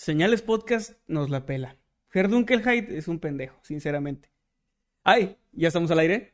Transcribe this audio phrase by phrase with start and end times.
[0.00, 1.76] Señales Podcast nos la pela.
[2.10, 4.30] Herdunkelheit es un pendejo, sinceramente.
[5.04, 6.32] Ay, ¿ya estamos al aire?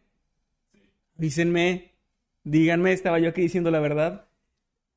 [1.16, 1.96] Dícenme,
[2.44, 4.28] díganme, estaba yo aquí diciendo la verdad.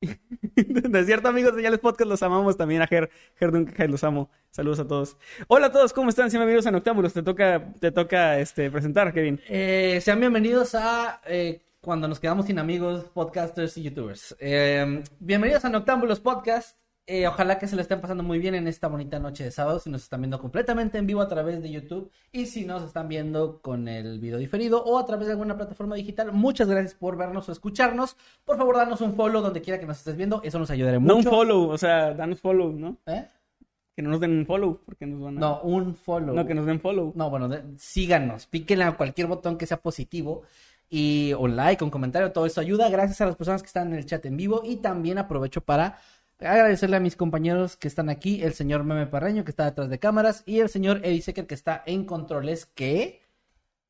[0.00, 4.30] es cierto, amigos, Señales Podcast, los amamos también a Ger, Herdunkelheit, los amo.
[4.50, 5.16] Saludos a todos.
[5.48, 6.28] Hola a todos, ¿cómo están?
[6.28, 7.12] Bienvenidos a Noctámbulos.
[7.12, 9.40] Te toca, te toca este, presentar, Kevin.
[9.48, 14.36] Eh, sean bienvenidos a eh, Cuando nos quedamos sin amigos, podcasters y youtubers.
[14.38, 16.78] Eh, bienvenidos a Noctámbulos Podcast.
[17.12, 19.80] Eh, ojalá que se lo estén pasando muy bien en esta bonita noche de sábado.
[19.80, 23.08] Si nos están viendo completamente en vivo a través de YouTube y si nos están
[23.08, 27.16] viendo con el video diferido o a través de alguna plataforma digital, muchas gracias por
[27.16, 28.16] vernos o escucharnos.
[28.44, 30.40] Por favor, danos un follow donde quiera que nos estés viendo.
[30.44, 31.12] Eso nos ayudaría mucho.
[31.12, 32.96] No un follow, o sea, danos follow, ¿no?
[33.06, 33.26] ¿Eh?
[33.96, 35.40] Que no nos den un follow, porque nos van a...
[35.40, 36.32] No, un follow.
[36.36, 37.12] No, que nos den follow.
[37.16, 40.42] No, bueno, de- síganos, píquenle a cualquier botón que sea positivo
[40.88, 42.88] y un like, un comentario, todo eso ayuda.
[42.88, 45.98] Gracias a las personas que están en el chat en vivo y también aprovecho para
[46.40, 49.98] agradecerle a mis compañeros que están aquí, el señor Meme Parreño que está detrás de
[49.98, 53.20] cámaras y el señor Eddie Secker que está en controles que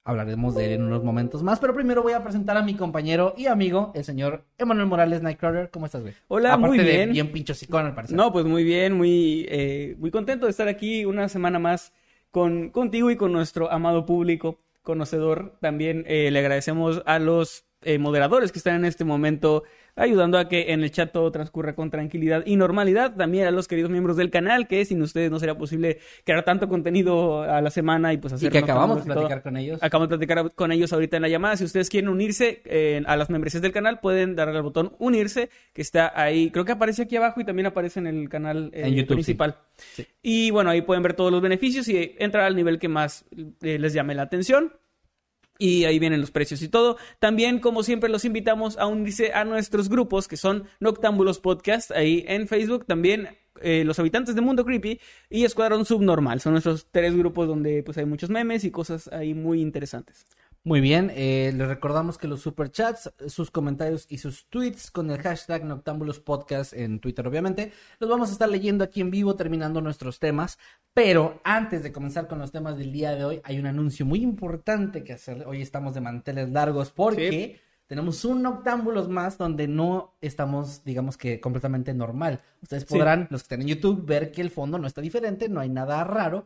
[0.05, 3.35] hablaremos de él en unos momentos más, pero primero voy a presentar a mi compañero
[3.37, 5.71] y amigo, el señor Emanuel Morales Nightcrawler.
[5.71, 6.15] ¿Cómo estás, güey?
[6.29, 7.13] Hola, Aparte muy de bien.
[7.13, 8.17] bien pincho sicón, al parecer.
[8.17, 11.93] No, pues muy bien, muy, eh, muy contento de estar aquí una semana más
[12.31, 15.57] con, contigo y con nuestro amado público conocedor.
[15.61, 19.65] También eh, le agradecemos a los eh, moderadores que están en este momento
[19.97, 23.15] ayudando a que en el chat todo transcurra con tranquilidad y normalidad.
[23.17, 26.69] También a los queridos miembros del canal, que sin ustedes no sería posible crear tanto
[26.69, 29.15] contenido a la semana y pues hacer y que acabamos de todo.
[29.21, 29.83] platicar con ellos.
[29.83, 31.57] Acabamos de platicar con ellos ahorita en la llamada.
[31.57, 35.51] Si ustedes quieren unirse eh, a las membresías del canal, pueden darle al botón unirse,
[35.73, 36.51] que está ahí.
[36.51, 39.57] Creo que aparece aquí abajo y también aparece en el canal eh, En YouTube, principal.
[39.77, 40.07] sí.
[40.23, 43.25] Y bueno, ahí pueden ver todos los beneficios y entrar al nivel que más
[43.63, 44.73] eh, les llame la atención.
[45.61, 46.97] Y ahí vienen los precios y todo.
[47.19, 52.25] También, como siempre, los invitamos a unirse a nuestros grupos, que son Noctámbulos Podcast, ahí
[52.27, 52.87] en Facebook.
[52.87, 53.29] También
[53.61, 54.99] eh, Los Habitantes de Mundo Creepy
[55.29, 56.41] y Escuadrón Subnormal.
[56.41, 60.25] Son nuestros tres grupos donde pues hay muchos memes y cosas ahí muy interesantes.
[60.63, 65.19] Muy bien, eh, les recordamos que los superchats, sus comentarios y sus tweets con el
[65.23, 69.81] hashtag Noctámbulos Podcast en Twitter, obviamente, los vamos a estar leyendo aquí en vivo terminando
[69.81, 70.59] nuestros temas.
[70.93, 74.21] Pero antes de comenzar con los temas del día de hoy, hay un anuncio muy
[74.23, 75.47] importante que hacer.
[75.47, 81.41] Hoy estamos de manteles largos porque tenemos un Noctámbulos más donde no estamos, digamos que
[81.41, 82.43] completamente normal.
[82.61, 82.89] Ustedes Sí.
[82.99, 85.71] podrán, los que están en YouTube, ver que el fondo no está diferente, no hay
[85.71, 86.45] nada raro.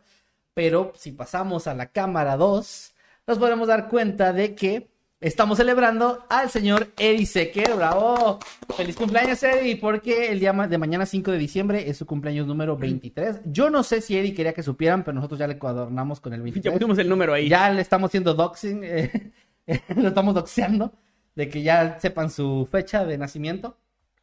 [0.54, 2.93] Pero si pasamos a la cámara 2,
[3.26, 4.88] nos podremos dar cuenta de que
[5.20, 7.74] estamos celebrando al señor Eddie Secker.
[7.76, 8.38] ¡Bravo!
[8.76, 9.76] ¡Feliz cumpleaños, Eddie!
[9.76, 13.40] Porque el día de mañana, 5 de diciembre, es su cumpleaños número 23.
[13.46, 16.42] Yo no sé si Eddie quería que supieran, pero nosotros ya le cuadernamos con el
[16.42, 16.72] 23.
[16.72, 17.48] Ya pusimos el número ahí.
[17.48, 19.32] Ya le estamos haciendo doxing, eh,
[19.96, 20.92] lo estamos doxeando,
[21.34, 23.78] de que ya sepan su fecha de nacimiento.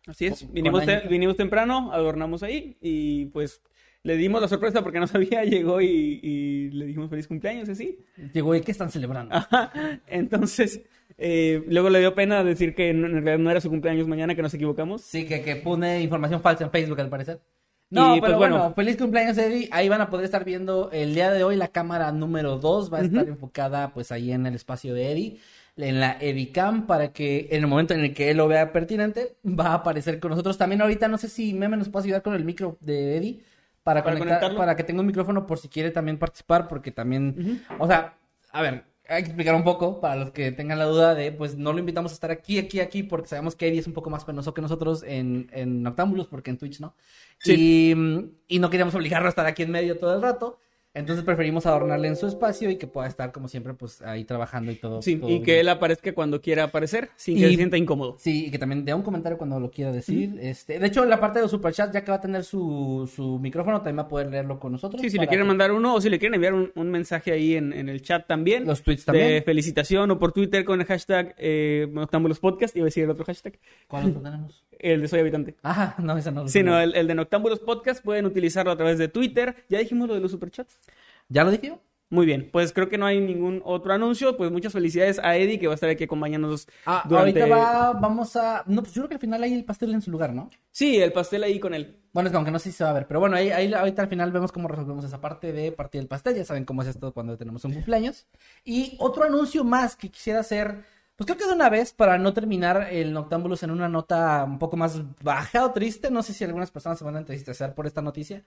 [0.07, 0.39] Así es.
[0.39, 3.61] Te- vinimos temprano, adornamos ahí y pues
[4.03, 7.99] le dimos la sorpresa porque no sabía, llegó y, y le dijimos feliz cumpleaños así.
[8.33, 9.35] Llegó, ¿y qué están celebrando?
[9.35, 9.71] Ajá.
[10.07, 10.81] Entonces,
[11.17, 14.41] eh, luego le dio pena decir que en realidad no era su cumpleaños mañana, que
[14.41, 15.01] nos equivocamos.
[15.01, 17.41] Sí, que, que pone información falsa en Facebook al parecer.
[17.91, 18.73] No, Y, pero pues, bueno, bueno.
[18.73, 19.67] feliz cumpleaños Eddie.
[19.71, 22.99] Ahí van a poder estar viendo el día de hoy la cámara número 2 va
[22.99, 25.39] a estar enfocada pues ahí en el espacio de Eddie,
[25.75, 29.35] en la Edicam para que en el momento en el que él lo vea pertinente
[29.45, 30.57] va a aparecer con nosotros.
[30.57, 33.41] También ahorita no sé si Meme nos puede ayudar con el micro de Eddie
[33.83, 34.57] para, Para conectar, conectarlo.
[34.57, 38.17] para que tenga un micrófono por si quiere también participar porque también, o sea,
[38.51, 41.57] a ver, hay que explicar un poco para los que tengan la duda de, pues
[41.57, 44.09] no lo invitamos a estar aquí, aquí, aquí, porque sabemos que Eddie es un poco
[44.09, 46.95] más penoso que nosotros en, en Noctámbulos, porque en Twitch no.
[47.39, 47.93] Sí.
[48.47, 50.59] Y, y no queríamos obligarlo a estar aquí en medio todo el rato.
[50.93, 54.71] Entonces preferimos adornarle en su espacio y que pueda estar como siempre pues ahí trabajando
[54.73, 55.01] y todo.
[55.01, 55.43] Sí, todo y bien.
[55.45, 58.17] que él aparezca cuando quiera aparecer, sin que Y- se sienta incómodo.
[58.19, 60.37] Sí, y que también dé un comentario cuando lo quiera decir.
[60.41, 63.09] este, de hecho, en la parte de los superchats, ya que va a tener su,
[63.15, 65.01] su micrófono, también va a poder leerlo con nosotros.
[65.01, 67.31] Sí, si le quieren que- mandar uno o si le quieren enviar un, un mensaje
[67.31, 68.65] ahí en, en el chat también.
[68.65, 69.43] Los tweets De también.
[69.45, 72.75] felicitación o por Twitter con el hashtag eh, Noctámbulos Podcast.
[72.75, 73.57] Iba a decir el otro hashtag.
[73.87, 74.61] ¿Cuál otro tenemos?
[74.81, 75.55] El de Soy Habitante.
[75.63, 76.43] Ah, no, esa no.
[76.43, 76.79] lo Sí, no, tengo.
[76.83, 79.55] el, el de Noctámbulos Podcast pueden utilizarlo a través de Twitter.
[79.69, 80.79] Ya dijimos lo de los superchats.
[81.29, 81.77] ¿Ya lo dije?
[82.09, 84.35] Muy bien, pues creo que no hay ningún otro anuncio.
[84.35, 87.41] Pues muchas felicidades a Eddie que va a estar aquí acompañándonos Ah, durante...
[87.41, 88.63] ahorita va, vamos a...
[88.67, 90.49] No, pues yo creo que al final hay el pastel en su lugar, ¿no?
[90.71, 92.01] Sí, el pastel ahí con él.
[92.11, 93.73] Bueno, es como que no sé si se va a ver, pero bueno, ahí, ahí
[93.73, 96.35] ahorita al final vemos cómo resolvemos esa parte de partir el pastel.
[96.35, 98.27] Ya saben cómo es esto cuando tenemos un cumpleaños.
[98.65, 100.83] Y otro anuncio más que quisiera hacer,
[101.23, 104.57] pues creo que de una vez para no terminar el Noctámbulos en una nota un
[104.57, 106.09] poco más baja o triste.
[106.09, 108.43] No sé si algunas personas se van a entristecer por esta noticia.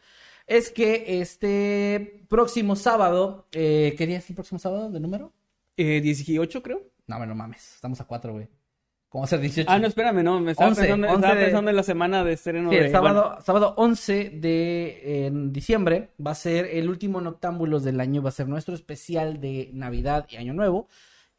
[0.47, 5.33] Es que este próximo sábado, eh, ¿qué día es el próximo sábado de número?
[5.77, 6.83] Eh, 18 creo.
[7.07, 8.49] No, bueno, mames, estamos a cuatro, güey.
[9.09, 9.71] ¿Cómo ser 18?
[9.71, 10.41] Ah, no, espérame, no.
[10.41, 12.87] Me estaba, 11, pensando, 11 estaba de- pensando en la semana de estreno Sí, de...
[12.87, 18.21] el sábado, sábado 11 de en diciembre va a ser el último Noctámbulos del año,
[18.23, 20.89] va a ser nuestro especial de Navidad y Año Nuevo.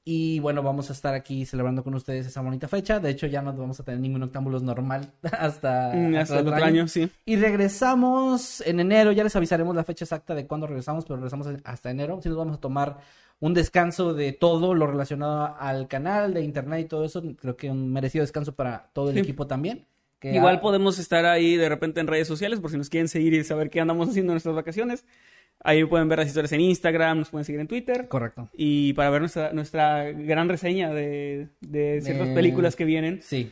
[0.08, 3.00] Y bueno, vamos a estar aquí celebrando con ustedes esa bonita fecha.
[3.00, 6.64] De hecho, ya no vamos a tener ningún Noctámbulos normal hasta, mm, hasta el otro
[6.64, 7.10] año, sí.
[7.26, 11.48] Y regresamos en enero, ya les avisaremos la fecha exacta de cuándo regresamos, pero regresamos
[11.64, 12.20] hasta enero.
[12.22, 12.98] Sí nos vamos a tomar
[13.40, 17.24] un descanso de todo lo relacionado al canal, de internet y todo eso.
[17.42, 19.22] Creo que un merecido descanso para todo el Sí.
[19.22, 19.88] equipo también.
[20.22, 23.44] Igual podemos estar ahí de repente en redes sociales por si nos quieren seguir y
[23.44, 25.06] saber qué andamos haciendo en nuestras vacaciones.
[25.64, 28.08] Ahí pueden ver las historias en Instagram, nos pueden seguir en Twitter.
[28.08, 28.50] Correcto.
[28.54, 33.20] Y para ver nuestra, nuestra gran reseña de, de ciertas De- películas que vienen.
[33.22, 33.52] Sí.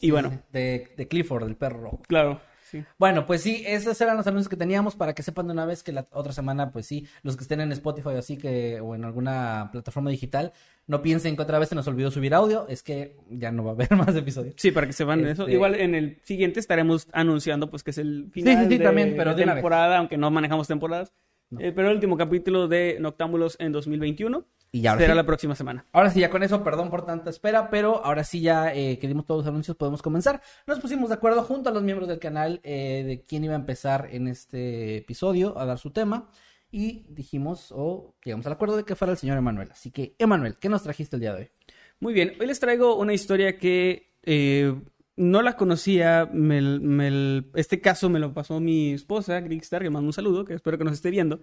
[0.00, 2.02] Y Sí, bueno, De, de Clifford, del perro rojo.
[2.06, 2.82] claro, sí.
[2.98, 5.82] Bueno, pues sí, esos eran los anuncios que teníamos para que sepan de una vez
[5.82, 8.94] que la otra semana, pues sí, los que estén en Spotify o así que, o
[8.94, 10.52] en alguna plataforma digital,
[10.86, 13.72] no piensen que otra vez se nos olvidó subir audio, es que ya no va
[13.72, 14.54] a haber más episodios.
[14.56, 15.42] Sí, para que sepan eso.
[15.42, 18.84] Este- Igual en el siguiente estaremos anunciando pues que es el final sí, sí, de,
[18.84, 21.12] también, pero de temporada, aunque no manejamos temporadas.
[21.58, 25.16] Eh, pero el último capítulo de Noctámbulos en 2021 Y ya ahora será sí.
[25.16, 25.84] la próxima semana.
[25.92, 29.08] Ahora sí, ya con eso, perdón por tanta espera, pero ahora sí ya eh, que
[29.08, 30.40] dimos todos los anuncios, podemos comenzar.
[30.66, 33.58] Nos pusimos de acuerdo junto a los miembros del canal eh, de quién iba a
[33.58, 36.30] empezar en este episodio a dar su tema.
[36.70, 39.72] Y dijimos, o llegamos al acuerdo de que fuera el señor Emanuel.
[39.72, 41.50] Así que, Emanuel, ¿qué nos trajiste el día de hoy?
[41.98, 44.80] Muy bien, hoy les traigo una historia que eh,
[45.20, 46.28] no la conocía.
[46.32, 50.54] me- me- este caso me lo pasó mi esposa, Grigstar, que mando un saludo, que
[50.54, 51.42] espero que nos esté viendo.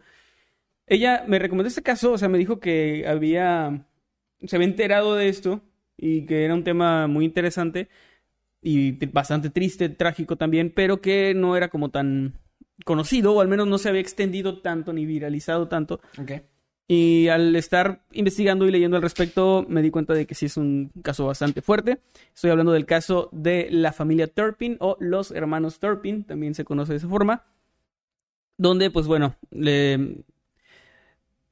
[0.87, 3.85] Ella me recomendó este caso, o sea, me dijo que había,
[4.45, 5.61] se había enterado de esto
[5.97, 7.89] y que era un tema muy interesante
[8.61, 12.39] y bastante triste, trágico también, pero que no era como tan
[12.85, 15.99] conocido, o al menos no se había extendido tanto ni viralizado tanto.
[16.89, 20.55] Y al estar investigando y leyendo al respecto, me di cuenta de que sí es
[20.55, 21.99] un caso bastante fuerte.
[22.33, 26.93] Estoy hablando del caso de la familia Turpin o los hermanos Turpin, también se conoce
[26.93, 27.43] de esa forma.
[28.57, 30.23] Donde, pues bueno, le-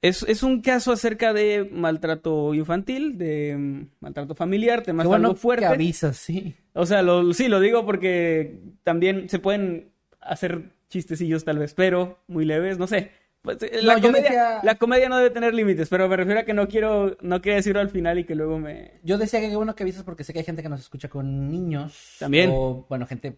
[0.02, 5.38] es, es un caso acerca de maltrato infantil, de mm, maltrato familiar, temas bueno algo
[5.40, 5.62] fuerte.
[5.68, 6.56] que avisas, sí.
[6.74, 9.90] O sea, lo, sí, lo digo porque también se pueden
[10.22, 13.12] hacer chistecillos tal vez, pero muy leves, no sé.
[13.46, 16.42] Pues, eh, la, No, comedia, decía- la comedia no debe tener límites, pero me refiero
[16.42, 19.00] a que no quiero, no quiero decirlo al final y que luego me...
[19.04, 21.08] Yo decía que qué bueno que avisas porque sé que hay gente que nos escucha
[21.08, 22.18] con niños.
[22.20, 22.50] También.
[22.54, 23.38] O, bueno, gente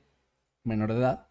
[0.63, 1.27] menor de edad.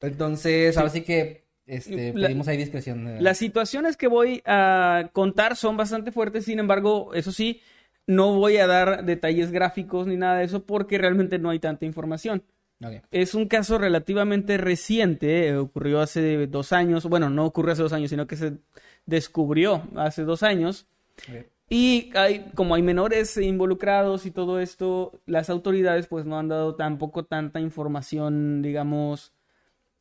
[0.00, 3.22] Entonces, ahora sí que este, La- pedimos ahí discreción.
[3.22, 7.60] Las situaciones que voy a contar son bastante fuertes, sin embargo, eso sí,
[8.06, 11.84] no voy a dar detalles gráficos ni nada de eso porque realmente no hay tanta
[11.86, 12.42] información.
[13.10, 17.92] Es un caso relativamente reciente, eh, ocurrió hace dos años, bueno, no ocurrió hace dos
[17.92, 18.58] años, sino que se
[19.06, 20.86] descubrió hace dos años.
[21.68, 26.76] Y hay, como hay menores involucrados y todo esto, las autoridades pues no han dado
[26.76, 29.32] tampoco tanta información, digamos,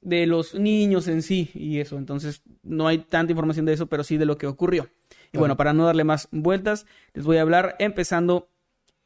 [0.02, 1.98] de los niños en sí y eso.
[1.98, 4.90] Entonces no hay tanta información de eso, pero sí de lo que ocurrió.
[5.32, 8.48] Y bueno, para no darle más vueltas, les voy a hablar empezando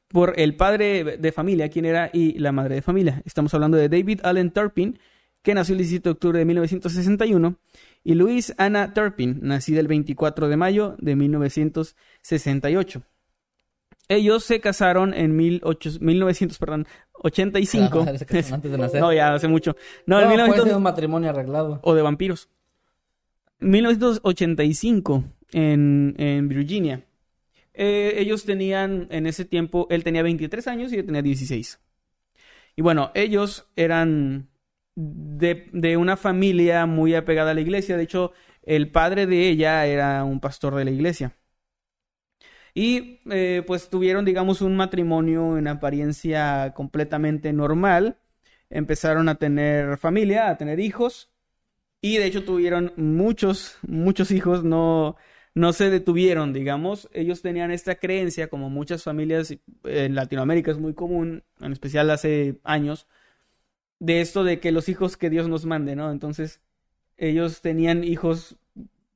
[0.09, 3.21] por el padre de familia, quién era, y la madre de familia.
[3.25, 4.99] Estamos hablando de David Allen Turpin,
[5.41, 7.55] que nació el 17 de octubre de 1961,
[8.03, 13.03] y Louise Anna Turpin, nacida el 24 de mayo de 1968.
[14.07, 18.05] Ellos se casaron en 18 1900, perdón, 85.
[18.07, 18.99] Ah, se antes de nacer.
[19.01, 19.75] no, ya hace mucho.
[20.07, 21.79] No, No, en puede 1900 ser un matrimonio arreglado.
[21.83, 22.49] o de vampiros.
[23.59, 27.05] 1985 en, en Virginia.
[27.79, 31.79] Eh, ellos tenían, en ese tiempo, él tenía 23 años y ella tenía 16.
[32.75, 34.49] Y bueno, ellos eran
[34.95, 37.97] de, de una familia muy apegada a la iglesia.
[37.97, 38.33] De hecho,
[38.63, 41.35] El padre de ella era un pastor de la iglesia.
[42.73, 48.19] Y eh, pues tuvieron, digamos, un matrimonio en apariencia completamente normal.
[48.69, 51.31] Empezaron a tener familia, a tener hijos.
[52.01, 54.63] Y de hecho tuvieron muchos, muchos hijos.
[54.63, 55.17] No,
[55.55, 57.09] no se detuvieron, digamos.
[57.13, 62.59] Ellos tenían esta creencia, como muchas familias en Latinoamérica es muy común, en especial hace
[62.63, 63.07] años,
[63.99, 66.11] de esto de que los hijos que Dios nos mande, ¿no?
[66.11, 66.61] Entonces,
[67.17, 68.57] ellos tenían hijos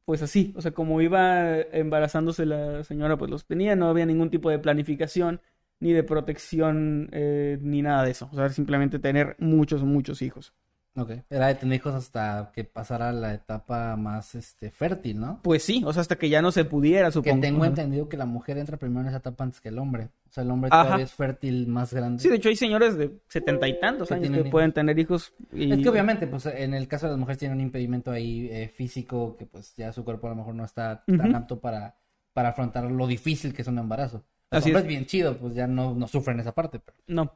[0.05, 4.29] pues así, o sea, como iba embarazándose la señora, pues los tenía, no había ningún
[4.29, 5.41] tipo de planificación,
[5.79, 10.53] ni de protección, eh, ni nada de eso, o sea, simplemente tener muchos, muchos hijos.
[10.95, 11.11] Ok.
[11.29, 15.39] Era de tener hijos hasta que pasara la etapa más este fértil, ¿no?
[15.41, 17.35] Pues sí, o sea, hasta que ya no se pudiera, supongo.
[17.37, 20.09] Que tengo entendido que la mujer entra primero en esa etapa antes que el hombre.
[20.29, 20.83] O sea, el hombre Ajá.
[20.83, 22.21] todavía es fértil más grande.
[22.21, 25.33] Sí, de hecho hay señores de setenta y tantos Que años que pueden tener hijos.
[25.51, 25.71] Y...
[25.71, 28.67] Es que obviamente, pues en el caso de las mujeres tienen un impedimento ahí eh,
[28.67, 31.35] físico que pues ya su cuerpo a lo mejor no está tan Ujú.
[31.35, 31.95] apto para,
[32.33, 34.23] para afrontar lo difícil que es un embarazo.
[34.51, 34.89] Los Así hombres es.
[34.89, 37.33] bien chido, pues ya no, no sufren esa parte, pero No.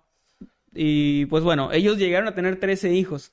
[0.73, 3.31] Y pues bueno, ellos llegaron a tener 13 hijos.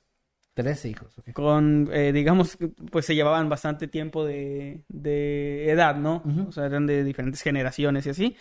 [0.55, 2.57] 13 hijos, con, eh, digamos,
[2.89, 6.23] pues se llevaban bastante tiempo de, de edad, ¿no?
[6.47, 8.37] O sea, eran de diferentes generaciones y así.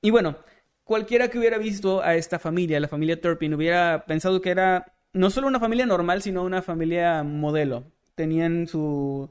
[0.00, 0.38] Y bueno,
[0.84, 5.28] cualquiera que hubiera visto a esta familia, la familia Turpin, hubiera pensado que era no
[5.28, 7.84] solo una familia normal, sino una familia modelo.
[8.14, 9.28] Tenían su,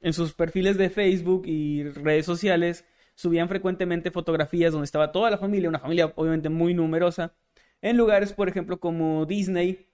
[0.00, 2.84] en sus perfiles de Facebook y redes sociales,
[3.16, 7.34] subían frecuentemente fotografías donde estaba toda la familia, una familia obviamente muy numerosa,
[7.82, 9.88] en lugares, por ejemplo, como Disney,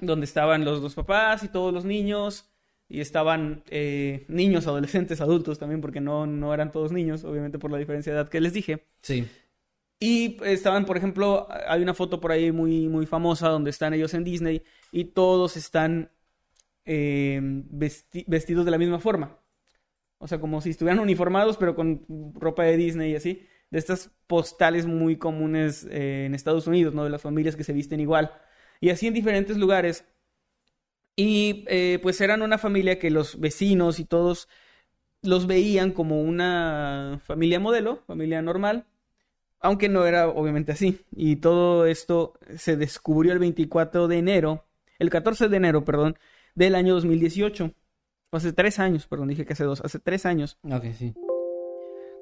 [0.00, 2.48] Donde estaban los dos papás y todos los niños,
[2.88, 7.70] y estaban eh, niños, adolescentes, adultos también, porque no, no eran todos niños, obviamente por
[7.70, 8.86] la diferencia de edad que les dije.
[9.02, 9.26] Sí.
[10.00, 14.14] Y estaban, por ejemplo, hay una foto por ahí muy, muy famosa donde están ellos
[14.14, 14.62] en Disney
[14.92, 16.10] y todos están
[16.84, 19.38] eh, vesti- vestidos de la misma forma.
[20.18, 23.46] O sea, como si estuvieran uniformados, pero con ropa de Disney y así.
[23.70, 27.04] De estas postales muy comunes eh, en Estados Unidos, ¿no?
[27.04, 28.32] De las familias que se visten igual.
[28.80, 30.04] Y así en diferentes lugares.
[31.16, 34.48] Y eh, pues eran una familia que los vecinos y todos
[35.22, 38.86] los veían como una familia modelo, familia normal,
[39.58, 41.00] aunque no era obviamente así.
[41.10, 44.64] Y todo esto se descubrió el 24 de enero,
[45.00, 46.16] el 14 de enero, perdón,
[46.54, 47.72] del año 2018.
[48.30, 50.58] Hace tres años, perdón, dije que hace dos, hace tres años.
[50.62, 51.14] Ok, sí.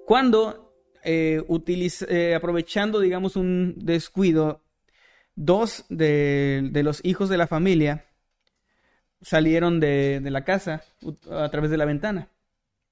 [0.07, 0.73] Cuando,
[1.03, 4.63] eh, utiliz- eh, aprovechando, digamos, un descuido,
[5.37, 8.07] dos de, de los hijos de la familia
[9.23, 10.83] salieron de, de la casa
[11.31, 12.29] a través de la ventana.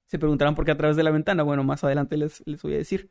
[0.05, 1.43] Se preguntarán por qué a través de la ventana.
[1.43, 3.09] Bueno, más adelante les, les voy a decir.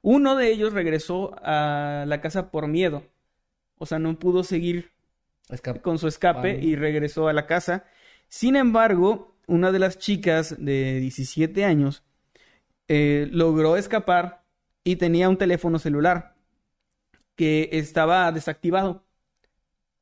[0.00, 3.04] Uno de ellos regresó a la casa por miedo.
[3.78, 4.90] O sea, no pudo seguir
[5.82, 7.84] con su escape y regresó a la casa.
[8.28, 12.02] Sin embargo, una de las chicas de 17 años
[12.88, 14.44] eh, logró escapar
[14.84, 16.31] y tenía un teléfono celular
[17.36, 19.04] que estaba desactivado.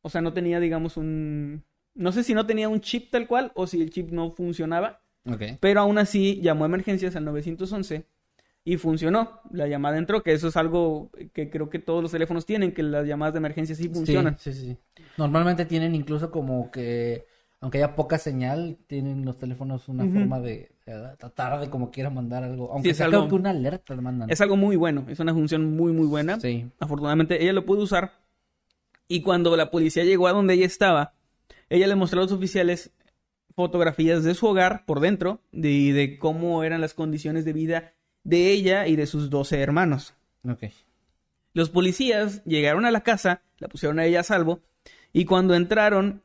[0.03, 1.65] O sea, no tenía, digamos, un...
[1.95, 5.03] No sé si no tenía un chip tal cual o si el chip no funcionaba,
[5.61, 8.07] pero aún así llamó a emergencias al 911
[8.65, 9.41] y funcionó.
[9.53, 12.83] La llamada entró, que eso es algo que creo que todos los teléfonos tienen, que
[12.83, 14.39] las llamadas de emergencia sí funcionan.
[14.39, 14.79] Sí, sí, sí.
[15.19, 17.27] Normalmente tienen incluso como que,
[17.61, 22.09] aunque haya poca señal, tienen los teléfonos una forma de eh, tratar de como quiera
[22.11, 22.73] mandar algo.
[22.73, 24.31] Aunque sea algo- que una alerta le mandan.
[24.31, 26.41] Es algo muy bueno, es una función muy, muy buena.
[26.41, 26.67] Sí.
[26.79, 28.13] Afortunadamente ella lo pudo usar.
[29.09, 31.15] Y cuando la policía llegó a donde ella estaba,
[31.69, 32.91] ella le mostró a los oficiales
[33.55, 37.93] fotografías de su hogar por dentro de- y de cómo eran las condiciones de vida
[38.25, 40.15] de ella y de sus 12 hermanos.
[40.49, 40.65] Ok.
[41.53, 44.61] Los policías llegaron a la casa, la pusieron a ella a salvo,
[45.13, 46.23] y cuando entraron,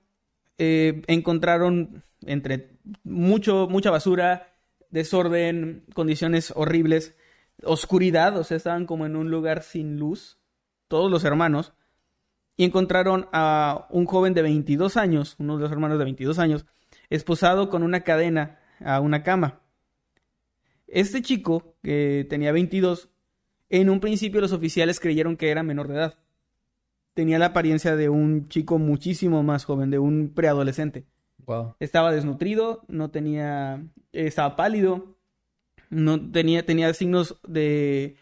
[0.58, 4.54] eh, encontraron entre mucho, mucha basura,
[4.90, 7.16] desorden, condiciones horribles,
[7.64, 10.40] oscuridad, o sea, estaban como en un lugar sin luz,
[10.88, 11.74] todos los hermanos,
[12.58, 16.66] y encontraron a un joven de 22 años, uno de los hermanos de 22 años,
[17.10, 19.62] esposado con una cadena a una cama.
[20.88, 23.10] Este chico, que tenía 22,
[23.70, 26.20] en un principio los oficiales creyeron que era menor de edad.
[27.16, 31.06] Tenía la apariencia de un chico muchísimo más joven, de un preadolescente.
[31.46, 31.76] Wow.
[31.80, 35.16] Estaba desnutrido, no tenía, eh, estaba pálido,
[35.90, 38.18] no tenía, tenía signos de,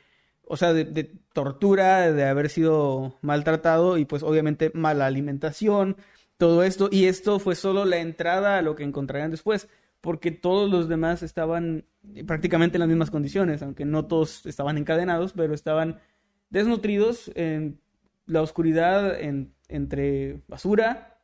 [0.46, 5.98] o sea, de, de tortura, de haber sido maltratado y pues obviamente mala alimentación,
[6.38, 6.90] todo esto.
[6.92, 9.70] Y esto fue solo la entrada a lo que encontrarían después,
[10.02, 11.86] porque todos los demás estaban
[12.28, 16.00] prácticamente en las mismas condiciones, aunque no todos estaban encadenados, pero estaban
[16.52, 17.32] desnutridos
[18.26, 21.20] la oscuridad, en- entre basura,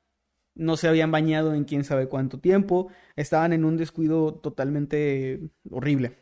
[0.56, 5.40] no se habían bañado en quién sabe cuánto tiempo, estaban en un descuido totalmente
[5.70, 6.18] horrible.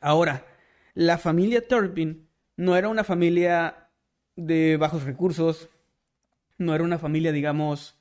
[0.00, 0.44] Ahora,
[0.94, 3.88] la familia Turpin no era una familia
[4.36, 5.68] de bajos recursos,
[6.58, 7.96] no era una familia, digamos,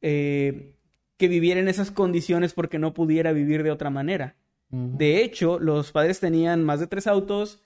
[0.00, 0.74] eh,
[1.16, 4.36] que viviera en esas condiciones porque no pudiera vivir de otra manera.
[4.70, 7.62] De hecho, los padres tenían más de tres autos,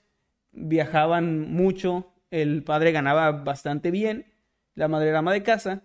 [0.51, 4.25] viajaban mucho, el padre ganaba bastante bien,
[4.75, 5.83] la madre era ama de casa,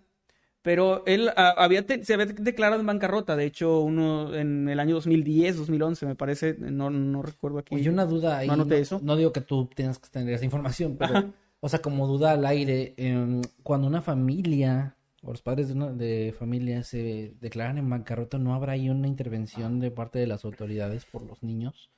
[0.62, 4.94] pero él ah, había se había declarado en bancarrota, de hecho, uno en el año
[4.94, 7.74] 2010, 2011, me parece, no, no recuerdo aquí.
[7.74, 8.48] Oye, una duda ahí.
[8.48, 9.00] No eso.
[9.02, 12.46] no digo que tú tengas que tener esa información, pero, o sea, como duda al
[12.46, 17.88] aire, em, cuando una familia o los padres de, una, de familia se declaran en
[17.88, 21.90] bancarrota, ¿no habrá ahí una intervención de parte de las autoridades por los niños?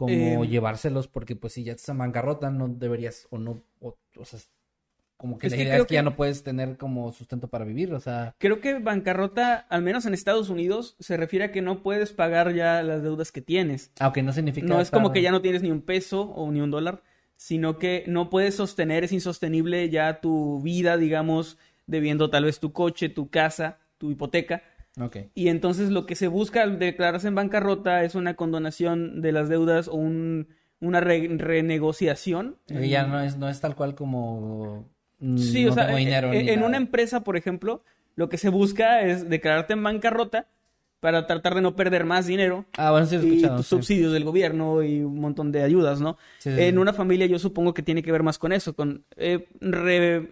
[0.00, 0.50] Como Em.
[0.50, 4.40] llevárselos, porque pues si ya estás en bancarrota, no deberías, o no, o, o sea,
[5.18, 7.66] como que Es la que idea es que ya no puedes tener como sustento para
[7.66, 11.60] vivir, o sea, Creo que bancarrota, al menos en Estados Unidos, se refiere a que
[11.60, 13.92] no puedes pagar ya las deudas que tienes.
[14.00, 14.66] aunque no significa...
[14.66, 17.02] No es como que ya no tienes ni un peso o ni un dólar,
[17.36, 22.72] sino que no puedes sostener, es insostenible ya tu vida, digamos, debiendo tal vez tu
[22.72, 24.62] coche, tu casa, tu hipoteca.
[25.34, 29.48] Y entonces lo que se busca al declararse en bancarrota es una condonación de las
[29.48, 30.48] deudas o un-
[30.80, 32.56] una re- renegociación.
[32.68, 34.88] Y ya no es, no es tal cual como...
[35.20, 37.82] mm, Sí, no o sea, tengo e- dinero e- ni en una empresa, por ejemplo,
[38.16, 40.46] lo que se busca es declararte en bancarrota
[41.00, 43.56] para tratar de no perder más dinero Ah, bueno, sí, lo y escuchado.
[43.56, 43.76] tus sí.
[43.76, 46.18] subsidios del gobierno y un montón de ayudas, ¿no?
[46.38, 49.04] Sí, sí, en una familia yo supongo que tiene que ver más con eso, con
[49.16, 50.28] eh, re-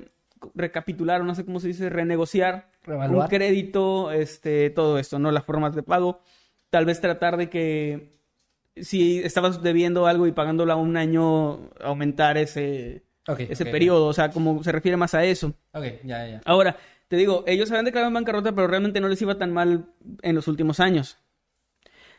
[0.54, 3.25] recapitular, o no sé cómo se dice, renegociar Revaluar.
[3.25, 5.30] un crédito, este, todo esto, ¿no?
[5.30, 6.21] Las formas de pago.
[6.71, 8.18] Tal vez tratar de que
[8.76, 13.04] si estabas debiendo algo y pagándolo a un año, aumentar ese,
[13.37, 15.54] ese periodo, o sea, como se refiere más a eso.
[15.73, 16.40] Ok, ya, ya.
[16.45, 16.76] Ahora,
[17.09, 19.87] te digo, ellos habían declarado en bancarrota, pero realmente no les iba tan mal
[20.23, 21.18] en los últimos años.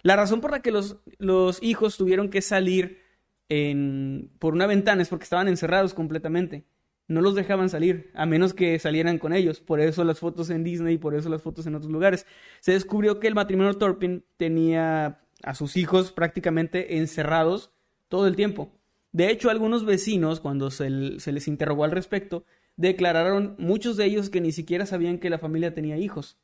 [0.02, 3.02] La razón por la que los, los hijos tuvieron que salir
[3.50, 6.66] en, por una ventana es porque estaban encerrados completamente.
[7.10, 9.60] No los dejaban salir, a menos que salieran con ellos.
[9.60, 12.25] Por eso las fotos en Disney, por eso las fotos en otros lugares.
[12.62, 17.72] Se descubrió que el matrimonio Torpin tenía a sus hijos prácticamente encerrados
[18.10, 18.72] todo el tiempo.
[19.12, 24.29] De hecho, algunos vecinos, cuando se, se les interrogó al respecto, declararon muchos de ellos
[24.29, 26.38] que ni siquiera sabían que la familia tenía hijos.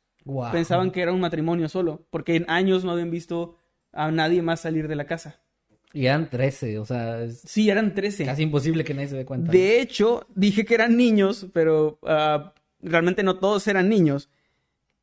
[0.50, 3.56] Pensaban que era un matrimonio solo, porque en años no habían visto
[3.92, 5.40] a nadie más salir de la casa.
[5.96, 8.26] Y eran 13, o sea, es Sí, eran 13.
[8.26, 9.50] casi imposible que nadie se dé cuenta.
[9.50, 14.28] De hecho, dije que eran niños, pero ah, realmente no todos eran niños.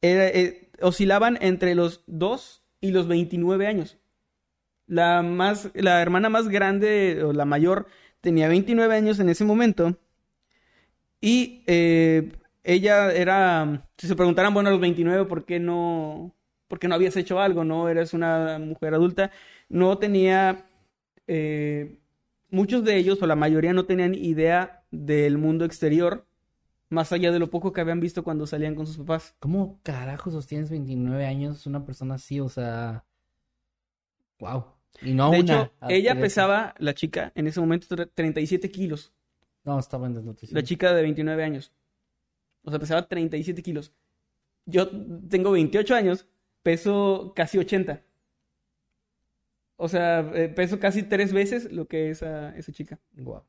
[0.02, 3.98] Era- eh, oscilaban entre los 2 y los 29 años.
[4.86, 7.88] La, más, la hermana más grande, o la mayor,
[8.22, 9.98] tenía 29 años en ese momento.
[11.22, 16.36] Y eh, ella era, si se preguntaran, bueno, a los 29, ¿por qué no,
[16.68, 17.64] por qué no habías hecho algo?
[17.64, 17.90] ¿No?
[17.90, 19.32] Eres una mujer adulta.
[19.70, 20.66] No tenía,
[21.28, 22.00] eh,
[22.50, 26.26] muchos de ellos, o la mayoría, no tenían idea del mundo exterior,
[26.90, 29.36] más allá de lo poco que habían visto cuando salían con sus papás.
[29.40, 32.40] ¿Cómo carajos sostienes 29 años una persona así?
[32.40, 33.04] O sea,
[34.40, 34.66] wow.
[35.02, 35.62] Y no de una.
[35.64, 36.22] hecho, ella 13.
[36.22, 39.12] pesaba, la chica, en ese momento, tre- 37 kilos.
[39.64, 40.56] No, estaba en desnutrición.
[40.56, 41.72] La chica de 29 años.
[42.64, 43.92] O sea, pesaba 37 kilos.
[44.66, 44.90] Yo
[45.30, 46.28] tengo 28 años,
[46.62, 48.02] peso casi 80.
[49.76, 53.00] O sea, eh, peso casi tres veces lo que esa, esa chica.
[53.14, 53.44] Guau.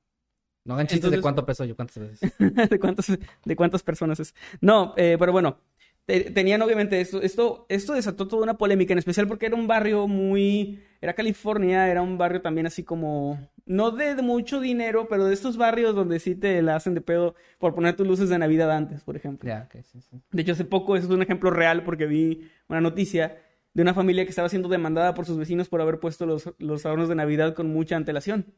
[0.65, 2.33] No hagan chistes de Entonces- cuánto peso yo, cuántas veces.
[2.71, 3.07] ¿De cuántas,
[3.45, 4.35] de cuántas personas es?
[4.63, 5.59] No, eh, pero bueno,
[6.07, 9.67] te- tenían obviamente esto, esto, esto desató toda una polémica, en especial porque era un
[9.67, 15.07] barrio muy, era California, era un barrio también así como, no de, de mucho dinero,
[15.09, 18.31] pero de estos barrios donde sí te la hacen de pedo por poner tus luces
[18.31, 19.47] de Navidad antes, por ejemplo.
[19.47, 20.17] ya, ok, sí, sí.
[20.33, 23.37] De hecho, hace poco, eso es un ejemplo real porque vi una noticia
[23.75, 26.87] de una familia que estaba siendo demandada por sus vecinos por haber puesto los, los
[26.87, 28.55] adornos de Navidad con mucha antelación,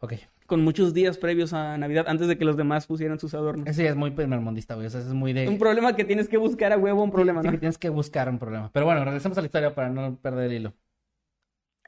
[0.00, 0.14] Ok.
[0.46, 3.66] con muchos días previos a Navidad, antes de que los demás pusieran sus adornos.
[3.68, 4.86] Ese ya es muy primermundista, güey.
[4.86, 5.46] O sea, eso es muy de.
[5.48, 7.52] Un problema que tienes que buscar a huevo, un problema, Sí, ¿no?
[7.52, 8.70] que tienes que buscar un problema.
[8.72, 10.74] Pero bueno, regresemos a la historia para no perder el hilo.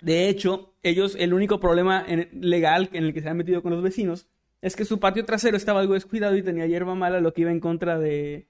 [0.03, 3.73] De hecho, ellos, el único problema en- legal en el que se han metido con
[3.73, 4.29] los vecinos
[4.61, 7.51] es que su patio trasero estaba algo descuidado y tenía hierba mala, lo que iba
[7.51, 8.47] en contra de,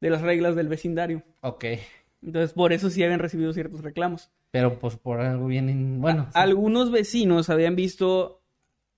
[0.00, 1.22] de las reglas del vecindario.
[1.40, 1.64] Ok.
[2.22, 4.30] Entonces, por eso sí habían recibido ciertos reclamos.
[4.50, 6.00] Pero pues por algo bien.
[6.00, 6.24] Bueno.
[6.26, 6.30] sí.
[6.34, 8.42] Algunos vecinos habían visto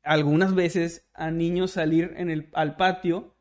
[0.03, 3.37] algunas veces a niños salir en el, al patio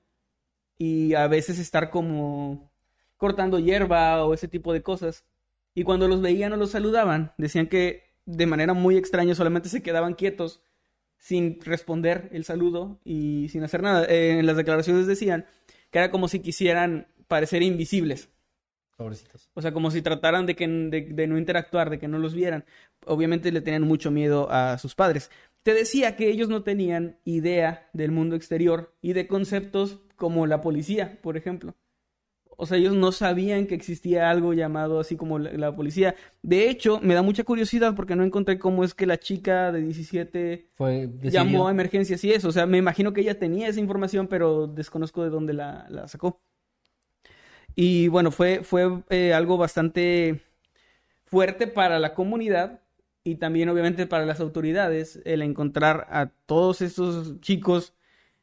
[0.77, 2.71] y a veces estar como
[3.15, 5.25] cortando hierba o ese tipo de cosas.
[5.73, 9.81] Y cuando los veían o los saludaban, decían que de manera muy extraña solamente se
[9.81, 10.61] quedaban quietos
[11.17, 14.05] sin responder el saludo y sin hacer nada.
[14.05, 15.45] Eh, en las declaraciones decían
[15.91, 18.29] que era como si quisieran parecer invisibles.
[18.97, 19.49] Pobrecitos.
[19.53, 22.33] O sea, como si trataran de, que, de, de no interactuar, de que no los
[22.33, 22.65] vieran.
[23.05, 25.29] Obviamente le tenían mucho miedo a sus padres.
[25.63, 30.61] Te decía que ellos no tenían idea del mundo exterior y de conceptos como la
[30.61, 31.75] policía, por ejemplo.
[32.59, 36.15] O sea, ellos no sabían que existía algo llamado así como la, la policía.
[36.41, 39.81] De hecho, me da mucha curiosidad porque no encontré cómo es que la chica de
[39.81, 42.47] 17 Fue, decidió- llamó a emergencias y eso.
[42.47, 46.07] O sea, me imagino que ella tenía esa información, pero desconozco de dónde la, la
[46.07, 46.41] sacó.
[47.79, 50.41] Y bueno, fue, fue eh, algo bastante
[51.25, 52.81] fuerte para la comunidad
[53.23, 57.93] y también obviamente para las autoridades el encontrar a todos estos chicos,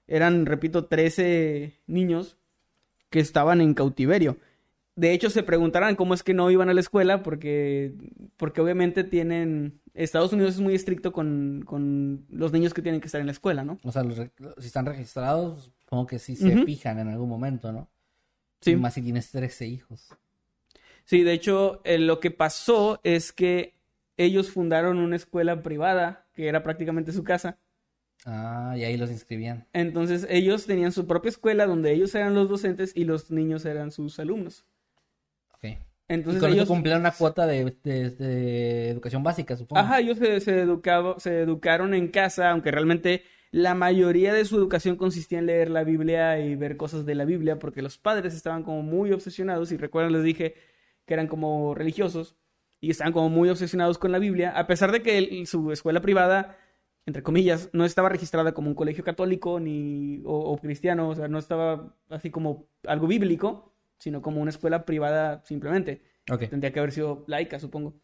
[0.07, 2.37] eran, repito, 13 niños
[3.11, 4.39] que estaban en cautiverio.
[4.95, 7.93] De hecho, se preguntarán cómo es que no iban a la escuela, porque,
[8.37, 9.81] porque obviamente tienen...
[9.95, 13.33] Estados Unidos es muy estricto con, con los niños que tienen que estar en la
[13.33, 13.81] escuela, ¿no?
[13.83, 17.89] O sea, los si están registrados, supongo que sí se fijan en algún momento, ¿no?
[18.65, 18.73] Sí.
[18.73, 20.09] Y Más si tienes 13 hijos.
[21.05, 23.75] Sí, de hecho, eh, lo que pasó es que
[24.17, 27.59] ellos fundaron una escuela privada, que era prácticamente su casa.
[28.27, 29.67] Ah, y ahí los inscribían.
[29.75, 33.91] Entonces, ellos tenían su propia escuela donde ellos eran los docentes y los niños eran
[33.91, 34.65] sus alumnos.
[35.55, 35.65] Ok.
[35.65, 36.65] Y Entonces, con ellos...
[36.65, 39.81] eso cumplían una cuota de, de- de educación básica, supongo.
[39.81, 43.25] Ajá, ellos se, se, educaba- se educaron en casa, aunque realmente
[43.55, 47.25] la mayoría de su educación consistía en leer la Biblia y ver cosas de la
[47.25, 50.55] Biblia, porque los padres estaban como muy obsesionados, y recuerdan, les dije
[51.07, 52.37] que eran como religiosos,
[52.81, 56.01] y estaban como muy obsesionados con la Biblia, a pesar de que el- su escuela
[56.01, 56.59] privada,
[57.07, 61.29] entre comillas, no estaba registrada como un colegio católico ni o, o cristiano, o sea,
[61.29, 66.03] no estaba así como algo bíblico, sino como una escuela privada simplemente.
[66.49, 67.95] Tendría que haber sido laica, supongo.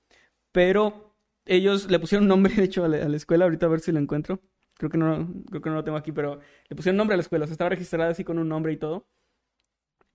[0.52, 1.14] Pero
[1.46, 3.44] ellos le pusieron nombre, de hecho, a la, a la escuela.
[3.46, 4.40] Ahorita a ver si lo encuentro.
[4.80, 6.40] Creo que no, creo que no lo tengo aquí, pero
[6.70, 7.44] le pusieron nombre a la escuela.
[7.44, 9.06] O sea, estaba registrada así con un nombre y todo.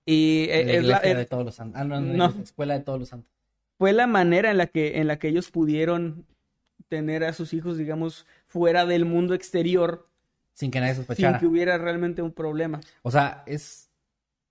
[0.04, 1.80] Y eh, La es la- eh, de todos los santos.
[1.80, 2.34] Ah, no, no, No.
[2.36, 3.30] la escuela de todos los santos.
[3.78, 6.26] fue la manera en la que, en la que ellos pudieron
[6.88, 10.08] tener a sus hijos, digamos, fuera del mundo exterior,
[10.54, 11.38] Sin que nadie sin sospechara.
[11.38, 12.80] que hubiera realmente un problema.
[13.02, 13.90] O sea, es...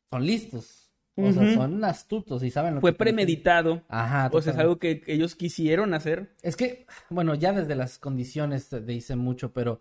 [0.09, 0.91] Son listos.
[1.17, 3.81] O sea, son astutos y saben lo Fue que premeditado.
[3.87, 6.35] Ajá, O sea, es algo que ellos quisieron hacer.
[6.41, 9.79] Es que, bueno, ya desde las condiciones te dice mucho, pero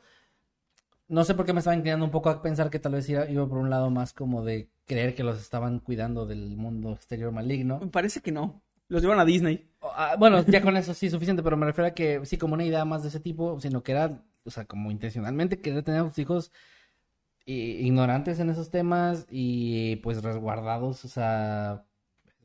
[1.09, 3.29] no sé por qué me estaba inclinando un poco a pensar que tal vez iba,
[3.29, 7.33] iba por un lado más como de creer que los estaban cuidando del mundo exterior
[7.33, 7.79] maligno.
[7.81, 8.63] Me parece que no.
[8.89, 9.71] Los llevan a Disney.
[9.81, 12.65] Ah, bueno, ya con eso sí suficiente, pero me refiero a que sí, como una
[12.65, 16.05] idea más de ese tipo, sino que era, o sea, como intencionalmente querer tener a
[16.05, 16.53] sus hijos
[17.47, 21.85] eh, ignorantes en esos temas y pues resguardados, o sea,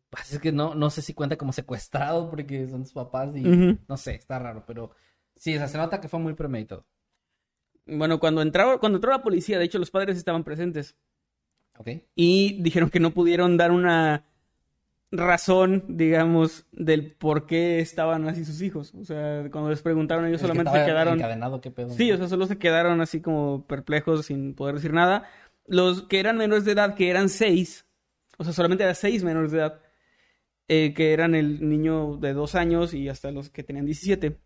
[0.09, 3.43] pues, es que no, no sé si cuenta como secuestrado porque son sus papás y
[3.87, 4.91] no sé, está raro, pero
[5.35, 6.85] sí, o sea, se nota que fue muy premeditado.
[7.91, 10.95] Bueno, cuando entraba, cuando entró la policía, de hecho, los padres estaban presentes.
[11.77, 11.87] ¿Ok?
[12.13, 14.25] y dijeron que no pudieron dar una
[15.11, 18.93] razón, digamos, del por qué estaban así sus hijos.
[18.95, 21.15] O sea, cuando les preguntaron, ellos que solamente se quedaron.
[21.15, 21.89] encadenado, ¿qué pedo?
[21.91, 25.27] Sí, o sea, solo se quedaron así como perplejos sin poder decir nada.
[25.65, 27.85] Los que eran menores de edad, que eran seis,
[28.37, 29.79] o sea, solamente eran seis menores de edad,
[30.67, 34.37] eh, que eran el niño de dos años y hasta los que tenían 17,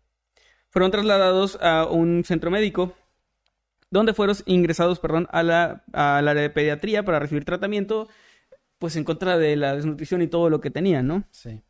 [0.70, 2.94] fueron trasladados a un centro médico
[3.94, 8.08] donde fueron ingresados, perdón, a la, al área de pediatría para recibir tratamiento,
[8.80, 11.22] pues en contra de la desnutrición y todo lo que tenían, ¿no?
[11.30, 11.62] Sí.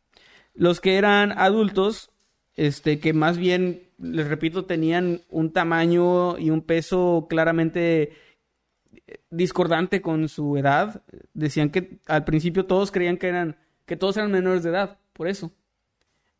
[0.55, 2.09] Los que eran adultos,
[2.55, 8.13] este, que más bien, les repito, tenían un tamaño y un peso claramente
[9.05, 11.03] eh, discordante con su edad.
[11.35, 15.27] Decían que al principio todos creían que eran, que todos eran menores de edad, por
[15.27, 15.51] eso.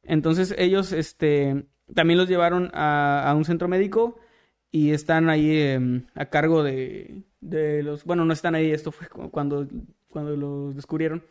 [0.01, 4.17] Entonces ellos, este, también los llevaron a, a un centro médico
[4.75, 9.07] y están ahí em, a cargo de, de los, bueno, no están ahí, esto fue
[9.07, 9.65] cu- cuando,
[10.09, 11.23] cuando los descubrieron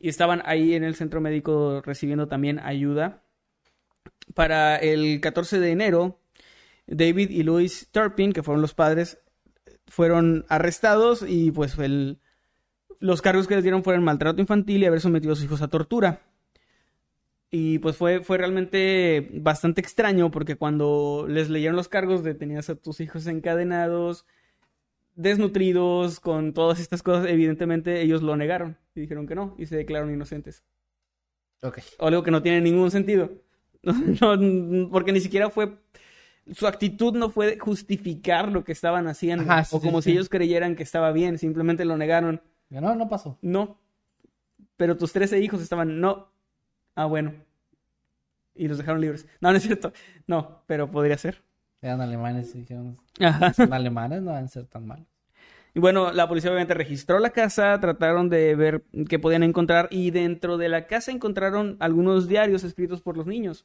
[0.00, 3.22] y estaban ahí en el centro médico recibiendo también ayuda.
[4.34, 6.18] Para el 14 de enero,
[6.88, 9.18] David y Louis Turpin, que fueron los padres,
[9.86, 12.18] fueron arrestados y pues el-
[12.98, 15.68] los cargos que les dieron fueron maltrato infantil y haber sometido a sus hijos a
[15.68, 16.20] tortura.
[17.54, 22.70] Y pues fue, fue realmente bastante extraño porque cuando les leyeron los cargos de tenías
[22.70, 24.24] a tus hijos encadenados,
[25.16, 29.76] desnutridos, con todas estas cosas, evidentemente ellos lo negaron y dijeron que no y se
[29.76, 30.64] declararon inocentes.
[31.60, 31.80] Ok.
[31.98, 33.30] O algo que no tiene ningún sentido.
[33.84, 35.76] No, no, porque ni siquiera fue.
[36.52, 39.42] Su actitud no fue justificar lo que estaban haciendo.
[39.50, 40.16] Ajá, sí, o como sí, si sí.
[40.16, 42.40] ellos creyeran que estaba bien, simplemente lo negaron.
[42.70, 43.38] No, no pasó.
[43.42, 43.80] No.
[44.76, 46.31] Pero tus 13 hijos estaban, no.
[46.94, 47.32] Ah, bueno.
[48.54, 49.26] Y los dejaron libres.
[49.40, 49.92] No, no es cierto.
[50.26, 51.42] No, pero podría ser.
[51.80, 53.52] Eran alemanes dijeron, Ajá.
[53.54, 55.06] son alemanes, no van a ser tan malos.
[55.74, 60.10] Y bueno, la policía obviamente registró la casa, trataron de ver qué podían encontrar y
[60.10, 63.64] dentro de la casa encontraron algunos diarios escritos por los niños.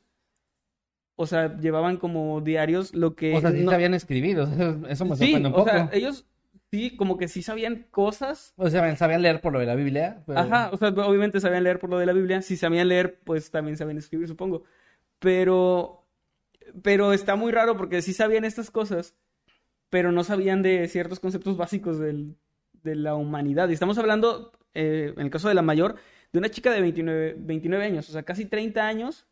[1.18, 3.36] O sea, llevaban como diarios lo que...
[3.36, 5.70] O sea, sí no- sabían escribir, o sea, eso me Sí, sorprende un o poco.
[5.70, 6.26] sea, ellos
[6.72, 8.54] sí, como que sí sabían cosas.
[8.58, 10.24] O sea, sabían leer por lo de la Biblia.
[10.26, 12.42] pero- Ajá, o sea, obviamente sabían leer por lo de la Biblia.
[12.42, 14.64] Si sabían leer, pues también sabían escribir, supongo.
[15.20, 16.06] Pero,
[16.84, 19.16] pero está muy raro porque sí sabían estas cosas,
[19.90, 22.36] pero no sabían de ciertos conceptos básicos del-
[22.84, 23.70] de la humanidad.
[23.70, 25.96] Y estamos hablando, eh, en el caso de la mayor,
[26.34, 29.26] de una chica de 29, 29 años, o sea, casi 30 años,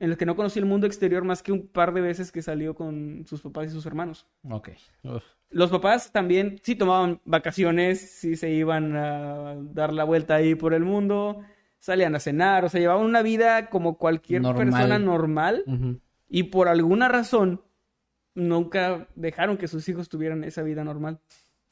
[0.00, 2.42] en los que no conocía el mundo exterior más que un par de veces que
[2.42, 4.26] salió con sus papás y sus hermanos.
[4.50, 4.70] Ok.
[5.04, 5.22] Uf.
[5.50, 10.74] Los papás también sí tomaban vacaciones, sí se iban a dar la vuelta ahí por
[10.74, 11.40] el mundo,
[11.78, 14.64] salían a cenar, o sea, llevaban una vida como cualquier Normal.
[14.70, 16.00] persona normal Ujú.
[16.28, 17.62] y por alguna razón
[18.34, 21.20] nunca dejaron que sus hijos tuvieran esa vida normal.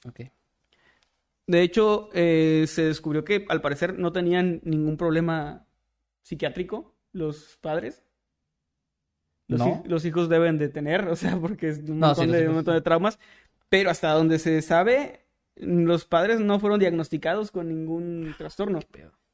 [0.07, 0.21] Ok.
[1.49, 5.67] De hecho, eh, se descubrió que al parecer no tenían ningún problema
[6.23, 8.05] psiquiátrico los padres.
[9.49, 9.67] Los, ¿No?
[9.67, 12.39] hij- los hijos deben de tener, o sea, porque es un No, montón, sí, de,
[12.39, 13.19] hijos un montón de traumas.
[13.69, 15.21] Pero hasta donde se sabe,
[15.57, 18.81] los padres no fueron diagnosticados con ningún trastorno.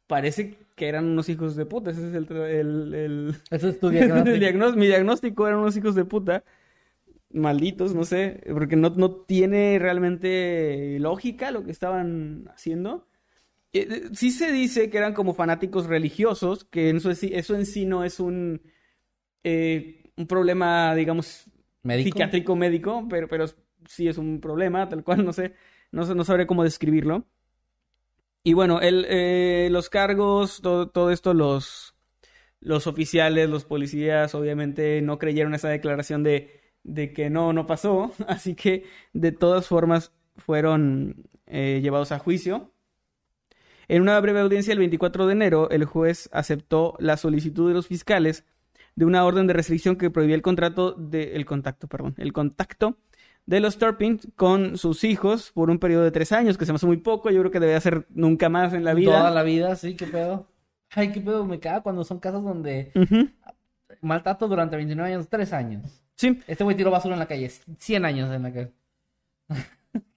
[0.07, 1.91] Parece que eran unos hijos de puta.
[1.91, 4.37] Ese es el, el, el- Eso es tu el diagnóstico.
[4.41, 6.45] diagnós- mi diagnóstico eran unos hijos de puta.
[7.31, 13.07] Malditos, no sé, porque no, no tiene realmente lógica lo que estaban haciendo.
[13.73, 17.67] Eh, eh, sí se dice que eran como fanáticos religiosos, que eso, es- eso en
[17.67, 18.63] sí no es un,
[19.49, 21.51] eh, un problema, digamos,
[21.83, 22.09] ¿Médico?
[22.09, 23.47] psiquiátrico médico, pero, pero
[23.87, 25.55] sí es un problema, tal cual, no sé,
[25.91, 27.27] no, no sabré cómo describirlo.
[28.45, 31.95] Y bueno, el, eh, los cargos, todo, todo esto, los,
[32.61, 38.13] los oficiales, los policías, obviamente no creyeron esa declaración de, de que no, no pasó,
[38.29, 42.73] así que de todas formas fueron eh, llevados a juicio.
[43.89, 47.87] En una breve audiencia el 24 de enero, el juez aceptó la solicitud de los
[47.87, 48.45] fiscales
[48.99, 52.97] de una orden de restricción que prohibía el contrato de el contacto, perdón, el contacto
[53.47, 56.77] de los Turpin con sus hijos por un periodo de tres años, que se me
[56.77, 59.13] hace muy poco, yo creo que debería ser nunca más en la vida.
[59.13, 60.49] Toda la vida, sí, qué pedo.
[60.91, 63.29] Ay, qué pedo, me caga cuando son casos donde Ujú.
[64.01, 66.03] maltrato durante 29 años, 3 años.
[66.17, 68.73] Sí, Este güey tiró basura en la calle, 100 años en la calle.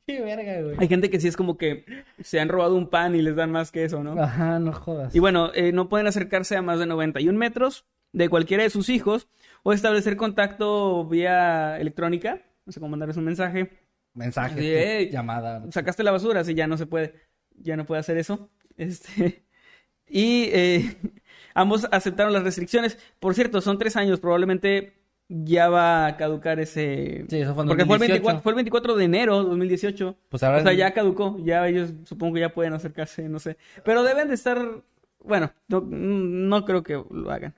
[0.08, 0.76] qué verga, güey.
[0.80, 1.86] hay gente que sí es como que
[2.22, 4.20] se han robado un pan y les dan más que eso, ¿no?
[4.22, 5.14] Ajá, no jodas.
[5.16, 8.90] Y bueno, eh, no pueden acercarse a más de 91 metros de cualquiera de sus
[8.90, 9.28] hijos
[9.64, 13.70] o establecer contacto vía electrónica, no sé cómo mandarles un mensaje.
[14.14, 15.64] Mensaje, llamada.
[15.72, 17.14] sacaste la basura, sí, ya no se puede,
[17.56, 18.50] ya no puede hacer eso.
[18.78, 19.46] Este,
[20.08, 20.98] y eh,
[21.54, 22.98] ambos aceptaron las restricciones.
[23.20, 27.26] Por cierto, son tres años, probablemente ya va a caducar ese...
[27.30, 28.12] Sí, eso fue en Porque fue el, 2018.
[28.12, 30.18] 24, fue el 24 de enero de 2018.
[30.28, 33.56] Pues ahora O sea, ya caducó, ya ellos supongo que ya pueden acercarse, no sé.
[33.86, 34.84] Pero deben de estar,
[35.24, 37.56] bueno, no, no creo que lo hagan.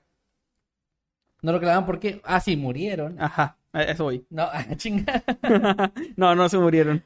[1.44, 2.22] No lo clavan porque.
[2.24, 3.20] Ah, sí, murieron.
[3.20, 4.24] Ajá, eso voy.
[4.30, 5.22] No, ah, chinga.
[6.16, 7.04] no, no se murieron.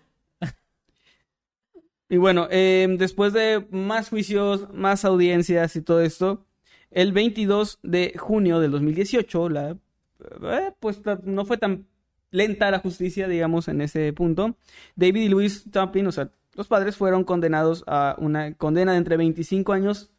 [2.08, 6.46] Y bueno, eh, después de más juicios, más audiencias y todo esto,
[6.92, 11.88] el 22 de junio del 2018, la, eh, pues no fue tan
[12.30, 14.56] lenta la justicia, digamos, en ese punto.
[14.94, 19.16] David y Louis Tompin, o sea, los padres fueron condenados a una condena de entre
[19.16, 20.12] 25 años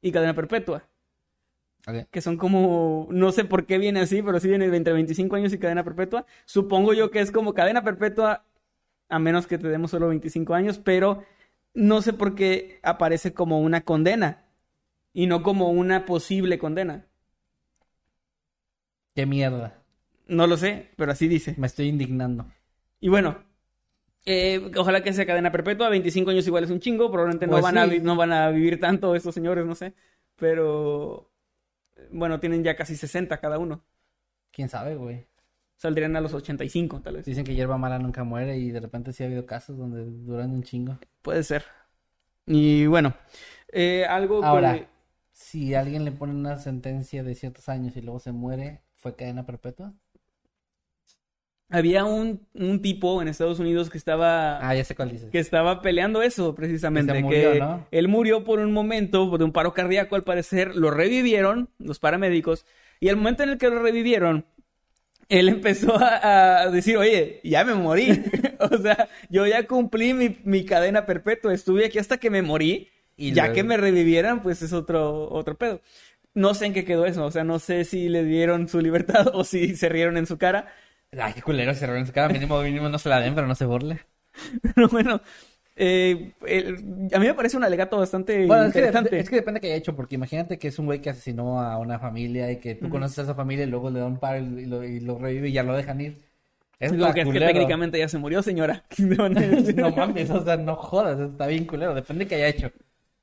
[0.00, 0.88] y cadena perpetua.
[2.10, 5.52] Que son como, no sé por qué viene así, pero sí viene entre 25 años
[5.52, 6.24] y cadena perpetua.
[6.46, 8.44] Supongo yo que es como cadena perpetua,
[9.08, 11.24] a menos que te demos solo 25 años, pero
[11.74, 14.44] no sé por qué aparece como una condena
[15.12, 17.06] y no como una posible condena.
[19.14, 19.82] Qué mierda.
[20.26, 21.54] No lo sé, pero así dice.
[21.58, 22.46] Me estoy indignando.
[22.98, 23.44] Y bueno,
[24.24, 25.90] eh, ojalá que sea cadena perpetua.
[25.90, 27.10] 25 años igual es un chingo.
[27.10, 28.00] Probablemente no, Pues van a, sí.
[28.00, 29.94] no van a vivir tanto estos señores, no sé.
[30.36, 31.30] Pero
[32.10, 33.84] bueno, tienen ya casi 60 cada uno.
[34.50, 35.26] ¿Quién sabe, güey?
[35.76, 37.24] Saldrían a los 85, tal vez.
[37.26, 40.50] Dicen que hierba mala nunca muere y de repente sí ha habido casos donde duran
[40.52, 40.98] un chingo.
[41.22, 41.64] Puede ser.
[42.46, 43.14] Y bueno,
[43.72, 44.88] eh, algo que- Ahora,
[45.32, 49.44] si alguien le pone una sentencia de ciertos años y luego se muere, ¿fue cadena
[49.46, 49.92] perpetua?
[51.70, 55.30] Había un, un tipo en Estados Unidos que estaba Ah, ya sé cuál dices.
[55.30, 57.86] que estaba peleando eso precisamente, Que que, murió, ¿no?
[57.90, 62.64] él murió por un momento de un paro cardíaco al parecer, lo revivieron los paramédicos
[63.00, 64.46] y el momento en el que lo revivieron
[65.30, 68.22] él empezó a, a decir, oye, ya me morí.
[68.60, 71.54] o sea, yo ya cumplí mi, mi cadena perpetua.
[71.54, 72.90] Estuve aquí hasta que me morí.
[73.16, 75.80] Y ya luego- que me revivieran, pues es otro, otro pedo.
[76.34, 77.24] No sé en qué quedó eso.
[77.24, 80.36] O sea, no sé si le dieron su libertad o si se rieron en su
[80.36, 80.66] cara.
[81.20, 82.32] Ay, qué culero, se en su cara.
[82.32, 84.00] Mínimo, mínimo no se la den, pero no se burle.
[84.74, 85.20] Pero bueno,
[85.76, 89.10] eh, el- a mí me parece un alegato bastante Bueno, es que, interesante.
[89.10, 91.60] depende, es que depende que haya hecho, porque imagínate que es un güey que asesinó
[91.60, 94.18] a una familia y que tú conoces a esa familia y luego le da un
[94.18, 96.22] paro y lo, y lo revive y ya lo dejan ir.
[96.80, 98.84] Es Lo que es que técnicamente ya se murió, señora.
[98.98, 102.72] No mames, o sea, no jodas, está bien culero, depende que haya hecho.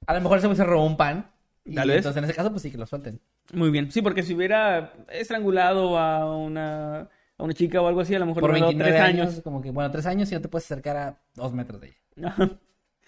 [0.07, 1.29] A lo mejor ese güey se robó un pan.
[1.65, 1.97] Y Tal vez.
[1.97, 3.19] entonces en ese caso, pues sí que lo suelten.
[3.53, 3.91] Muy bien.
[3.91, 7.09] Sí, porque si hubiera estrangulado a una,
[7.41, 9.17] a una chica o algo así, a lo mejor Por le hubiera 29 dado años,
[9.25, 9.43] tres años.
[9.43, 12.35] como que, bueno, tres años y no te puedes acercar a dos metros de ella.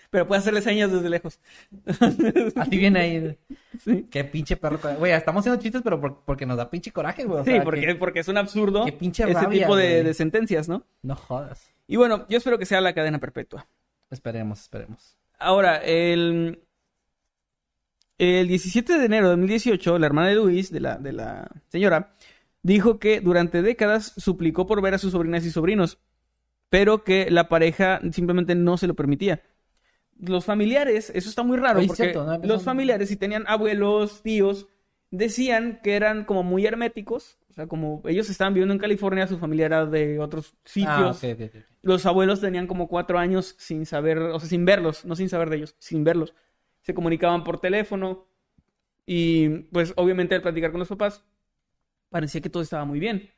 [0.10, 1.40] Pero puede hacerle señas desde lejos.
[2.56, 3.38] Así viene ahí.
[3.84, 4.06] Sí.
[4.12, 4.80] Qué pinche perro.
[5.00, 7.42] Güey, estamos haciendo chistes, pero por- porque nos da pinche coraje, güey.
[7.42, 10.14] o Sí, porque, que- porque es un absurdo qué pinche ese rabia, tipo de, de
[10.14, 10.86] sentencias, ¿no?
[11.02, 11.68] No jodas.
[11.88, 13.66] Y bueno, yo espero que sea la cadena perpetua.
[14.12, 15.18] Esperemos, esperemos.
[15.40, 16.62] Ahora, el,
[18.20, 22.14] el 17 de enero de 2018, la hermana de Luis, de la, de la señora,
[22.64, 26.00] dijo que durante décadas suplicó por ver a sus sobrinas y sobrinos,
[26.70, 29.44] pero que la pareja simplemente no se lo permitía.
[30.20, 34.24] Los familiares, eso está muy raro, Oye, porque cierto, no los familiares, si tenían abuelos,
[34.24, 34.68] tíos,
[35.12, 39.38] decían que eran como muy herméticos, o sea, como ellos estaban viviendo en California, su
[39.38, 41.24] familia era de otros sitios.
[41.24, 41.36] Ah.
[41.84, 45.50] Los abuelos tenían como cuatro años sin saber, o sea, sin verlos, no sin saber
[45.50, 46.34] de ellos, sin verlos.
[46.82, 48.26] Se comunicaban por teléfono
[49.06, 51.24] y pues obviamente al platicar con los papás
[52.14, 53.30] parecía que todo estaba muy bien,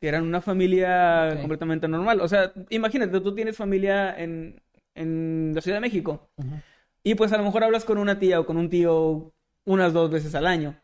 [0.00, 1.40] que eran una familia Ok.
[1.40, 2.20] completamente normal.
[2.20, 4.62] O sea, imagínate, tú tienes familia en,
[4.94, 6.54] en la Ciudad de México Ujú.
[7.02, 9.32] y pues a lo mejor hablas con una tía o con un tío
[9.66, 10.74] unas dos veces al año.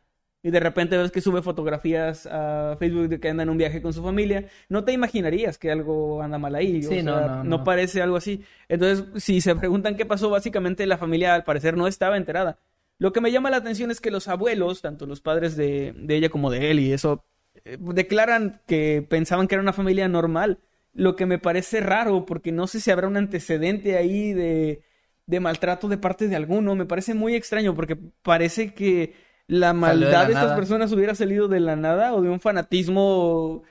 [0.40, 3.82] Y de repente ves que sube fotografías a Facebook de que anda en un viaje
[3.82, 4.46] con su familia.
[4.68, 6.78] No te imaginarías que algo anda mal ahí.
[6.78, 7.64] o Sí, no, sea, no, no.
[7.64, 8.44] parece algo así.
[8.68, 12.56] Entonces, si se preguntan qué pasó, básicamente la familia al parecer no estaba enterada.
[12.98, 16.16] Lo que me llama la atención es que los abuelos, tanto los padres de, de
[16.16, 17.24] ella como de él y eso,
[17.64, 20.60] eh, declaran que pensaban que era una familia normal.
[20.92, 24.82] Lo que me parece raro, porque no sé si habrá un antecedente ahí de,
[25.26, 26.74] de maltrato de parte de alguno.
[26.74, 29.14] Me parece muy extraño, porque parece que
[29.46, 30.56] la de maldad de, estas nada.
[30.56, 33.62] personas hubiera salido de la nada o de un fanatismo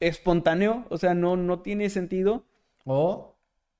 [0.00, 0.86] espontáneo.
[0.90, 2.46] O sea, no, no tiene sentido.
[2.84, 3.35] O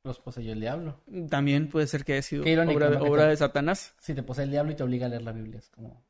[0.07, 1.01] los poseyó el diablo.
[1.29, 3.95] También puede ser que haya sido irónico, obra, de- Satanás.
[4.01, 6.03] Si te posee el diablo y te obliga a leer la Biblia, es como...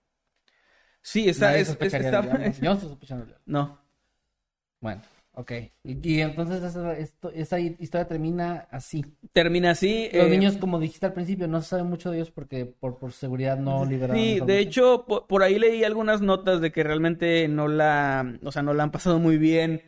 [1.03, 1.89] Sí, está, es, está-.
[2.61, 3.43] Yo no estoy sospechando del diablo.
[3.47, 3.81] No.
[4.81, 5.03] Bueno,
[5.35, 5.53] ok.
[5.85, 9.05] Y, y entonces esa, esto- esa historia termina así.
[9.33, 10.09] Termina así.
[10.13, 12.99] Los eh, niños, como dijiste al principio, no se sabe mucho de ellos porque por,
[12.99, 16.83] por seguridad no liberaron Sí, de hecho, po- por, ahí leí algunas notas de que
[16.83, 19.83] realmente no la, o sea, no la han pasado muy bien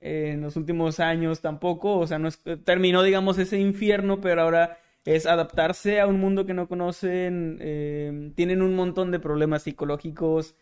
[0.00, 4.42] eh, en los últimos años tampoco, o sea, no es- terminó, digamos, ese infierno, pero
[4.42, 9.62] ahora es adaptarse a un mundo que no conocen, eh, tienen un montón de problemas
[9.62, 10.54] psicológicos,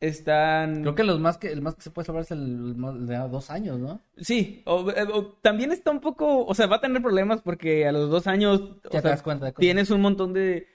[0.00, 0.82] están...
[0.82, 3.16] Creo que los más que, el más que se puede salvar es el, el de
[3.30, 4.00] dos años, ¿no?
[4.16, 7.86] Sí, o- eh, o también está un poco, o sea, va a tener problemas porque
[7.86, 10.66] a los dos años, Ya te sea, das cuenta de tienes un montón de,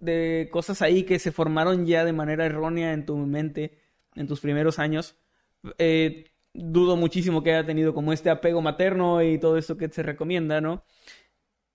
[0.00, 3.78] de cosas ahí que se formaron ya de manera errónea en tu mente
[4.14, 5.16] en tus primeros años.
[5.78, 10.02] Eh, dudo muchísimo que haya tenido como este apego materno y todo eso que se
[10.02, 10.84] recomienda, ¿no?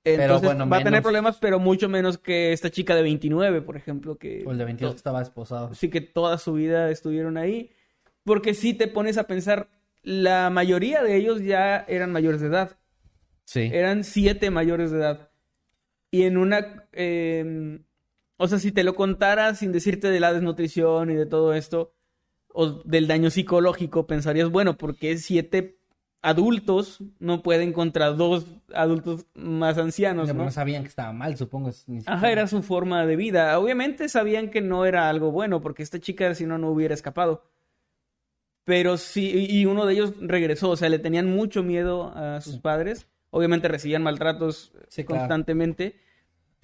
[0.04, 3.76] Entonces bueno, va a tener problemas, pero mucho menos que esta chica de 29, por
[3.76, 5.74] ejemplo, que O el de 22 que estaba esposado.
[5.74, 7.72] sí que toda su vida estuvieron ahí,
[8.24, 9.70] porque si te pones a pensar,
[10.04, 12.78] la mayoría de ellos ya eran mayores de edad,
[13.46, 13.70] Sí.
[13.74, 15.30] eran siete mayores de edad.
[16.12, 17.80] Y en una, eh,
[18.38, 21.94] o sea, si te lo contara sin decirte de la desnutrición y de todo esto,
[22.56, 25.78] o del daño psicológico, pensarías, bueno, ¿por qué siete
[26.22, 30.52] adultos no pueden contra dos adultos más ancianos, No, no?
[30.52, 31.70] sabían que estaba mal, supongo.
[32.08, 33.60] Ajá, era su forma de vida.
[33.60, 37.44] Obviamente sabían que no era algo bueno, porque esta chica si no, no hubiera escapado.
[38.64, 42.54] Pero sí, y uno de ellos regresó, o sea, le tenían mucho miedo a sus
[42.56, 42.60] Sí.
[42.60, 43.08] padres.
[43.30, 45.28] Obviamente recibían maltratos Sí, claro.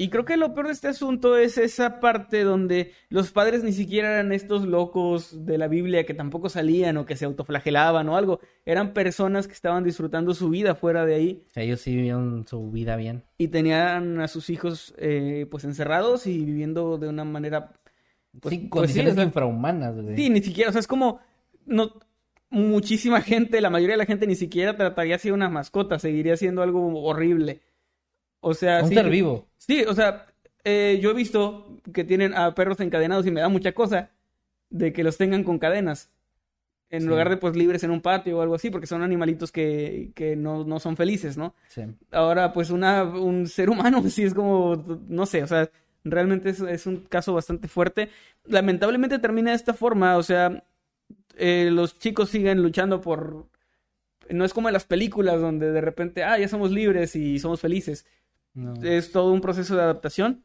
[0.01, 3.71] Y creo que lo peor de este asunto es esa parte donde los padres ni
[3.71, 8.17] siquiera eran estos locos de la Biblia que tampoco salían o que se autoflagelaban o
[8.17, 8.39] algo.
[8.65, 12.47] Eran personas que estaban disfrutando su vida fuera de ahí O sea, ellos sí vivieron
[12.47, 13.25] su vida bien.
[13.37, 17.73] y tenían a sus hijos eh, pues encerrados y viviendo de una manera
[18.41, 20.15] pues, sí, pues, condiciones sí, o sea, infrahumanas, güey.
[20.15, 21.19] sí, ni siquiera, o sea, es como
[21.67, 21.93] no
[22.49, 26.63] muchísima gente, la mayoría de la gente ni siquiera trataría así una mascota, seguiría siendo
[26.63, 27.61] algo horrible.
[28.41, 29.47] O sea, Un sí, ser vivo.
[29.58, 30.28] Sí, o sea,
[30.63, 34.11] eh, yo he visto que tienen a perros encadenados y me da mucha cosa
[34.70, 36.11] de que los tengan con cadenas.
[36.89, 37.07] En Sí.
[37.07, 40.36] lugar de pues libres en un patio o algo así, porque son animalitos que, que
[40.36, 41.55] no, no son felices, ¿no?
[41.68, 41.84] Sí.
[42.11, 44.76] Ahora, pues una, un ser humano sí es como,
[45.07, 45.70] no sé, o sea,
[46.03, 48.09] realmente es, es un caso bastante fuerte.
[48.45, 50.63] Lamentablemente termina de esta forma, o sea,
[51.38, 53.47] eh, los chicos siguen luchando por
[54.30, 57.61] No es como en las películas donde de repente, ah, ya somos libres y somos
[57.61, 58.05] felices.
[58.82, 60.43] Es todo un proceso de adaptación.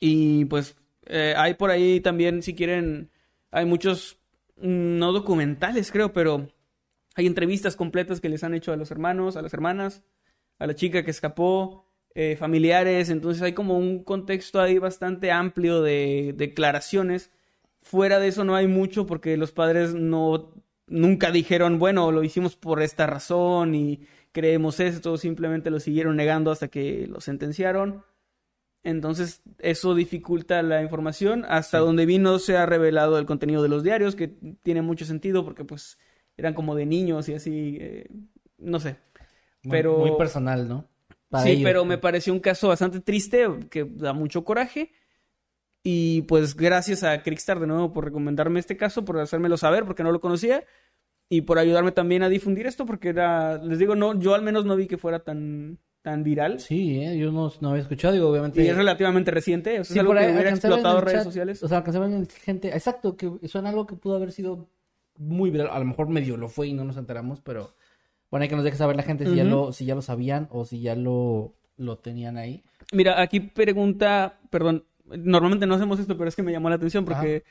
[0.00, 3.10] Y pues eh, hay por ahí también, si quieren,
[3.50, 4.18] hay muchos,
[4.56, 6.48] mm, no documentales creo, pero
[7.14, 10.02] hay entrevistas completas que les han hecho a los hermanos, a las hermanas,
[10.58, 13.10] a la chica que escapó, eh, familiares.
[13.10, 17.30] Entonces hay como un contexto ahí bastante amplio de declaraciones.
[17.82, 20.52] Fuera de eso no hay mucho porque los padres no
[20.92, 26.50] nunca dijeron, bueno, lo hicimos por esta razón y creemos esto, simplemente lo siguieron negando
[26.50, 28.04] hasta que lo sentenciaron.
[28.84, 31.44] Entonces, eso dificulta la información.
[31.48, 34.28] Hasta donde vi no se ha revelado el contenido de los diarios, que
[34.62, 35.98] tiene mucho sentido porque pues
[36.36, 38.06] eran como de niños y así, eh,
[38.58, 38.96] no sé.
[39.62, 40.88] Muy- Pero Muy personal, ¿no?
[41.28, 41.62] Para sí, ellos.
[41.64, 44.90] pero me pareció un caso bastante triste, que da mucho coraje.
[45.84, 50.02] Y pues gracias a Crickstar de nuevo por recomendarme este caso, por hacérmelo saber, porque
[50.04, 50.64] no lo conocía.
[51.32, 54.66] Y por ayudarme también a difundir esto, porque era, les digo, no, yo al menos
[54.66, 56.60] no vi que fuera tan, tan viral.
[56.60, 57.16] Sí, ¿eh?
[57.16, 58.62] yo no, no había escuchado, digo, obviamente.
[58.62, 60.68] Y es relativamente reciente, o sea, Sí, es algo por que ahí hubiera alcancé a
[60.68, 61.62] ver en explotado redes chat, sociales.
[61.62, 62.68] O sea, alcancé a ver en gente.
[62.68, 64.68] Exacto, que suena algo que pudo haber sido
[65.16, 65.70] muy viral.
[65.72, 67.74] A lo mejor medio lo fue y no nos enteramos, pero
[68.30, 70.48] bueno, hay que nos deje saber la gente si, ya, lo, si ya lo sabían
[70.50, 72.62] o si ya lo, lo tenían ahí.
[72.92, 77.06] Mira, aquí pregunta, perdón, normalmente no hacemos esto, pero es que me llamó la atención
[77.06, 77.44] porque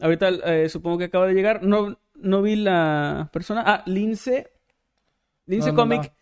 [0.00, 1.62] ahorita eh, supongo que acaba de llegar.
[1.62, 3.62] No, no vi la persona.
[3.66, 4.50] Ah, Lince.
[5.46, 6.12] Lince No, no, Comic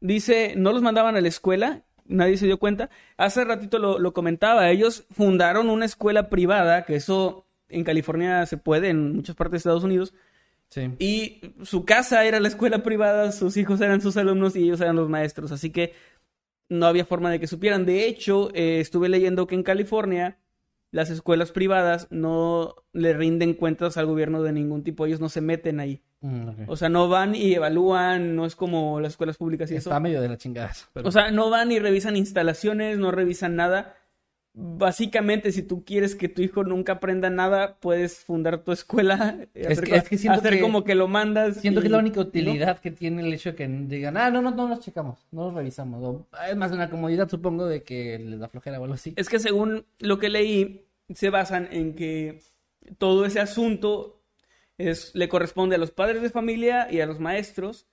[0.00, 2.90] dice, no los mandaban a la escuela, nadie se dio cuenta.
[3.16, 8.56] Hace ratito lo, lo comentaba, ellos fundaron una escuela privada, que eso en California se
[8.56, 10.14] puede, en muchas partes de Estados Unidos.
[10.68, 10.90] Sí.
[10.98, 14.96] Y su casa era la escuela privada, sus hijos eran sus alumnos y ellos eran
[14.96, 15.52] los maestros.
[15.52, 15.94] Así que
[16.68, 17.86] no había forma de que supieran.
[17.86, 20.38] De hecho, eh, estuve leyendo que en California
[20.90, 25.04] las escuelas privadas no le rinden cuentas al gobierno de ningún tipo.
[25.06, 26.02] Ellos no se meten ahí.
[26.20, 26.62] Mm.
[26.66, 29.90] O sea, no van y evalúan, no es como las escuelas públicas y eso.
[29.90, 30.72] Está medio de la chingada.
[30.92, 33.94] pero- O sea, no van y revisan instalaciones, no revisan nada.
[34.60, 39.84] Básicamente, si tú quieres que tu hijo nunca aprenda nada, puedes fundar tu escuela, hacer,
[39.84, 41.58] que- es siento hacer que- como que lo mandas.
[41.58, 42.22] Siento y- que es la única ¿no?
[42.26, 45.44] utilidad que tiene el hecho de que digan, ah, no, no, no los checamos, no
[45.44, 46.02] los revisamos.
[46.02, 49.12] O, es más una comodidad, supongo, de que les da flojera o algo así.
[49.16, 50.84] Es que según lo que leí,
[51.14, 52.40] se basan en que
[52.98, 54.20] todo ese asunto
[54.76, 57.86] es, le corresponde a los padres de familia y a los maestros.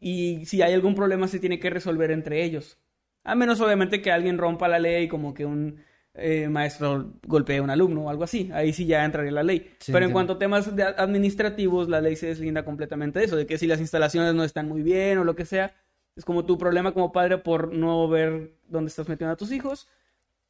[0.00, 2.78] Y si hay algún problema, se tiene que resolver entre ellos.
[3.24, 5.80] A menos, obviamente, que alguien rompa la ley, como que un
[6.14, 8.50] eh, maestro golpee a un alumno o algo así.
[8.52, 9.70] Ahí sí ya entraría la ley.
[9.78, 13.36] Sí, Pero en cuanto a temas de- administrativos, la ley se deslinda completamente de eso,
[13.36, 15.74] de que si las instalaciones no están muy bien o lo que sea,
[16.16, 19.88] es como tu problema como padre por no ver dónde estás metiendo a tus hijos.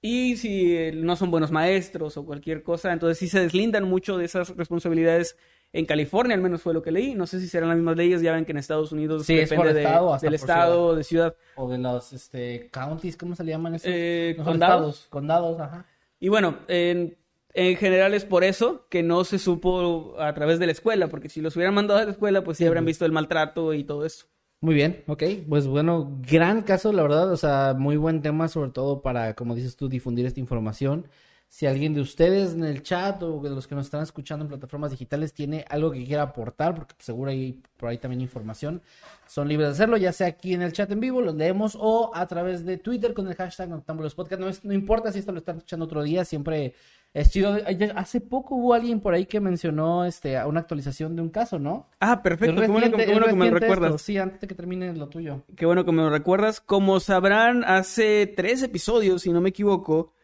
[0.01, 4.19] Y si eh, no son buenos maestros o cualquier cosa, entonces sí se deslindan mucho
[4.19, 5.37] de esas responsabilidades
[5.73, 7.15] en California, al menos fue lo que leí.
[7.15, 9.49] No sé si serán las mismas leyes, ya ven que en Estados Unidos Sí, es
[9.51, 11.35] depende de- hasta del por estado, de ciudad.
[11.57, 13.89] O de los este, counties, ¿cómo se le llaman esos?
[13.91, 14.75] Eh, No condados.
[14.97, 15.87] estados, condados, ajá.
[16.21, 17.17] Y bueno, en,
[17.55, 21.29] en general es por eso que no se supo a través de la escuela, porque
[21.29, 24.05] si los hubieran mandado a la escuela, pues sí habrían visto el maltrato y todo
[24.07, 24.27] eso.
[24.61, 25.23] Muy bien, ok.
[25.49, 27.33] Pues bueno, gran caso, la verdad.
[27.33, 31.09] O sea, muy buen tema, sobre todo para, como dices tú, difundir esta información.
[31.55, 34.49] Si alguien de ustedes en el chat o de los que nos están escuchando en
[34.49, 38.81] plataformas digitales tiene algo que quiera aportar, porque seguro hay por ahí también información,
[39.27, 42.11] son libres de hacerlo, ya sea aquí en el chat en vivo, los leemos, o
[42.15, 44.41] a través de Twitter con el hashtag Noctámbulos Podcast.
[44.41, 46.73] No, es- no importa si esto lo están escuchando otro día, siempre
[47.13, 47.59] es chido.
[47.97, 51.87] Hace poco hubo alguien por ahí que mencionó este, una actualización de un caso, ¿no?
[52.01, 53.59] Ah, perfecto, qué bueno, qué bueno que me esto.
[53.59, 54.01] recuerdas.
[54.01, 55.43] Sí, antes de que termine lo tuyo.
[55.55, 56.63] Qué bueno que me lo recuerdas.
[56.63, 60.15] Como sabrán, hace tres episodios, si no me equivoco,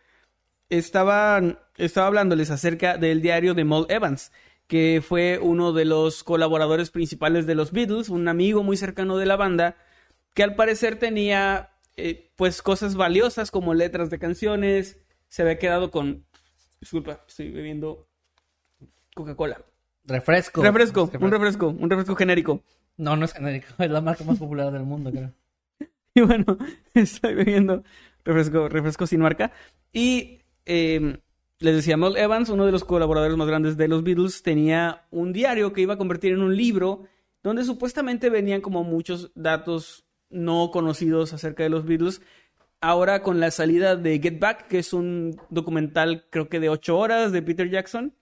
[0.70, 4.32] estaban, estaba hablándoles acerca del diario de Maul Evans,
[4.66, 9.26] que fue uno de los colaboradores principales de los Beatles, un amigo muy cercano de
[9.26, 9.76] la banda,
[10.34, 14.98] que al parecer tenía eh, pues cosas valiosas como letras de canciones,
[15.28, 16.24] se había quedado con...
[16.80, 18.08] Disculpa, estoy bebiendo
[19.14, 19.62] Coca-Cola.
[20.04, 20.62] Refresco.
[20.62, 22.62] Refresco, Es un refresco, un refresco genérico.
[22.96, 23.66] No, no es genérico.
[23.78, 25.32] Es la marca más popular del mundo, creo.
[26.14, 26.58] Y bueno,
[26.94, 27.84] estoy bebiendo
[28.24, 29.52] refresco, refresco sin marca.
[29.92, 31.18] Y eh,
[31.58, 35.32] les decía, Mel Evans, uno de los colaboradores más grandes de los Beatles, tenía un
[35.32, 37.04] diario que iba a convertir en un libro
[37.42, 42.20] donde supuestamente venían como muchos datos no conocidos acerca de los Beatles.
[42.80, 46.96] Ahora con la salida de Get Back, que es un documental creo que de ocho
[46.96, 48.14] horas de Peter Jackson,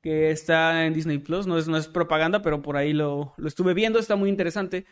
[0.00, 3.48] que está en Disney Plus, no es, no es propaganda, pero por ahí lo, lo
[3.48, 4.86] estuve viendo, está muy interesante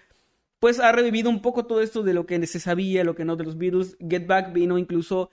[0.58, 3.36] pues ha revivido un poco todo esto de lo que se sabía, lo que no
[3.36, 3.96] de los Beatles.
[4.00, 5.30] Get Back vino incluso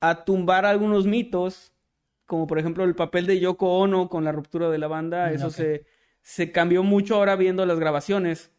[0.00, 1.72] a tumbar algunos mitos,
[2.26, 5.28] como por ejemplo el papel de Yoko Ono con la ruptura de la banda.
[5.30, 5.52] Mm, Eso ok.
[5.52, 5.86] se,
[6.22, 8.50] se cambió mucho ahora viendo las grabaciones.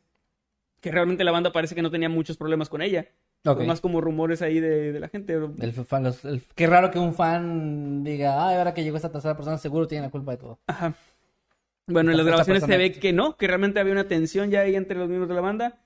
[0.82, 3.08] que realmente la banda parece que no tenía muchos problemas con ella.
[3.46, 3.58] Ok.
[3.58, 5.34] Fue más como rumores ahí de, de la gente.
[5.60, 9.36] El fan, los- el- qué raro que un fan diga, ahora que llegó esta tercera
[9.36, 10.60] persona, seguro tiene la culpa de todo.
[10.68, 10.94] Ajá.
[11.88, 14.62] Bueno, en las Esta grabaciones se ve que no, que realmente había una tensión ya
[14.62, 15.80] ahí entre los miembros de la banda.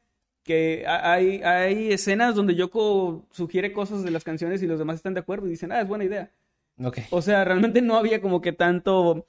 [0.43, 4.95] Que ha- hay, hay escenas donde Yoko sugiere cosas de las canciones y los demás
[4.97, 6.31] están de acuerdo y dicen, ah, es buena idea.
[6.83, 6.99] Ok.
[7.11, 9.25] O sea, realmente no había como que tanto...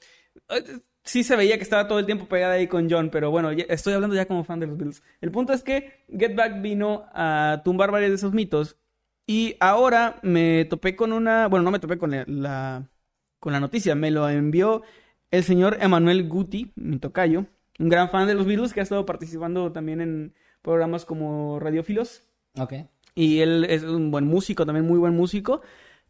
[0.48, 3.50] eh, Sí se veía que estaba todo el tiempo pegada ahí con John, pero bueno,
[3.50, 5.02] estoy hablando ya como fan de los Beatles.
[5.20, 8.76] El punto es que Get Back vino a tumbar varios de esos mitos
[9.26, 11.48] y ahora me topé con una...
[11.48, 12.88] Bueno, no me topé con la- la,
[13.40, 14.82] con la noticia, me lo envió
[15.32, 17.46] el señor Emanuel Guti, mi tocayo,
[17.80, 22.22] un gran fan de los Beatles que ha estado participando también en programas como Radiófilos.
[22.58, 22.74] Ok.
[23.14, 25.60] Y él es un buen músico, también muy buen músico.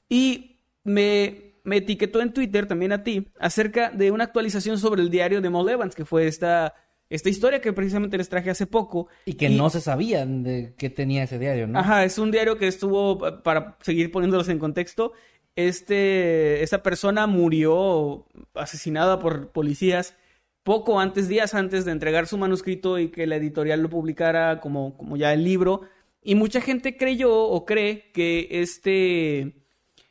[0.09, 5.11] Y me, me etiquetó en Twitter, también a ti, acerca de una actualización sobre el
[5.11, 6.75] diario de Moll Evans, que fue esta,
[7.11, 9.09] esta historia que precisamente les traje hace poco.
[9.25, 11.79] Y que no se sabían de qué tenía ese diario, ¿no?
[11.79, 15.13] Ajá, es un diario que estuvo, pa- para seguir poniéndolos en contexto,
[15.57, 20.17] este, esta persona murió asesinada por policías
[20.63, 24.97] poco antes, días antes de entregar su manuscrito y que la editorial lo publicara como,
[24.97, 25.83] como ya el libro.
[26.23, 29.55] Y mucha gente creyó o cree que este,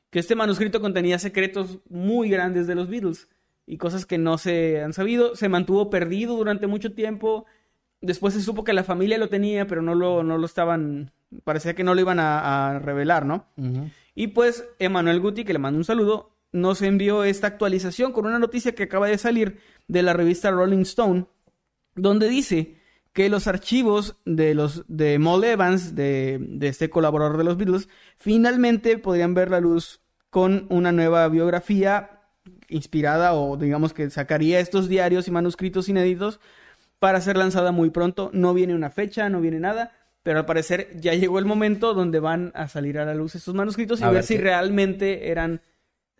[0.09, 3.29] que este manuscrito contenía secretos muy grandes de los Beatles
[3.65, 5.35] y cosas que no se han sabido.
[5.35, 7.45] Se mantuvo perdido durante mucho tiempo.
[8.01, 11.11] Después se supo que la familia lo tenía, pero no lo, no lo estaban,
[11.45, 13.45] parecía que no lo iban a, a revelar, ¿no?
[14.15, 18.39] Y pues Emanuel Guti, que le mando un saludo, nos envió esta actualización con una
[18.39, 21.25] noticia que acaba de salir de la revista Rolling Stone,
[21.95, 22.77] donde dice
[23.13, 27.89] que los archivos de los de Moll Evans, de, de este colaborador de los Beatles,
[28.17, 32.21] finalmente podrían ver la luz con una nueva biografía
[32.69, 36.39] inspirada o digamos que sacaría estos diarios y manuscritos inéditos
[36.99, 38.29] para ser lanzada muy pronto.
[38.33, 39.91] No viene una fecha, no viene nada,
[40.23, 43.55] pero al parecer ya llegó el momento donde van a salir a la luz estos
[43.55, 45.61] manuscritos y A ver, ver si qué- realmente eran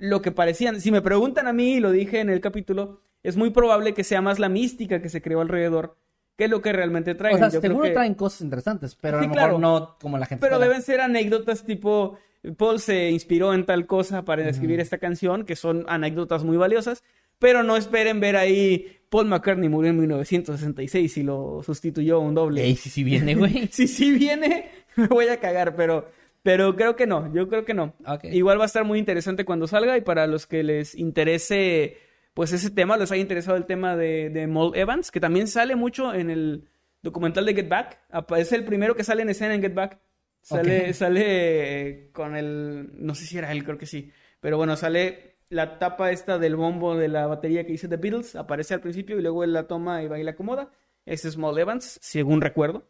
[0.01, 0.81] lo que parecían.
[0.81, 4.03] Si me preguntan a mí, y lo dije en el capítulo, es muy probable que
[4.03, 5.95] sea más la mística que se creó alrededor
[6.37, 7.39] que lo que realmente O traigan.
[7.39, 9.59] sea, Yo creo seguro que- traen cosas interesantes, pero a Sí, lo mejor claro.
[9.59, 10.69] no como la gente pero espera.
[10.69, 12.17] deben ser anécdotas tipo,
[12.57, 17.03] Paul se inspiró en tal cosa para escribir esta canción, que son anécdotas muy valiosas,
[17.37, 22.63] pero no esperen ver ahí Paul McCartney murió en 1966 y lo sustituyó un doble.
[22.63, 23.67] Ey, sí, sí viene, güey.
[23.71, 26.09] si sí viene, me voy a cagar, pero,
[26.43, 27.95] pero creo que no, yo creo que no.
[28.23, 31.97] Igual va a estar muy interesante cuando salga y para los que les interese,
[32.33, 35.75] pues ese tema, les haya interesado el tema de, de Moll Evans, que también sale
[35.75, 36.67] mucho en el
[37.01, 37.99] documental de Get Back.
[38.37, 39.99] Es el primero que sale en escena en Get Back.
[40.41, 44.75] Sale, sale eh, con el, no sé si era él, creo que sí, pero bueno,
[44.75, 48.81] sale la tapa esta del bombo de la batería que dice The Beatles, aparece al
[48.81, 50.71] principio y luego él la toma y va y la acomoda.
[51.05, 52.89] Ese es Moll Evans, según recuerdo.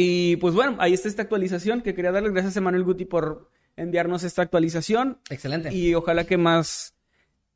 [0.00, 3.50] Y pues bueno, ahí está esta actualización que quería darles gracias a Manuel Guti por
[3.74, 5.74] enviarnos esta actualización Excelente.
[5.74, 6.94] y ojalá que más,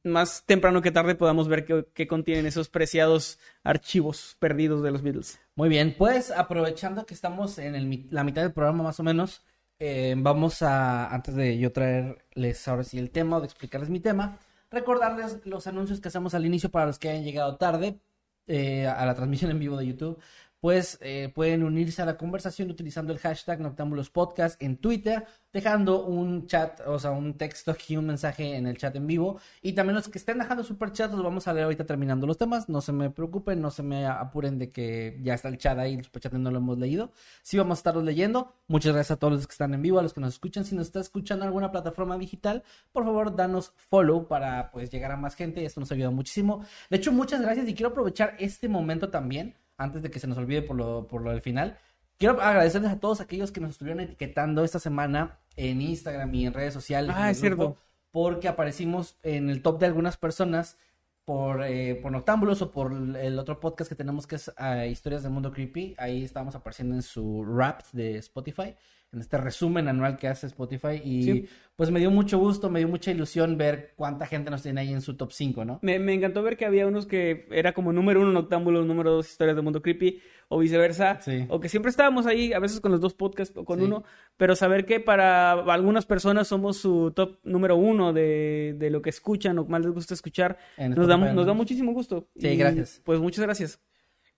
[0.03, 5.03] más temprano que tarde podamos ver qué, qué contienen esos preciados archivos perdidos de los
[5.03, 5.39] Beatles.
[5.55, 9.45] Muy bien, pues aprovechando que estamos en el la mitad del programa más o menos,
[9.79, 14.01] eh, vamos a, antes de yo traerles ahora sí el tema o de explicarles mi
[14.01, 18.01] tema, recordarles los anuncios que hacemos al inicio para los que hayan llegado tarde
[18.49, 20.19] eh, a la transmisión en vivo de YouTube.
[20.63, 26.05] Pues eh, pueden unirse a la conversación utilizando el hashtag Noctámbulos Podcast en Twitter, dejando
[26.05, 29.41] un chat, o sea, un texto aquí, un mensaje en el chat en vivo.
[29.61, 32.69] Y también los que estén dejando superchats los vamos a leer ahorita terminando los temas.
[32.69, 35.95] No se me preocupen, no se me apuren de que ya está el chat ahí,
[35.95, 37.11] el superchat no lo hemos leído.
[37.43, 38.55] Sí vamos a estarlos leyendo.
[38.69, 40.65] Muchas gracias a todos los que están en vivo, a los que nos escuchan.
[40.65, 45.17] Si nos está escuchando alguna plataforma digital, por favor, danos follow para pues llegar a
[45.17, 45.65] más gente.
[45.65, 46.65] Esto nos ayuda muchísimo.
[46.89, 50.39] De hecho, muchas gracias y quiero aprovechar este momento también, antes de que se nos
[50.39, 51.79] olvide por lo, por lo del final.
[52.19, 56.55] Quiero agradecerles a todos aquellos que nos estuvieron etiquetando esta semana en Instagram y en
[56.55, 57.15] redes sociales.
[57.17, 57.77] Ah, es cierto.
[58.11, 60.77] Porque aparecimos en el top de algunas personas
[61.25, 65.23] por, eh, por Noctámbulos o por el otro podcast que tenemos que es ah, Historias
[65.23, 65.95] del Mundo Creepy.
[65.99, 68.75] Ahí estábamos apareciendo en su rap de Spotify,
[69.13, 71.01] en este resumen anual que hace Spotify.
[71.05, 71.49] Y Sí.
[71.77, 74.93] pues me dio mucho gusto, me dio mucha ilusión ver cuánta gente nos tiene ahí
[74.93, 75.79] en su top 5, ¿no?
[75.83, 79.29] Me, me encantó ver que había unos que era como número uno Noctámbulos, número dos
[79.29, 81.21] Historias del Mundo Creepy, o viceversa.
[81.21, 81.45] Sí.
[81.51, 83.85] O que siempre estábamos ahí, a veces con los dos podcasts o con Sí.
[83.85, 84.05] uno,
[84.37, 89.11] pero saber que para algunas personas somos su top número uno de, de lo que
[89.11, 92.29] escuchan o más les gusta escuchar, nos da, nos da muchísimo gusto.
[92.39, 93.01] Sí, Y, gracias.
[93.05, 93.79] Pues muchas gracias.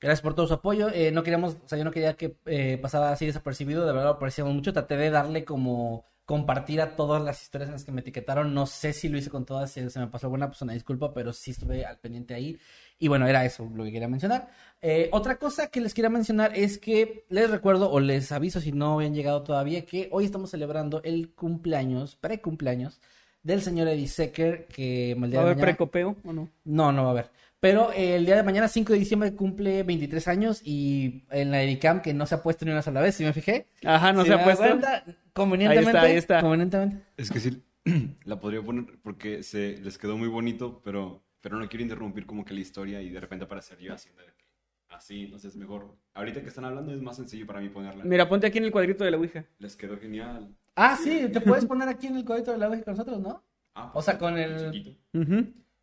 [0.04, 0.90] Gracias por todo su apoyo.
[0.90, 3.86] Eh, no queríamos, o sea, yo no quería que eh, pasara así desapercibido.
[3.86, 4.74] De verdad lo apreciamos mucho.
[4.74, 8.52] Traté de darle como compartir todas las historias en las que me etiquetaron.
[8.52, 11.14] No sé si lo hice con todas, si se me pasó alguna, pues una disculpa,
[11.14, 12.58] pero sí estuve al pendiente ahí.
[12.98, 14.50] Y bueno, era eso lo que quería mencionar.
[14.82, 18.72] Eh, otra cosa que les quería mencionar es que les recuerdo o les aviso si
[18.72, 23.00] no habían llegado todavía que hoy estamos celebrando el cumpleaños, pre-cumpleaños
[23.42, 26.50] del señor Eddie Secker, que ¿Va a haber precopeo o no?
[26.64, 27.30] No, no va a haber.
[27.64, 31.62] Pero eh, el día de mañana, 5 de diciembre, cumple 23 años y en la
[31.62, 33.68] Edicam, que no se ha puesto ni una sola vez, si me fijé.
[33.86, 34.62] Ajá, no Si se ha puesto.
[34.64, 35.02] cuenta,
[35.32, 35.88] convenientemente.
[35.90, 36.40] Ahí está, ahí está.
[36.42, 36.98] Convenientemente.
[37.16, 37.62] Es que sí,
[38.24, 42.44] la podría poner porque se les quedó muy bonito, pero, pero no quiero interrumpir como
[42.44, 44.44] que la historia y de repente aparecer yo haciendo de que
[44.90, 45.96] así, entonces mejor.
[46.12, 48.04] Ahorita que están hablando es más sencillo para mí ponerla.
[48.04, 49.46] Mira, ponte aquí en el cuadrito de la Ouija.
[49.58, 50.54] Les quedó genial.
[50.76, 53.42] Ah, sí, te puedes poner aquí en el cuadrito de la Ouija con nosotros, ¿no?
[53.74, 54.98] Ah, O sea, con el- chiquito.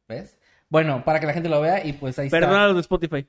[0.07, 0.37] ¿Ves?
[0.71, 2.67] Bueno, para que la gente lo vea y pues ahí Perdona a está.
[2.67, 3.27] los de Spotify.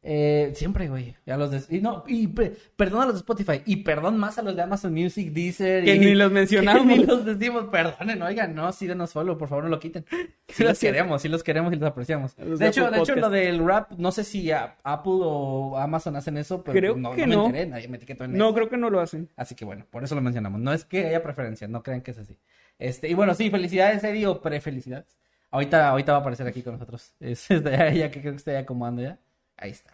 [0.00, 1.16] Eh, siempre, güey.
[1.26, 1.76] A los de...
[1.76, 3.62] Y no, y pe- perdón a los de Spotify.
[3.66, 5.84] Y perdón más a los de Amazon Music, Deezer.
[5.84, 6.82] Que y- ni los mencionamos.
[6.88, 7.64] Que ni los decimos.
[7.64, 10.06] Perdonen, oigan, no, sí denos follow, por favor, no lo quiten.
[10.46, 12.38] Sí los queremos, sí los queremos y los apreciamos.
[12.38, 14.78] Los De de hecho, Apple de hecho, lo del rap, no sé si Apple
[15.24, 18.32] o Amazon hacen eso, pero Creo no, que no me enteré, nadie me etiquetó en
[18.38, 18.54] No, eso.
[18.54, 19.28] creo que no lo hacen.
[19.36, 20.60] Así que bueno, por eso lo mencionamos.
[20.60, 22.38] No es que haya preferencia, no crean que es así.
[22.78, 25.18] Este, y bueno, sí, felicidades, Eddie, o pre-felicidades.
[25.50, 27.14] Ahorita, ahorita va a aparecer aquí con nosotros.
[27.20, 29.18] Es, allá, ya que creo que está ya acomodando ya.
[29.56, 29.92] Ahí está.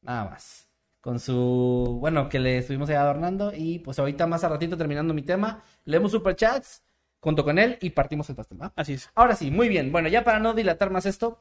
[0.00, 0.68] Nada más.
[1.00, 3.52] Con su, bueno, que le estuvimos ahí adornando.
[3.54, 6.82] Y pues ahorita más a ratito terminando mi tema, leemos superchats
[7.20, 8.72] junto con él y partimos el pastel, ¿va?
[8.76, 9.10] Así es.
[9.14, 9.92] Ahora sí, muy bien.
[9.92, 11.40] Bueno, ya para no dilatar más esto,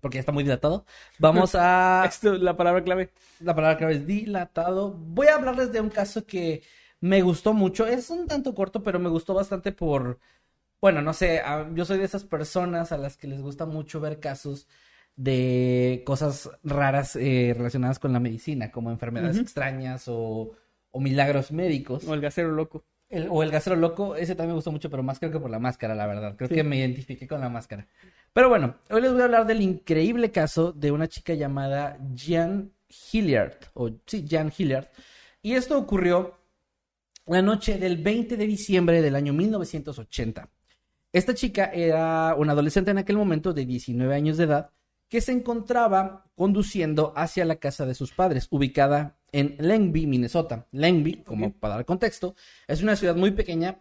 [0.00, 0.84] porque ya está muy dilatado,
[1.18, 2.04] vamos a...
[2.08, 3.10] Esto la palabra clave.
[3.38, 4.92] La palabra clave es dilatado.
[4.92, 6.62] Voy a hablarles de un caso que
[7.00, 7.86] me gustó mucho.
[7.86, 10.18] Es un tanto corto, pero me gustó bastante por...
[10.80, 11.42] Bueno, no sé,
[11.74, 14.66] yo soy de esas personas a las que les gusta mucho ver casos
[15.16, 20.52] de cosas raras eh, relacionadas con la medicina, como enfermedades extrañas o,
[20.90, 22.04] o milagros médicos.
[22.06, 22.84] O el gasero loco.
[23.10, 25.50] El- o el gasero loco, ese también me gustó mucho, pero más creo que por
[25.50, 26.36] la máscara, la verdad.
[26.36, 26.54] Creo Sí.
[26.54, 27.86] que me identifiqué con la máscara.
[28.32, 32.72] Pero bueno, hoy les voy a hablar del increíble caso de una chica llamada Jan
[33.12, 34.86] Hilliard, o sí, Jan Hilliard.
[35.42, 36.38] Y esto ocurrió
[37.26, 40.48] la noche del 20 de diciembre del año 1980.
[41.12, 44.70] Esta chica era una adolescente en aquel momento de 19 años de edad
[45.08, 50.68] que se encontraba conduciendo hacia la casa de sus padres, ubicada en Langby, Minnesota.
[50.70, 52.36] Langby, como para dar contexto,
[52.68, 53.80] es una ciudad muy pequeña,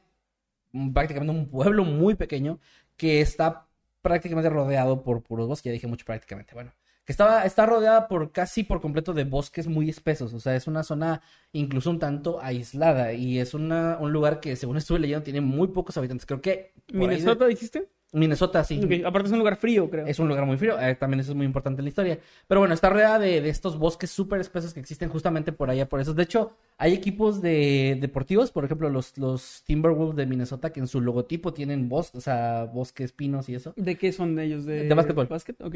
[0.91, 2.59] prácticamente un pueblo muy pequeño,
[2.97, 3.67] que está
[4.01, 6.73] prácticamente rodeado por puros bosques, ya dije mucho prácticamente, bueno,
[7.05, 10.67] que estaba, está rodeada por casi por completo de bosques muy espesos, o sea, es
[10.67, 11.21] una zona
[11.53, 15.69] incluso un tanto aislada y es una, un lugar que, según estuve leyendo, tiene muy
[15.69, 16.73] pocos habitantes, creo que...
[16.87, 17.87] de- ¿Minnesota dijiste?
[18.11, 18.81] Minnesota, sí.
[19.05, 20.07] Aparte es un lugar frío, creo.
[20.07, 22.17] Es un lugar muy frío, eh, también eso es muy importante en la historia.
[22.47, 25.87] Pero bueno, está rodeada de, de estos bosques súper espesos que existen justamente por allá,
[25.87, 26.15] por eso.
[26.15, 30.87] De hecho, hay equipos de deportivos, por ejemplo, los, los Timberwolves de Minnesota, que en
[30.87, 33.73] su logotipo tienen bosques, o sea, bosques, pinos y eso.
[33.75, 34.65] ¿De qué son ellos?
[34.65, 35.27] ¿De, De básquetbol.
[35.27, 35.61] ¿Básquet?
[35.61, 35.75] Ok.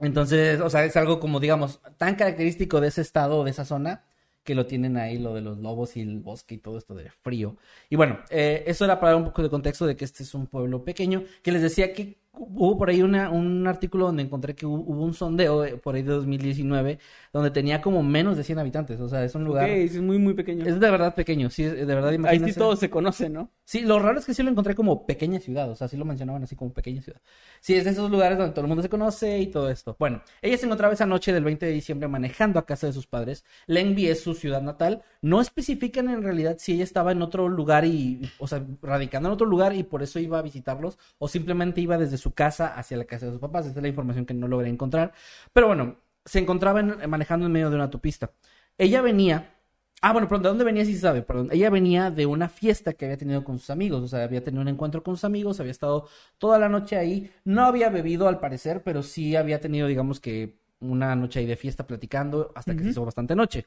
[0.00, 4.04] Entonces, o sea, es algo como, digamos, tan característico de ese estado de esa zona
[4.44, 7.10] que lo tienen ahí, lo de los lobos y el bosque y todo esto de
[7.10, 7.56] frío.
[7.90, 10.34] Y bueno, eh, eso era para dar un poco de contexto de que este es
[10.34, 14.54] un pueblo pequeño, que les decía que hubo por ahí una, un artículo donde encontré
[14.54, 16.98] que hubo, hubo un sondeo eh, por ahí de 2019
[17.32, 19.64] donde tenía como menos de 100 habitantes, o sea, es un lugar...
[19.64, 20.64] Ok, es muy, muy pequeño.
[20.64, 22.58] Es de verdad pequeño, sí, de verdad Ahí sí imagínense.
[22.58, 23.50] todos se conocen, ¿no?
[23.64, 26.04] Sí, lo raro es que sí lo encontré como pequeña ciudad, o sea, sí lo
[26.04, 27.20] mencionaban así como pequeña ciudad.
[27.60, 29.94] Sí, es de esos lugares donde todo el mundo se conoce y todo esto.
[29.98, 33.06] Bueno, ella se encontraba esa noche del 20 de diciembre manejando a casa de sus
[33.06, 33.44] padres.
[33.66, 35.02] Langby es su ciudad natal.
[35.22, 39.34] No especifican en realidad si ella estaba en otro lugar y, o sea, radicando en
[39.34, 42.96] otro lugar y por eso iba a visitarlos o simplemente iba desde su casa hacia
[42.96, 43.66] la casa de sus papás.
[43.66, 45.12] Esa es la información que no logré encontrar.
[45.52, 48.30] Pero bueno, se encontraba en- manejando en medio de una autopista.
[48.78, 49.56] Ella venía
[50.02, 50.84] Ah, bueno, perdón, ¿de dónde venía?
[50.86, 51.48] Sí se sabe, perdón.
[51.52, 54.62] Ella venía de una fiesta que había tenido con sus amigos, o sea, había tenido
[54.62, 56.08] un encuentro con sus amigos, había estado
[56.38, 60.58] toda la noche ahí, no había bebido al parecer, pero sí había tenido, digamos que,
[60.80, 63.66] una noche ahí de fiesta platicando hasta que se hizo bastante noche.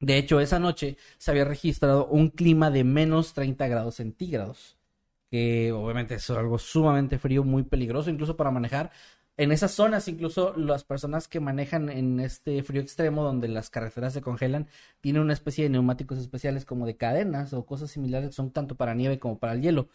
[0.00, 4.75] De hecho, esa noche se había registrado un clima de menos 30 grados centígrados,
[5.30, 8.90] que obviamente es algo sumamente frío, muy peligroso, incluso para manejar.
[9.38, 14.14] En esas zonas, incluso las personas que manejan en este frío extremo, donde las carreteras
[14.14, 14.68] se congelan,
[15.02, 18.76] tienen una especie de neumáticos especiales como de cadenas o cosas similares que son tanto
[18.76, 19.88] para nieve como para el hielo.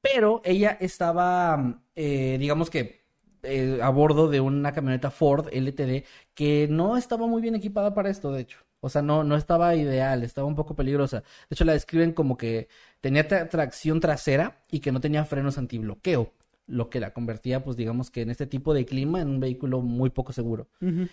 [0.00, 3.04] Pero ella estaba, eh, digamos que,
[3.42, 8.10] eh, a bordo de una camioneta Ford LTD que no estaba muy bien equipada para
[8.10, 8.65] esto, de hecho.
[8.86, 11.20] O sea, no, no estaba ideal, estaba un poco peligrosa.
[11.20, 12.68] De hecho, la describen como que
[13.00, 16.32] tenía tra- tracción trasera y que no tenía frenos antibloqueo.
[16.68, 19.82] lo que la convertía, pues digamos que en este tipo de clima, en un vehículo
[19.82, 20.66] muy poco seguro.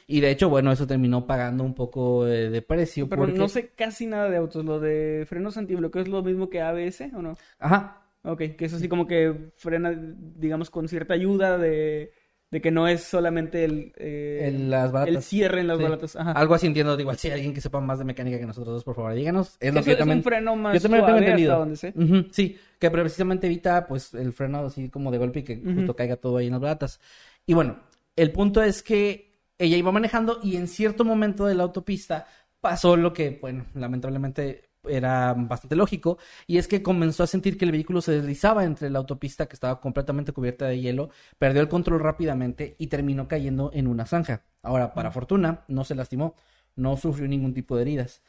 [0.08, 3.08] Y de hecho, bueno, eso terminó pagando un poco eh, de precio.
[3.08, 3.38] Pero porque...
[3.38, 4.66] no sé casi nada de autos.
[4.66, 7.36] Lo de frenos antibloqueo es lo mismo que ABS, ¿o no?
[7.60, 12.14] Ajá, Ok, que es así como que frena, digamos, con cierta ayuda de,
[12.54, 15.16] de que no es solamente el, eh, En las baratas.
[15.16, 15.84] el cierre en las Sí.
[15.84, 16.16] balatas.
[16.16, 16.34] Ajá.
[16.34, 17.00] Algo así entiendo.
[17.00, 19.58] Igual, si hay alguien que sepa más de mecánica que nosotros dos, por favor, díganos.
[19.60, 20.20] Es lo que yo es también...
[20.20, 21.52] un freno más yo también lo tengo suave entendido.
[21.54, 22.30] hasta donde sé.
[22.32, 26.16] Sí, que precisamente evita pues el freno así como de golpe y que justo caiga
[26.16, 27.00] todo ahí en las baratas.
[27.48, 27.80] Y bueno,
[28.16, 32.28] el punto es que ella iba manejando y en cierto momento de la autopista
[32.62, 36.18] pasó lo que, bueno, lamentablemente era bastante lógico,
[36.48, 39.56] y es que comenzó a sentir que el vehículo se deslizaba entre la autopista que
[39.56, 44.44] estaba completamente cubierta de hielo, perdió el control rápidamente y terminó cayendo en una zanja.
[44.62, 46.36] Ahora, para fortuna, no se lastimó,
[46.76, 48.22] no sufrió ningún tipo de heridas.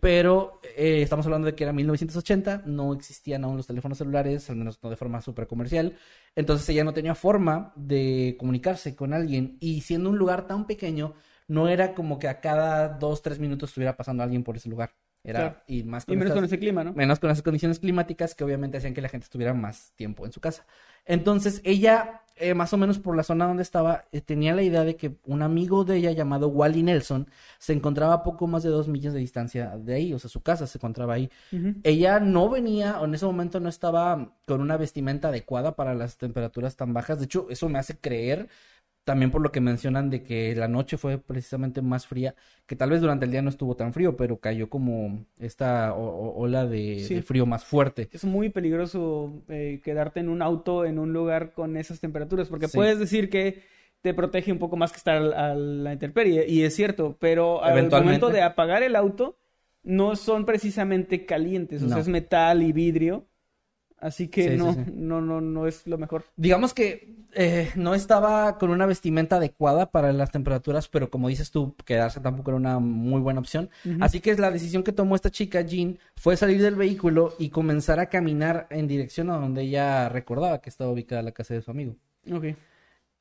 [0.00, 4.56] Pero eh, estamos hablando de que era 1980, no existían aún los teléfonos celulares, al
[4.56, 5.96] menos no de forma súper comercial.
[6.34, 11.14] Entonces ella no tenía forma de comunicarse con alguien y siendo un lugar tan pequeño,
[11.48, 14.94] no era como que a cada dos, tres minutos estuviera pasando alguien por ese lugar.
[15.22, 15.56] Era, Claro.
[15.66, 16.94] y más Y menos con ese clima, ¿no?
[16.94, 20.32] menos con las condiciones climáticas que obviamente hacían que la gente estuviera más tiempo en
[20.32, 20.64] su casa.
[21.04, 24.82] Entonces ella, eh, más o menos por la zona donde estaba, eh, tenía la idea
[24.84, 28.70] de que un amigo de ella llamado Wally Nelson se encontraba a poco más de
[28.70, 31.30] dos millas de distancia de ahí, o sea, su casa se encontraba ahí.
[31.82, 36.16] Ella no venía, o en ese momento no estaba con una vestimenta adecuada para las
[36.16, 37.18] temperaturas tan bajas.
[37.18, 38.48] De hecho, eso me hace creer,
[39.04, 42.34] también por lo que mencionan de que la noche fue precisamente más fría,
[42.66, 46.66] que tal vez durante el día no estuvo tan frío, pero cayó como esta ola
[46.66, 47.14] de, Sí.
[47.16, 48.08] de frío más fuerte.
[48.12, 52.68] Es muy peligroso eh, quedarte en un auto en un lugar con esas temperaturas, porque
[52.68, 52.76] Sí.
[52.76, 53.62] puedes decir que
[54.02, 57.90] te protege un poco más que estar a la intemperie, y es cierto, pero al
[57.90, 59.36] momento de apagar el auto,
[59.82, 61.92] no son precisamente calientes, o No.
[61.92, 63.26] sea, es metal y vidrio,
[64.00, 64.80] así que Sí, no, sí.
[64.92, 66.24] no, no, no es lo mejor.
[66.36, 71.50] Digamos que eh, no estaba con una vestimenta adecuada para las temperaturas, pero como dices
[71.50, 73.70] tú, quedarse tampoco era una muy buena opción.
[74.00, 78.00] Así que la decisión que tomó esta chica, Jean, fue salir del vehículo y comenzar
[78.00, 81.70] a caminar en dirección a donde ella recordaba que estaba ubicada la casa de su
[81.70, 81.96] amigo.
[82.32, 82.46] Ok.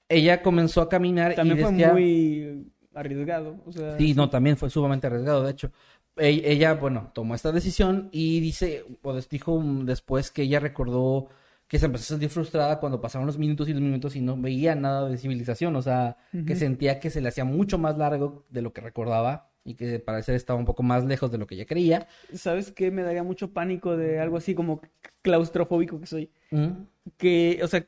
[0.08, 1.92] Ella comenzó a caminar También y fue decía...
[1.94, 2.66] muy
[2.96, 5.72] arriesgado, o sea, Sí, no, también fue sumamente arriesgado, de hecho.
[6.18, 11.30] E- Ella, bueno, tomó esta decisión y dice, pues dijo después que ella recordó
[11.68, 14.36] que se empezó a sentir frustrada cuando pasaron los minutos y los minutos y no
[14.36, 18.44] veía nada de civilización, o sea, que sentía que se le hacía mucho más largo
[18.50, 21.54] de lo que recordaba y que parecer estaba un poco más lejos de lo que
[21.54, 22.08] ella creía.
[22.34, 22.90] ¿Sabes qué?
[22.90, 24.82] Me daría mucho pánico de algo así como
[25.22, 26.32] claustrofóbico que soy.
[26.50, 26.70] Mm.
[27.18, 27.86] Que, o sea,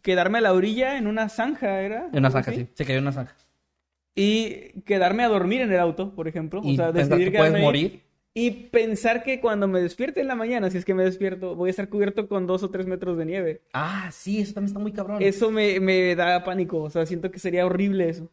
[0.00, 2.08] quedarme a la orilla en una zanja, ¿era?
[2.12, 2.60] En una ¿Algo zanja, así?
[2.64, 3.34] sí, se cayó en una zanja.
[4.20, 6.60] Y quedarme a dormir en el auto, por ejemplo.
[6.64, 8.02] Y o sea, decidir que puedes morir.
[8.34, 11.68] Y pensar que cuando me despierte en la mañana, si es que me despierto, voy
[11.68, 13.62] a estar cubierto con dos o tres metros de nieve.
[13.72, 15.20] Ah, sí, eso también está muy cabrón.
[15.22, 16.82] Eso me, me da pánico.
[16.82, 18.30] O sea, siento que sería horrible eso.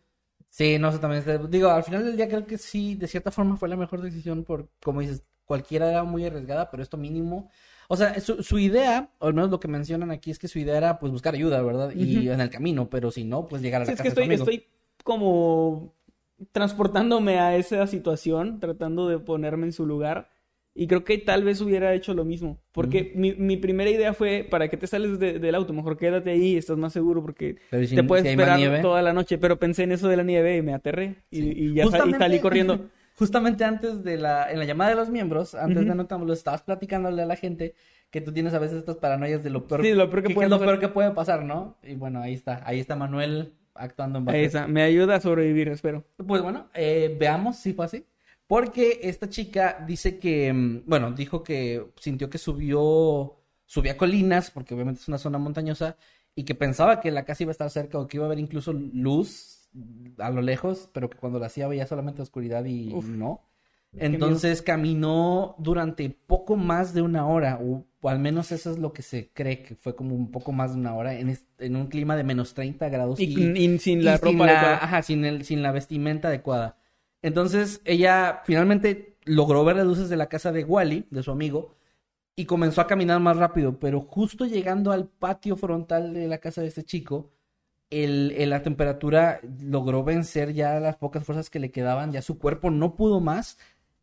[0.49, 3.31] Sí, no, eso también está- Digo, al final del día creo que sí, de cierta
[3.31, 7.49] forma fue la mejor decisión por, como dices, cualquiera era muy arriesgada, pero esto mínimo.
[7.87, 10.59] O sea, su, su idea, o al menos lo que mencionan aquí, es que su
[10.59, 11.91] idea era pues buscar ayuda, ¿verdad?
[11.95, 14.27] Y en el camino, pero si no, pues llegar a la Sí, es casa que
[14.27, 14.67] de su estoy, estoy
[15.05, 15.93] como
[16.51, 20.29] transportándome a esa situación, tratando de ponerme en su lugar.
[20.73, 22.59] Y creo que tal vez hubiera hecho lo mismo.
[22.73, 25.71] Porque mi, mi primera idea fue, ¿para qué te sales de- del auto?
[25.71, 29.01] Mejor quédate ahí, estás más seguro porque Pero ¿y si- te puedes si esperar toda
[29.01, 29.37] la noche.
[29.37, 31.23] Pero pensé en eso de la nieve y me aterré.
[31.31, 31.53] Y, Sí.
[31.55, 32.89] y ya y salí corriendo.
[33.17, 37.21] Justamente antes de la, en la llamada de los miembros, antes de anotarlo, estabas platicándole
[37.21, 37.73] a la gente
[38.09, 40.47] que tú tienes a veces estas paranoias de lo peor, Sí, lo peor que puede
[40.47, 40.67] es lo pasar.
[40.67, 41.77] peor que puede pasar, ¿no?
[41.83, 44.59] Y bueno, ahí está, ahí está Manuel actuando en base a Ahí eso.
[44.59, 46.05] está, me ayuda a sobrevivir, espero.
[46.25, 48.05] Pues bueno, eh, veamos si fue así.
[48.47, 54.73] Porque esta chica dice que, mm, bueno, dijo que sintió que subió, subía colinas, porque
[54.75, 55.97] obviamente es una zona montañosa,
[56.35, 58.39] y que pensaba que la casa iba a estar cerca o que iba a haber
[58.39, 59.69] incluso luz
[60.19, 63.41] a lo lejos, pero que cuando la hacía veía solamente oscuridad y Uf, no.
[63.97, 68.91] Entonces caminó durante poco más de una hora, o, o al menos eso es lo
[68.93, 71.87] que se cree, que fue como un poco más de una hora, en, en un
[71.87, 73.19] clima de menos 30 grados.
[73.19, 73.25] Y,
[73.57, 74.83] y sin la y sin ropa la- adecuada.
[74.83, 76.77] ajá, sin el, sin la vestimenta adecuada.
[77.21, 81.75] Entonces, ella finalmente logró ver las luces de la casa de Wally, de su amigo,
[82.35, 86.61] y comenzó a caminar más rápido, pero justo llegando al patio frontal de la casa
[86.61, 87.31] de este chico,
[87.89, 92.37] el, el- la temperatura logró vencer ya las pocas fuerzas que le quedaban, ya su
[92.39, 93.57] cuerpo no pudo más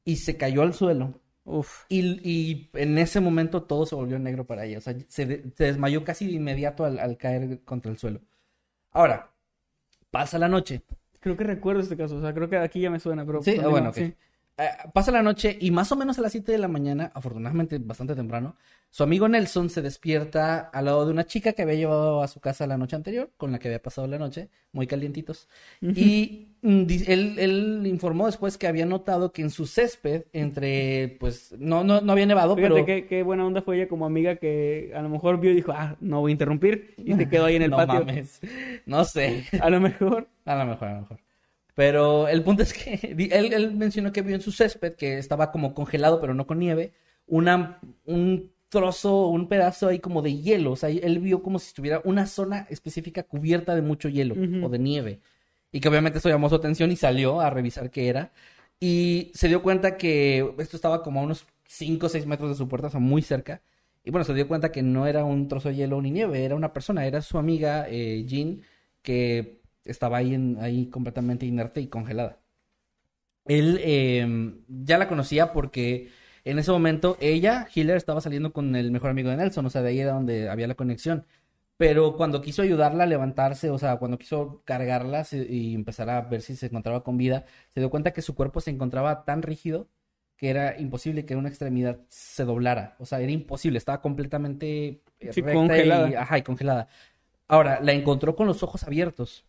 [0.04, 1.20] y se cayó al suelo.
[1.44, 1.84] Uf.
[1.88, 4.78] Y, y en ese momento todo se volvió negro para ella.
[4.78, 8.20] O sea, se, de- se desmayó casi de inmediato al, al caer contra el suelo.
[8.92, 9.32] Ahora,
[10.10, 10.82] pasa la noche.
[11.20, 12.16] Creo que recuerdo este caso.
[12.16, 13.42] O sea, creo que aquí ya me suena, pero...
[13.42, 14.14] Sí, ah, bueno, sí.
[14.58, 17.78] Eh, pasa la noche y más o menos a las 7 de la mañana, afortunadamente
[17.78, 18.56] bastante temprano,
[18.90, 22.38] su amigo Nelson se despierta al lado de una chica que había llevado a su
[22.40, 25.48] casa la noche anterior, con la que había pasado la noche, muy calientitos.
[25.94, 31.82] Y él, él informó después que había notado que en su césped, entre, pues, no,
[31.82, 32.86] no, no había nevado, Fíjate pero...
[32.86, 35.72] qué, qué buena onda fue ella como amiga que a lo mejor vio y dijo,
[35.72, 36.94] ah, no voy a interrumpir.
[36.98, 37.94] Y se quedó ahí en el no patio.
[38.04, 38.40] mames.
[38.86, 39.44] No sé.
[39.60, 40.28] A lo mejor.
[40.44, 41.18] A lo mejor, a lo mejor.
[41.74, 42.94] Pero el punto es que
[43.32, 46.58] él, él mencionó que vio en su césped, que estaba como congelado, pero no con
[46.58, 46.92] nieve,
[47.26, 50.72] una, un trozo, un pedazo ahí como de hielo.
[50.72, 54.66] O sea, él vio como si estuviera una zona específica cubierta de mucho hielo Ujú.
[54.66, 55.20] o de nieve.
[55.72, 58.32] Y que obviamente eso llamó su atención y salió a revisar qué era.
[58.80, 62.56] Y se dio cuenta que esto estaba como a unos 5 o 6 metros de
[62.56, 63.62] su puerta, o sea, muy cerca.
[64.04, 66.56] Y bueno, se dio cuenta que no era un trozo de hielo ni nieve, era
[66.56, 68.62] una persona, era su amiga eh, Jean,
[69.02, 72.40] que estaba ahí, en, ahí completamente inerte y congelada.
[73.46, 76.10] Él eh, ya la conocía porque
[76.44, 79.82] en ese momento ella, Hiller, estaba saliendo con el mejor amigo de Nelson, o sea,
[79.82, 81.26] de ahí era donde había la conexión.
[81.82, 86.40] Pero cuando quiso ayudarla a levantarse, o sea, cuando quiso cargarla y empezar a ver
[86.40, 89.88] si se encontraba con vida, se dio cuenta que su cuerpo se encontraba tan rígido
[90.36, 92.94] que era imposible que una extremidad se doblara.
[93.00, 96.08] O sea, era imposible, estaba completamente Sí, recta congelada.
[96.08, 96.86] y, ajá, y congelada.
[97.48, 99.44] Ahora, la encontró con los ojos abiertos.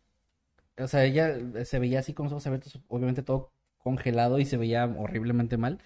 [0.78, 4.58] O sea, ella se veía así con los ojos abiertos, obviamente todo congelado y se
[4.58, 5.80] veía horriblemente mal.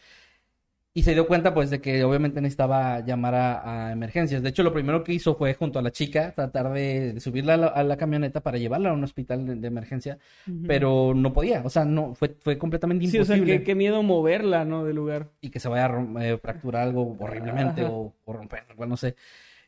[0.97, 4.41] Y se dio cuenta, pues, de que obviamente necesitaba llamar a, a emergencias.
[4.41, 7.53] De hecho, lo primero que hizo fue, junto a la chica, tratar de, de subirla
[7.53, 10.17] a la, a la camioneta para llevarla a un hospital de, de emergencia,
[10.65, 11.61] pero no podía.
[11.63, 13.59] O sea, no, fue, fue completamente Sí, o sea, imposible.
[13.59, 14.85] qué, qué miedo moverla, ¿no?
[14.85, 15.29] Del lugar.
[15.39, 17.91] Y que se vaya a eh, fracturar algo horriblemente Ajá.
[17.91, 19.15] o, o romper, igual no sé.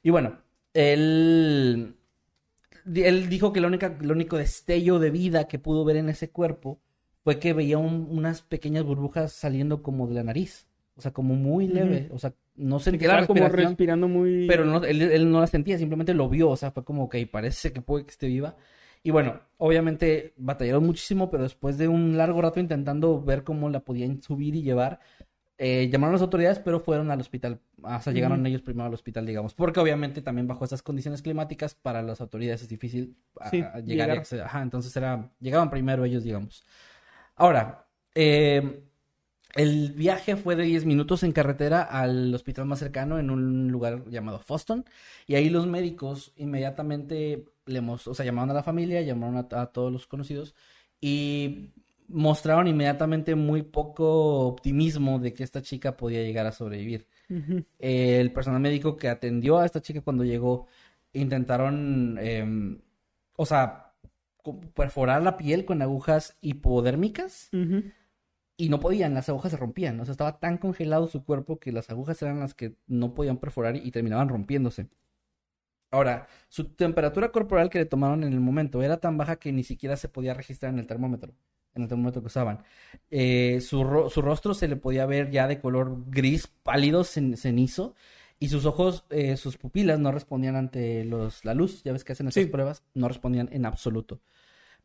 [0.01, 0.39] Y bueno,
[0.73, 1.95] él,
[2.95, 6.31] él dijo que la única, el único destello de vida que pudo ver en ese
[6.31, 6.81] cuerpo
[7.23, 10.68] fue que veía un- unas pequeñas burbujas saliendo como de la nariz.
[10.99, 12.09] O sea, como muy leve.
[12.11, 13.69] O sea, no sentía la como respiración.
[13.71, 14.45] respirando muy...
[14.47, 17.25] Pero no, él, él no la sentía, simplemente lo vio, o sea, fue como que
[17.25, 18.57] parece que puede que esté viva.
[19.01, 23.79] Y bueno, obviamente batallaron muchísimo, pero después de un largo rato intentando ver cómo la
[23.79, 24.99] podían subir y llevar,
[25.57, 28.93] eh, llamaron a las autoridades, pero fueron al hospital, o sea, llegaron ellos primero al
[28.93, 33.49] hospital, digamos, porque obviamente también bajo estas condiciones climáticas para las autoridades es difícil a-
[33.49, 34.45] Sí, a llegar, y llegar.
[34.45, 36.65] Ajá, entonces era, llegaban primero ellos, digamos.
[37.35, 38.83] Ahora, eh,
[39.55, 44.03] el viaje fue de 10 minutos en carretera al hospital más cercano en un lugar
[44.09, 44.85] llamado Foston.
[45.25, 49.67] Y ahí los médicos inmediatamente le o sea, llamaron a la familia, llamaron a, a
[49.67, 50.55] todos los conocidos
[51.01, 51.69] y
[52.09, 57.07] mostraron inmediatamente muy poco optimismo de que esta chica podía llegar a sobrevivir.
[57.77, 60.65] El personal médico que atendió a esta chica cuando llegó
[61.13, 62.81] intentaron, em,
[63.35, 63.93] o sea,
[64.73, 67.49] perforar la piel con agujas hipodérmicas.
[68.59, 71.71] Y no podían, las agujas se rompían, o sea, estaba tan congelado su cuerpo que
[71.71, 74.89] las agujas eran las que no podían perforar y terminaban rompiéndose.
[75.91, 79.63] Ahora, su temperatura corporal que le tomaron en el momento era tan baja que ni
[79.63, 81.33] siquiera se podía registrar en el termómetro,
[81.73, 82.63] en el termómetro que usaban.
[83.09, 87.35] Eh, su, ro- su rostro se le podía ver ya de color gris pálido, cen-
[87.37, 87.95] cenizo,
[88.39, 92.13] y sus ojos, eh, sus pupilas no respondían ante los, la luz, ya ves que
[92.13, 92.49] hacen esas Sí.
[92.49, 94.19] pruebas, no respondían en absoluto.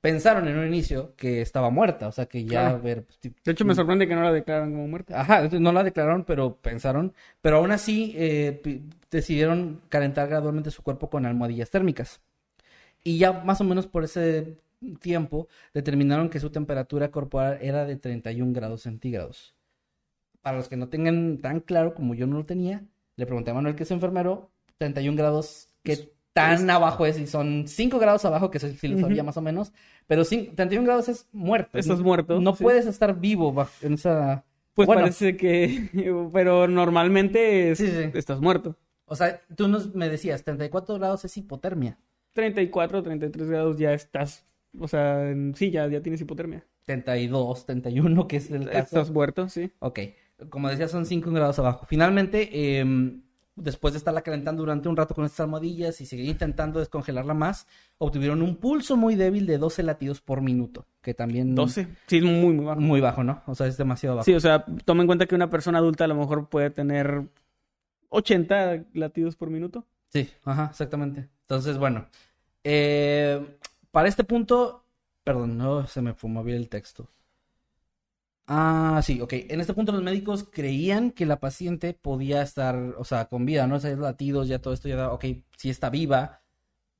[0.04, 2.68] Pensaron en un inicio que estaba muerta, o sea, que ya...
[2.68, 2.82] Claro.
[2.82, 3.06] ver,
[3.42, 5.18] De hecho, me sorprende que no la declaran como muerta.
[5.18, 7.14] Ajá, no la declararon, pero pensaron.
[7.40, 12.20] Pero aún así eh, decidieron calentar gradualmente su cuerpo con almohadillas térmicas.
[13.02, 14.58] Y ya más o menos por ese
[15.00, 19.54] tiempo determinaron que su temperatura corporal era de 31 grados centígrados.
[20.42, 22.84] Para los que no tengan tan claro como yo no lo tenía,
[23.16, 27.18] le pregunté a Manuel que es enfermero, 31 grados, ¿qué tan abajo es?
[27.18, 29.72] Y son 5 grados abajo, que sí lo sabía más o menos,
[30.06, 31.78] pero cin- 31 grados es muerto.
[31.78, 32.62] Estás muerto, No sí.
[32.64, 34.44] puedes estar vivo bajo- en esa...
[34.74, 35.02] Pues Bueno.
[35.02, 35.88] parece que...
[36.32, 38.10] Pero normalmente es- Sí, sí.
[38.14, 38.76] estás muerto.
[39.06, 41.96] O sea, tú nos me decías, 34 grados es hipotermia.
[42.32, 44.44] 34, 33 grados ya estás...
[44.80, 46.66] O sea, sí, ya, ya tienes hipotermia.
[46.86, 48.78] 32, 31, que es el caso.
[48.78, 49.70] Estás muerto, sí.
[49.78, 50.00] Ok,
[50.50, 51.86] como decía, son 5 grados abajo.
[51.86, 53.22] Finalmente, em,
[53.56, 57.66] después de estarla calentando durante un rato con estas almohadillas y seguir intentando descongelarla más,
[57.98, 61.54] obtuvieron un pulso muy débil de 12 latidos por minuto, que también...
[61.54, 61.88] 12.
[62.06, 62.80] Sí, es muy, muy bajo.
[62.80, 63.42] Muy bajo, ¿no?
[63.46, 64.24] O sea, es demasiado bajo.
[64.24, 67.22] Sí, o sea, toma en cuenta que una persona adulta a lo mejor puede tener
[68.08, 69.84] 80 latidos por minuto.
[70.08, 71.28] Sí, ajá, exactamente.
[71.42, 72.06] Entonces, bueno,
[72.62, 73.58] eh,
[73.90, 74.84] para este punto,
[75.22, 77.08] perdón, no se me fumó bien el texto.
[78.46, 79.32] Ah, sí, ok.
[79.48, 83.66] En este punto los médicos creían que la paciente podía estar, o sea, con vida,
[83.66, 83.76] ¿no?
[83.76, 85.24] O sea, latidos, ya todo esto, ya, ok,
[85.56, 86.42] sí está viva,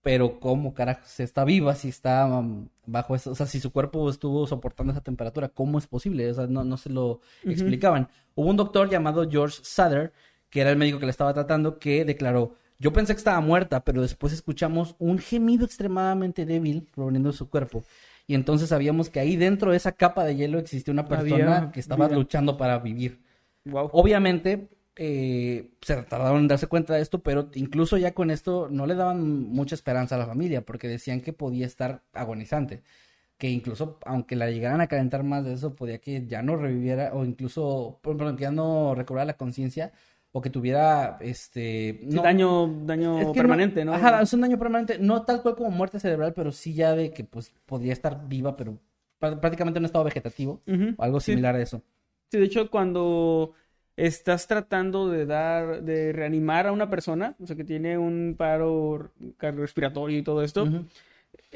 [0.03, 3.73] pero cómo carajo se está viva si está um, bajo eso, o sea, si su
[3.73, 6.31] cuerpo estuvo soportando esa temperatura, ¿cómo es posible?
[6.31, 8.09] O sea, no, no se lo explicaban.
[8.35, 10.13] Hubo un doctor llamado George Sutter,
[10.51, 13.85] que era el médico que la estaba tratando, que declaró, yo pensé que estaba muerta,
[13.85, 17.85] pero después escuchamos un gemido extremadamente débil proveniendo de su cuerpo.
[18.27, 21.73] Y entonces sabíamos que ahí dentro de esa capa de hielo existía una persona Había
[21.73, 22.17] que estaba vida.
[22.17, 23.21] luchando para vivir.
[23.65, 23.91] Wow.
[23.93, 28.87] Obviamente, eh, se tardaron en darse cuenta de esto, pero incluso ya con esto no
[28.87, 32.83] le daban mucha esperanza a la familia, porque decían que podía estar agonizante.
[33.39, 37.13] Que incluso, aunque la llegaran a calentar más de eso, podía que ya no reviviera,
[37.15, 39.93] o incluso, por ejemplo, ya no recobrara la conciencia,
[40.37, 42.01] o que tuviera este.
[42.11, 43.95] Sí, daño daño es que permanente, ¿no?
[43.95, 47.13] Ajá, es un daño permanente, no tal cual como muerte cerebral, pero sí ya de
[47.13, 48.77] que pues podría estar viva, pero
[49.21, 50.61] prá- prácticamente en un estado vegetativo,
[50.97, 51.33] o algo sí.
[51.33, 51.83] similar a eso.
[52.33, 53.53] Sí, de hecho, cuando
[53.97, 59.13] estás tratando de dar, de reanimar a una persona, o sea, que tiene un paro
[59.37, 60.67] cardiorrespiratorio y todo esto.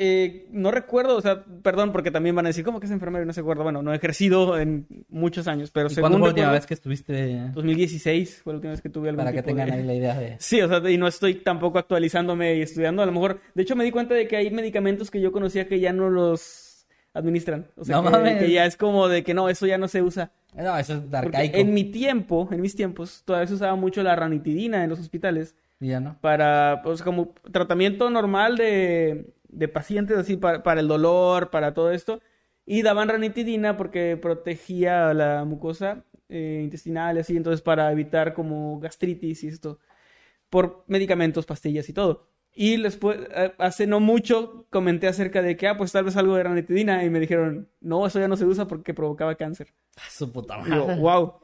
[0.01, 3.25] Eh, no recuerdo, o sea, perdón, porque también van a decir, ¿cómo que es enfermero
[3.25, 3.65] y no se acuerda?
[3.65, 6.67] Bueno, no he ejercido en muchos años, pero ¿Y según cuándo fue la última vez
[6.67, 7.51] que estuviste?
[7.53, 10.19] 2016 fue la última vez que tuve algún Para que tengan de- ahí la idea
[10.19, 10.37] de...
[10.39, 13.03] Sí, o sea, y no estoy tampoco actualizándome y estudiando.
[13.03, 15.67] A lo mejor, de hecho, me di cuenta de que hay medicamentos que yo conocía
[15.69, 17.67] que ya no los administran.
[17.77, 18.39] O sea, No que, mames.
[18.39, 20.31] que ya es como de que no, eso ya no se usa.
[20.55, 21.59] No, eso es Porque arcaico.
[21.59, 25.55] en mi tiempo, en mis tiempos, todavía se usaba mucho la ranitidina en los hospitales
[25.81, 26.17] ya no.
[26.21, 31.91] para, pues, como tratamiento normal de, de pacientes, así, para, para el dolor, para todo
[31.91, 32.21] esto.
[32.67, 38.79] Y daban ranitidina porque protegía la mucosa eh, intestinal y así, entonces para evitar como
[38.81, 39.79] gastritis y esto,
[40.51, 42.27] por medicamentos, pastillas y todo.
[42.55, 46.35] Y después, eh, hace no mucho, comenté acerca de que, ah, pues tal vez algo
[46.37, 49.69] de ranitidina, y me dijeron, no, eso ya no se usa porque provocaba cáncer.
[49.97, 51.01] Ah, Su puta yo, madre.
[51.01, 51.35] wow.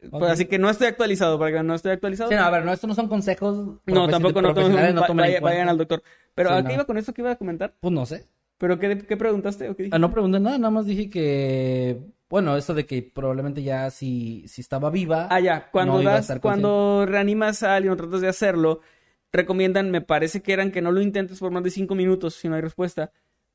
[0.00, 0.22] Pues Ok.
[0.30, 2.30] así que no estoy actualizado, para que no estoy actualizado.
[2.30, 3.80] Sí, no, a ver, no, estos no son consejos.
[3.86, 6.02] No, tampoco no, no tomen vayan al doctor.
[6.42, 6.68] Pero Sí, ¿a no.
[6.68, 7.74] qué iba con esto que iba a comentar?
[7.80, 8.26] Pues no sé.
[8.56, 12.00] ¿Pero qué, qué preguntaste o qué Ah, no pregunté nada, nada más dije que...
[12.30, 15.28] Bueno, eso de que probablemente ya si, si estaba viva...
[15.30, 18.80] Ah, ya, cuando no das, cuando reanimas a alguien o tratas de hacerlo,
[19.32, 22.48] recomiendan, me parece que eran que no lo intentes por más de cinco minutos si
[22.48, 23.12] no hay respuesta.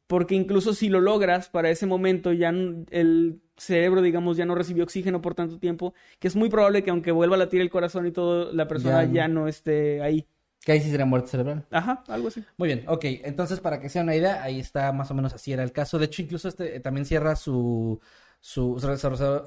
[0.07, 4.83] Porque incluso si lo logras para ese momento, ya el cerebro, digamos, ya no recibió
[4.83, 8.05] oxígeno por tanto tiempo, que es muy probable que aunque vuelva a latir el corazón
[8.05, 10.27] y todo, la persona Ya no esté ahí.
[10.65, 11.63] Que ahí sí sería muerte cerebral.
[11.69, 12.43] Ajá, algo así.
[12.57, 13.05] Muy bien, ok.
[13.23, 15.99] Entonces, para que sea una idea, ahí está más o menos así era el caso.
[15.99, 18.01] De hecho, incluso este eh, también cierra su...
[18.39, 18.79] su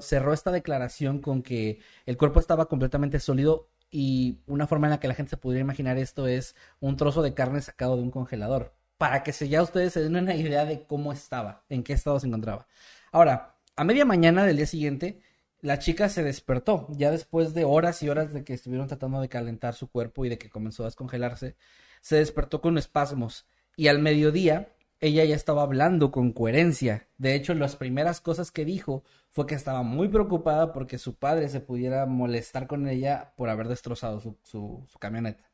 [0.01, 4.99] cerró, esta declaración con que el cuerpo estaba completamente sólido y una forma en la
[5.01, 8.11] que la gente se podría imaginar esto es un trozo de carne sacado de un
[8.11, 8.73] congelador.
[8.97, 12.19] Para que se, ya ustedes se den una idea de cómo estaba, en qué estado
[12.21, 12.65] se encontraba.
[13.11, 15.21] Ahora, a media mañana del día siguiente,
[15.61, 19.29] la chica se despertó, ya después de horas y horas de que estuvieron tratando de
[19.29, 21.55] calentar su cuerpo y de que comenzó a descongelarse,
[22.01, 23.45] se despertó con espasmos
[23.75, 27.07] y al mediodía ella ya estaba hablando con coherencia.
[27.17, 31.49] De hecho, las primeras cosas que dijo fue que estaba muy preocupada porque su padre
[31.49, 35.49] se pudiera molestar con ella por haber destrozado su, su, su camioneta.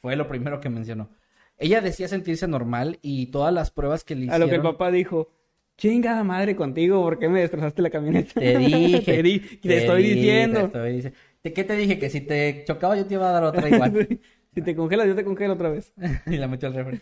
[0.00, 1.10] Fue lo primero que mencionó.
[1.58, 4.40] Ella decía sentirse normal y todas las pruebas que le A hicieron...
[4.40, 5.30] lo que el papá dijo,
[5.78, 8.34] chingada madre contigo, ¿por qué me destrozaste la camioneta?
[8.38, 9.00] Te dije.
[9.00, 10.60] te, di- te estoy di, diciendo.
[10.60, 11.12] te estoy dici-
[11.42, 11.98] ¿De ¿Qué te dije?
[11.98, 14.20] Que si te chocaba yo te iba a dar otra igual.
[14.54, 15.92] si te congelas, yo te congelo otra vez.
[16.26, 17.00] y la metió al refri.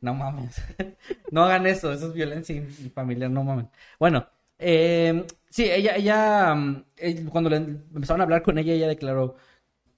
[0.00, 0.62] No mames.
[1.30, 2.62] no hagan eso, eso es violencia
[2.94, 3.66] familiar, no mames.
[3.98, 4.26] Bueno,
[4.58, 9.36] eh, sí, ella, ella, mm, eh, cuando le empezaron a hablar con ella, ella declaró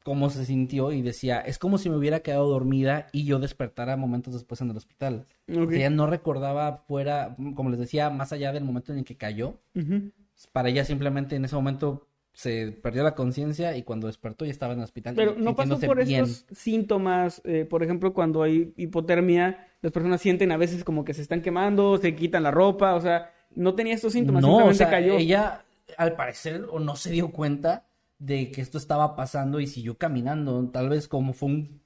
[0.04, 3.96] cómo se sintió y decía, es como si me hubiera quedado dormida y yo despertara
[3.96, 5.26] momentos después en el hospital.
[5.48, 5.72] Ok.
[5.72, 9.58] Ella no recordaba fuera, como les decía, más allá del momento en el que cayó.
[9.74, 10.12] Ujú.
[10.52, 14.74] Para ella simplemente en ese momento se perdió la conciencia y cuando despertó ya estaba
[14.74, 15.14] en el hospital.
[15.14, 16.24] Pero no pasó por bien.
[16.24, 21.14] estos síntomas, eh, por ejemplo, cuando hay hipotermia, las personas sienten a veces como que
[21.14, 24.50] se están quemando, se quitan la ropa, o sea, no tenía estos síntomas, No, o
[24.72, 25.14] simplemente sea, cayó.
[25.16, 25.64] ella
[25.96, 27.86] al parecer o no se dio cuenta
[28.18, 30.68] de que esto estaba pasando y siguió caminando.
[30.70, 31.80] Tal vez como fue un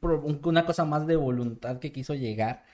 [0.45, 2.65] una cosa más de voluntad que quiso llegar.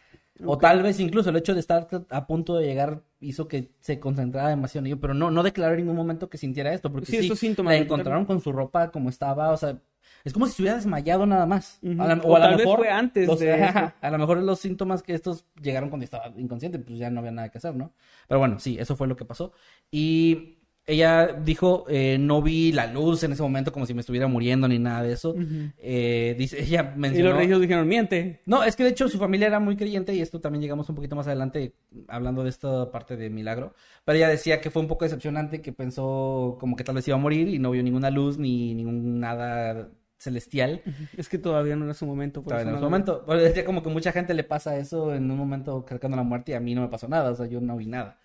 [0.45, 4.01] O tal vez incluso el hecho de estar a punto de llegar hizo que se
[4.01, 7.07] concentrara demasiado en ello, pero no, no declaró en ningún momento que sintiera esto, porque
[7.07, 9.79] Sí, sí, estos síntomas la encontraron con su ropa como estaba, o sea,
[10.25, 11.79] es como si se hubiera desmayado nada más.
[11.83, 12.03] Ujú.
[12.03, 13.53] A la- O a lo tal vez mejor fue antes los- de
[14.01, 17.31] a lo mejor los síntomas que estos llegaron cuando estaba inconsciente, pues ya no había
[17.31, 17.93] nada que hacer, ¿no?
[18.27, 19.53] Pero bueno, sí, eso fue lo que pasó.
[19.91, 20.54] Y
[20.87, 24.69] ella dijo, eh, no vi la luz en ese momento como si me estuviera muriendo
[24.69, 25.35] ni nada de eso.
[25.79, 27.29] Eh, dice, ella y mencionó...
[27.31, 28.43] los religiosos dijeron, miente.
[28.47, 30.95] No, es que de hecho su familia era muy creyente y esto también llegamos un
[30.95, 31.75] poquito más adelante
[32.09, 33.75] hablando de esta parte de milagro.
[34.05, 37.17] Pero ella decía que fue un poco decepcionante, que pensó como que tal vez iba
[37.17, 40.83] a morir y no vio ninguna luz ni ningún nada celestial.
[41.17, 42.43] Es que todavía no era su momento.
[42.43, 43.25] por Todavía no su lo- momento.
[43.27, 46.23] Bueno, que como que mucha gente le pasa eso en un momento cercano a la
[46.23, 48.19] muerte y a mí no me pasó nada, o sea, yo no vi nada.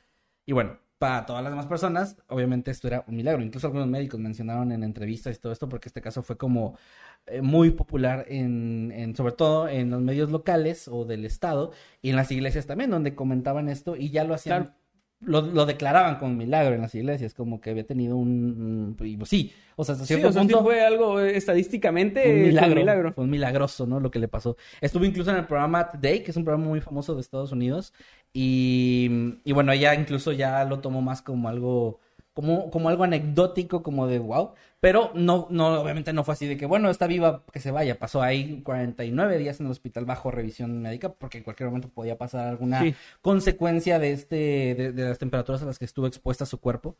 [0.45, 3.41] Y bueno, para todas las demás personas, obviamente esto era un milagro.
[3.41, 6.77] Incluso algunos médicos mencionaron en entrevistas y todo esto porque este caso fue como
[7.25, 11.71] eh, muy popular en, en, sobre todo en los medios locales o del estado
[12.01, 14.75] y en las iglesias también, donde comentaban esto y ya lo hacían.
[15.21, 18.95] Lo, lo declaraban como milagro en las iglesias, como que había tenido un...
[19.01, 22.41] y pues sí, o sea, hasta Sí, cierto sea, punto fue algo eh, estadísticamente un
[22.43, 23.13] milagro, un milagro.
[23.13, 23.99] Fue un milagroso, ¿no?
[23.99, 24.55] Lo que le pasó.
[24.79, 27.93] Estuvo incluso en el programa Today, que es un programa muy famoso de Estados Unidos.
[28.31, 29.09] Y,
[29.43, 31.99] y bueno, ella incluso ya lo tomó más como algo,
[32.33, 34.53] como, como algo anecdótico, como de wow.
[34.79, 37.99] Pero no, no, obviamente no fue así de que, bueno, está viva, que se vaya.
[37.99, 42.17] Pasó ahí 49 días en el hospital bajo revisión médica, porque en cualquier momento podía
[42.17, 42.95] pasar alguna Sí.
[43.21, 44.35] consecuencia de este,
[44.75, 46.95] de, de las temperaturas a las que estuvo expuesta su cuerpo.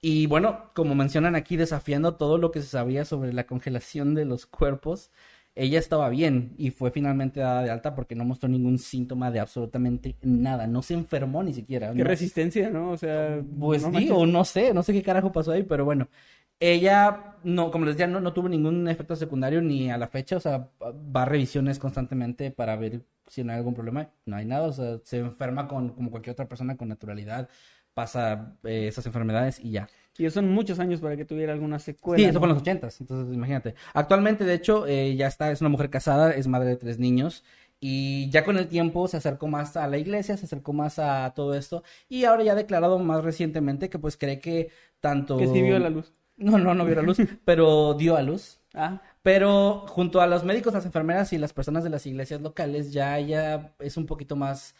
[0.00, 4.24] Y bueno, como mencionan aquí, desafiando todo lo que se sabía sobre la congelación de
[4.24, 5.10] los cuerpos,
[5.58, 9.40] ella estaba bien y fue finalmente dada de alta porque no mostró ningún síntoma de
[9.40, 10.66] absolutamente nada.
[10.66, 11.92] No se enfermó ni siquiera.
[11.92, 12.92] Qué no- resistencia, ¿no?
[12.92, 16.08] O sea, Pues no digo, no sé, no sé qué carajo pasó ahí, pero bueno.
[16.60, 20.36] Ella, no, como les decía, no, no tuvo ningún efecto secundario ni a la fecha,
[20.36, 24.10] o sea, va a revisiones constantemente para ver si no hay algún problema.
[24.26, 27.48] No hay nada, o sea, se enferma con, como cualquier otra persona con naturalidad,
[27.94, 29.88] pasa eh, esas enfermedades y ya.
[30.18, 32.18] Y son muchos años para que tuviera alguna secuela.
[32.18, 32.40] Sí, eso ¿no?
[32.40, 33.74] fue en los ochentas, entonces imagínate.
[33.94, 37.44] Actualmente, de hecho, eh, ya está, es una mujer casada, es madre de tres niños.
[37.80, 41.32] Y ya con el tiempo se acercó más a la iglesia, se acercó más a
[41.34, 41.84] todo esto.
[42.08, 45.36] Y ahora ya ha declarado más recientemente que pues cree que tanto...
[45.36, 46.12] Que sí vio la luz.
[46.36, 48.60] No, no, no vio la luz, pero dio a luz.
[48.74, 52.92] Ah, Pero junto a los médicos, las enfermeras y las personas de las iglesias locales,
[52.92, 54.74] ya ella es un poquito más,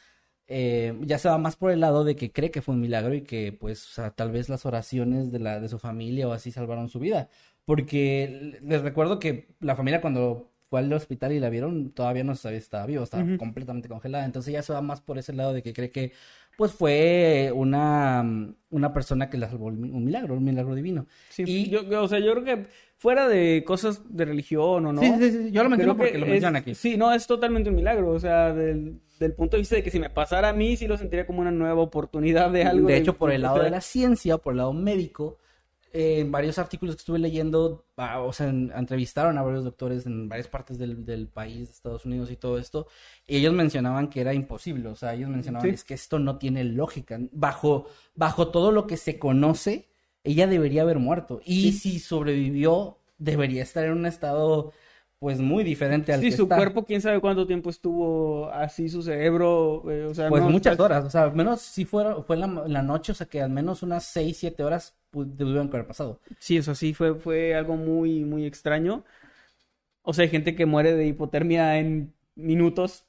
[0.49, 3.15] eh, ya se va más por el lado de que cree que fue un milagro
[3.15, 6.33] y que pues, o sea, tal vez las oraciones de la, de su familia o
[6.33, 7.29] así salvaron su vida.
[7.65, 12.35] Porque les recuerdo que la familia cuando fue al hospital y la vieron, todavía no
[12.35, 14.25] se sabía si estaba viva, estaba completamente congelada.
[14.25, 16.13] Entonces ya se va más por ese lado de que cree que
[16.57, 18.25] pues fue una,
[18.71, 21.07] una persona que la salvó un milagro, un milagro divino.
[21.29, 21.45] sí.
[21.47, 25.01] Y- Yo, o sea, yo creo que fuera de cosas de religión o no.
[25.01, 26.75] Sí, sí, sí, yo lo menciono porque lo mencionan aquí.
[26.75, 28.11] Sí, no, es totalmente un milagro.
[28.11, 30.87] O sea, del, del punto de vista de que si me pasara a mí, sí
[30.87, 32.89] lo sentiría como una nueva oportunidad de algo.
[32.89, 35.39] De hecho, por el lado de la ciencia, por el lado médico,
[35.93, 40.05] eh, en varios artículos que estuve leyendo, ah, o sea, en- entrevistaron a varios doctores
[40.05, 42.87] en varias partes del, del país, de Estados Unidos y todo esto,
[43.27, 45.75] y ellos mencionaban que era imposible, o sea, ellos mencionaban Sí.
[45.75, 47.19] es que esto no tiene lógica.
[47.33, 49.89] Bajo, bajo todo lo que se conoce,
[50.25, 51.41] ella debería haber muerto.
[51.45, 54.73] Y si sobrevivió, debería estar en un estado,
[55.19, 56.57] pues, muy diferente al Sí, que su está.
[56.57, 59.91] cuerpo, quién sabe cuánto tiempo estuvo así, su cerebro.
[59.91, 62.47] eh, o sea, Pues no, muchas horas, o sea, al menos si fuera, fue la,
[62.83, 64.95] noche, o sea, que al menos unas 6, 7 horas
[65.71, 66.21] que haber pasado.
[66.39, 69.05] Sí, eso sí, fue, fue algo muy, muy extraño.
[70.03, 73.07] O sea, hay gente que muere de hipotermia en minutos.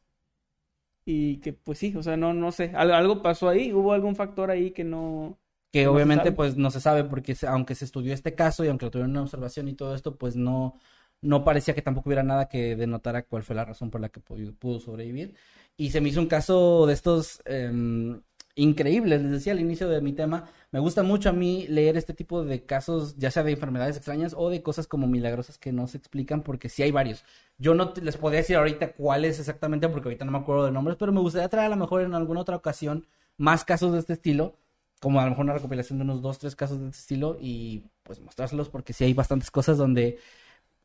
[1.05, 2.71] Y que, pues sí, o sea, no, no sé.
[2.75, 5.37] Al- Algo pasó ahí, hubo algún factor ahí que no.
[5.71, 8.85] Que No obviamente pues no se sabe porque aunque se estudió este caso y aunque
[8.85, 10.79] lo tuvieron en observación y todo esto, pues no,
[11.21, 14.19] no parecía que tampoco hubiera nada que denotara cuál fue la razón por la que
[14.19, 15.35] pudo, sobrevivir.
[15.77, 18.21] Y se me hizo un caso de estos em,
[18.55, 22.13] increíbles, les decía al inicio de mi tema, me gusta mucho a mí leer este
[22.13, 25.87] tipo de casos, ya sea de enfermedades extrañas o de cosas como milagrosas que no
[25.87, 27.23] se explican, porque sí hay varios.
[27.57, 30.97] Yo no les podría decir ahorita cuáles exactamente, porque ahorita no me acuerdo de nombres,
[30.99, 33.05] pero me gustaría traer a lo mejor en alguna otra ocasión
[33.37, 34.57] más casos de este estilo,
[34.99, 37.83] como a lo mejor una recopilación de unos dos, tres casos de este estilo y
[38.03, 40.19] pues mostrárselos, porque sí hay bastantes cosas donde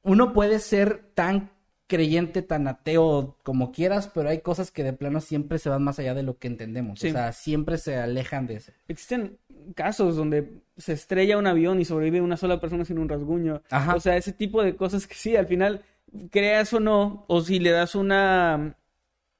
[0.05, 1.51] uno puede ser tan
[1.87, 5.99] creyente, tan ateo como quieras, pero hay cosas que de plano siempre se van más
[5.99, 7.01] allá de lo que entendemos.
[7.01, 7.09] Sí.
[7.09, 8.73] O sea, siempre se alejan de eso.
[8.89, 9.39] Existen
[9.75, 13.63] casos donde se estrella un avión y sobrevive una sola persona sin un rasguño.
[13.71, 13.97] Ajá.
[13.97, 15.83] O sea, ese tipo de cosas que sí, al final,
[16.31, 18.77] creas o no, o si le das una.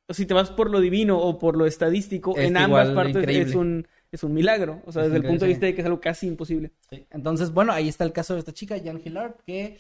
[0.07, 3.17] O si te vas por lo divino o por lo estadístico, Es en ambas partes
[3.17, 3.49] increíble.
[3.49, 4.83] es un, es un milagro.
[4.85, 6.73] O sea, Es desde el punto de vista de que es algo casi imposible.
[6.91, 7.07] Sí.
[7.11, 9.79] Entonces, bueno, ahí está el caso de esta chica, Jan Hillard, que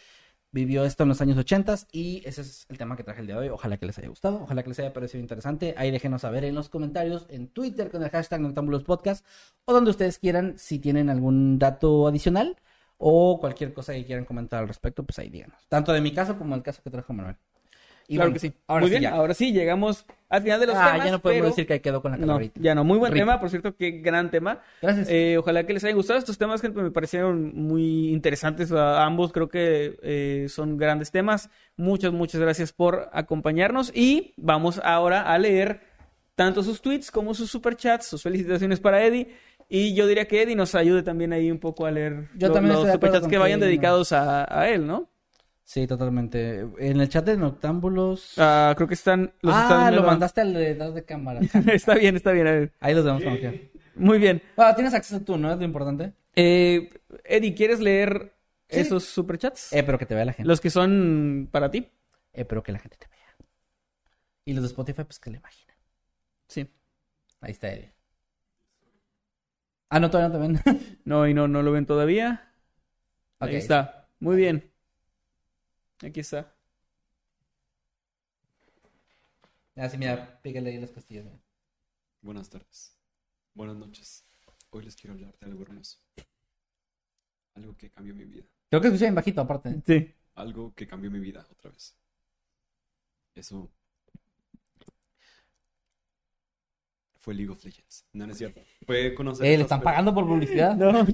[0.54, 3.34] vivió esto en los años 80 y ese es el tema que traje el día
[3.34, 3.48] de hoy.
[3.48, 5.74] Ojalá que les haya gustado, ojalá que les haya parecido interesante.
[5.76, 9.26] Ahí déjenos saber en los comentarios, en Twitter con el hashtag Noctámbulos Podcast
[9.64, 12.56] o donde ustedes quieran, si tienen algún dato adicional
[12.98, 15.58] o cualquier cosa que quieran comentar al respecto, pues ahí díganos.
[15.68, 17.36] Tanto de mi caso como el caso que trajo Manuel.
[18.06, 18.52] Y claro bueno, que sí.
[18.66, 19.10] Ahora Muy sí bien, ya.
[19.16, 21.06] ahora sí, llegamos al final de los ah, temas.
[21.06, 22.60] ya no podemos pero- decir que quedó con la No, calaverita.
[22.60, 22.84] ya no.
[22.84, 24.60] Muy buen tema, por cierto, qué gran tema.
[24.82, 25.08] Gracias.
[25.10, 26.82] Eh, ojalá que les haya gustado estos temas, gente.
[26.82, 29.32] Me parecieron muy interesantes a ambos.
[29.32, 31.48] Creo que eh, son grandes temas.
[31.76, 33.90] Muchas, muchas gracias por acompañarnos.
[33.96, 35.80] Y vamos ahora a leer
[36.34, 39.28] tanto sus tweets como sus superchats, sus felicitaciones para Eddie.
[39.68, 42.56] Y yo diría que Eddie nos ayude también ahí un poco a leer Yo los
[42.58, 45.08] acuerdo superchats que que vayan Eddie dedicados a, a él, ¿no?
[45.64, 46.60] Sí, totalmente.
[46.78, 48.34] En el chat de Noctámbulos.
[48.36, 49.32] Ah, creo que están...
[49.40, 51.40] Los están ah, lo mandaste al de detrás de cámara.
[51.72, 52.46] está bien, está bien.
[52.46, 52.72] a ver.
[52.80, 53.72] Ahí los vemos como que.
[53.96, 54.42] Muy bien.
[54.56, 55.50] Bueno, tienes acceso tú, ¿no?
[55.52, 56.12] Es lo importante.
[56.36, 56.90] Eh,
[57.24, 58.34] Eddie, ¿quieres leer
[58.68, 58.80] Sí.
[58.80, 59.72] esos superchats?
[59.72, 60.48] Eh, pero que te vea la gente.
[60.48, 61.88] Los que son para ti.
[62.32, 63.46] Eh, pero que la gente te vea.
[64.44, 65.76] Y los de Spotify, pues que le imaginen.
[66.48, 66.68] Sí.
[67.40, 67.92] Ahí está Eddie.
[69.88, 70.98] Ah, no, todavía no te ven.
[71.04, 72.52] No, y no, no lo ven todavía.
[73.38, 73.48] Ok.
[73.48, 74.08] Ahí está.
[74.18, 74.73] Muy bien.
[76.02, 76.54] Aquí está.
[79.76, 81.24] Ah, sí, mira, pícale ahí las costillas.
[81.24, 81.38] mira.
[82.22, 82.96] Buenas tardes.
[83.54, 84.24] Buenas noches.
[84.70, 85.98] Hoy les quiero hablar de algo hermoso.
[87.54, 88.44] Algo que cambió mi vida.
[88.68, 89.82] Creo que escuché bien bajito, aparte.
[89.86, 90.12] Sí.
[90.34, 91.96] Algo que cambió mi vida otra vez.
[93.34, 93.70] Eso
[97.20, 98.04] fue League of Legends.
[98.12, 98.60] No, no es cierto.
[98.86, 100.76] Fue conocer Eh, le están pagando por publicidad.
[100.76, 101.06] No,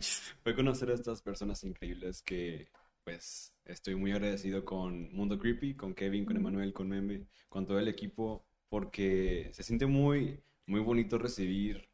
[0.43, 2.69] Fue conocer a estas personas increíbles que,
[3.11, 7.81] pues, estoy muy agradecido con Mundo Creepy, con Kevin, con Emanuel, con Meme, con todo
[7.81, 11.89] el equipo, porque se siente muy, muy bonito recibir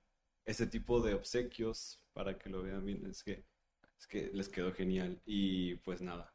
[0.45, 3.07] ese tipo de obsequios para que lo vean bien.
[3.07, 3.45] Es que,
[3.99, 5.19] es que les quedó genial.
[5.25, 6.35] Y pues nada,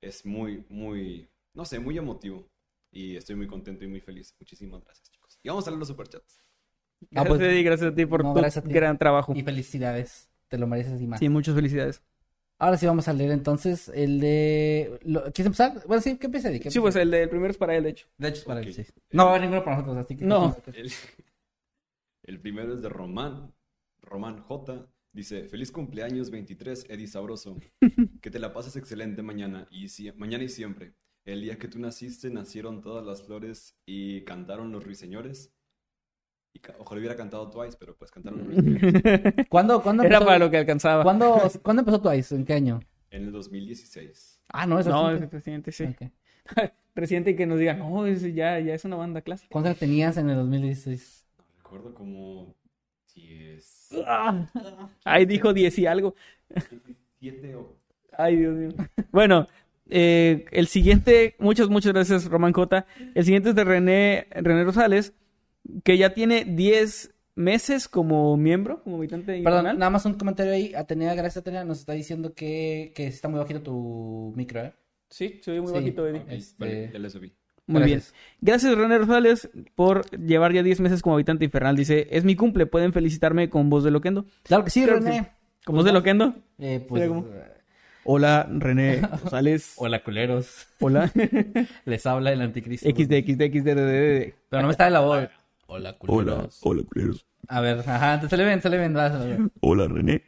[0.00, 2.48] es muy, muy, no sé, muy emotivo.
[2.90, 4.34] Y estoy muy contento y muy feliz.
[4.40, 5.38] Muchísimas gracias, chicos.
[5.42, 6.40] Y vamos a leer los superchats.
[7.14, 8.74] Ah, Gracias, pues, gracias a ti por no, tu gracias a ti.
[8.74, 9.34] gran trabajo.
[9.34, 10.30] Y felicidades.
[10.48, 11.20] Te lo mereces y más.
[11.20, 12.02] Sí, muchas felicidades.
[12.58, 14.98] Ahora sí vamos a leer entonces el de...
[15.04, 15.82] lo- ¿Quieres empezar?
[15.86, 16.60] Bueno, sí, ¿qué empieza Eddie?
[16.60, 18.06] ¿Qué Sí, pues el primero es para él, de hecho.
[18.16, 18.66] De hecho, es para Ok.
[18.66, 18.86] él, sí.
[19.12, 20.24] No va a haber ninguno para nosotros, así que...
[20.24, 20.56] No.
[20.74, 20.90] El,
[22.24, 23.52] el primero es de Román.
[24.02, 24.86] Román J.
[25.12, 27.58] Dice, feliz cumpleaños 23, Eddie Sabroso.
[28.22, 30.94] Que te la pases excelente mañana y, sie- mañana y siempre.
[31.24, 35.52] El día que tú naciste nacieron todas las flores y cantaron los ruiseñores.
[36.78, 38.46] Ojalá hubiera cantado Twice, pero pues cantaron.
[39.48, 41.02] ¿Cuándo, cuándo Era empezó, para lo que alcanzaba.
[41.02, 42.34] ¿cuándo, ¿Cuándo empezó Twice?
[42.34, 42.80] ¿En qué año?
[43.10, 44.40] En el 2016.
[44.48, 45.72] Ah, no, es No, es reciente.
[45.72, 45.84] sí.
[45.84, 46.10] Ok.
[46.94, 49.50] Presidente y que nos diga, no, es- ya, ya es una banda clásica.
[49.52, 51.26] ¿Cuántos años tenías en el 2016?
[51.38, 52.54] No recuerdo como
[53.14, 53.90] 10,
[55.04, 56.14] Ay, dijo 10 y algo.
[57.18, 57.76] 7 o...
[58.16, 58.68] Ay, Dios mío.
[59.12, 59.46] Bueno,
[59.90, 62.86] eh, el siguiente, muchas, muchas gracias, Román Cota.
[63.14, 65.12] El siguiente es de René, René Rosales,
[65.84, 70.52] que ya tiene 10 meses como miembro, como habitante de Perdón, nada más un comentario
[70.52, 70.74] ahí.
[70.74, 74.72] Atenea, gracias Atenea, nos está diciendo que, que está muy bajito tu micro, ¿eh?
[75.10, 75.74] Sí, se oye muy Sí.
[75.78, 76.24] bajito, Eddie.
[76.28, 77.32] Este- vale, ya le subí.
[77.68, 78.12] Muy Gracias.
[78.12, 78.38] bien.
[78.40, 81.76] Gracias, René Rosales, por llevar ya 10 meses como habitante infernal.
[81.76, 84.24] Dice, es mi cumple, pueden felicitarme con voz de Loquendo.
[84.44, 85.32] Claro que sí, que René.
[85.64, 86.34] ¿Con voz de Loquendo?
[86.58, 87.26] Eh, pues, cómo-
[88.04, 89.74] Hola, René Rosales.
[89.78, 90.68] Hola, culeros.
[90.80, 91.10] Hola.
[91.84, 92.88] Les habla el anticristo.
[92.88, 94.34] XD, XD, XD.
[94.48, 95.28] Pero no me está de la voz.
[95.66, 96.26] Hola, culeros.
[96.26, 97.26] Hola, hola, culeros.
[97.48, 98.94] A ver, ajá, te- se le ven, se le ven.
[98.94, 99.38] vas, a ver.
[99.60, 100.22] Hola, René.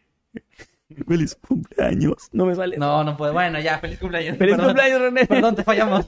[1.07, 2.29] Feliz cumpleaños.
[2.33, 2.77] No me sale.
[2.79, 3.33] No, no puede.
[3.33, 4.37] Bueno, ya, feliz cumpleaños.
[4.39, 4.67] ¡Feliz Perdón.
[4.75, 5.27] cumpleaños, René!
[5.27, 6.07] Perdón, te fallamos.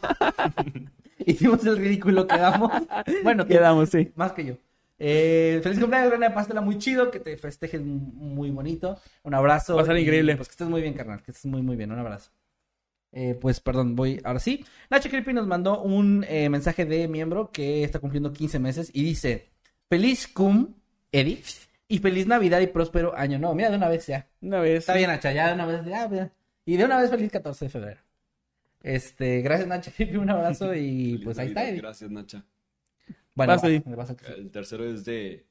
[1.27, 2.73] Hicimos el ridículo, quedamos.
[3.23, 4.11] Bueno, tú, Quedamos, sí.
[4.17, 4.55] más que yo.
[4.99, 6.31] Eh, feliz cumpleaños, René.
[6.31, 8.99] Pásatela muy chido, que te festejes muy bonito.
[9.23, 9.77] Un abrazo.
[9.77, 10.37] Va a ser increíble.
[10.37, 11.23] Pues que estés muy bien, carnal.
[11.23, 11.93] Que estés muy, muy bien.
[11.93, 12.31] Un abrazo.
[13.13, 14.65] Eh, pues perdón, voy ahora sí.
[14.89, 19.03] Nacho Creepy nos mandó un eh, mensaje de miembro que está cumpliendo 15 meses y
[19.03, 19.51] dice:
[19.89, 20.75] Feliz cum,
[21.11, 21.43] Eddie,
[21.89, 23.55] y feliz Navidad y próspero año nuevo.
[23.55, 24.29] Mira, de una vez ya.
[24.41, 24.81] Una vez.
[24.81, 25.85] Está bien, Nacha, ya de una vez.
[25.85, 26.33] ya, ya.
[26.65, 28.01] Y de una vez feliz 14 de febrero.
[28.83, 31.81] Este, gracias, Nacha Creepy, un abrazo y pues ahí está, Eddie.
[31.81, 32.45] Gracias, Nacha.
[33.35, 33.57] Bueno.
[33.63, 35.47] El tercero es de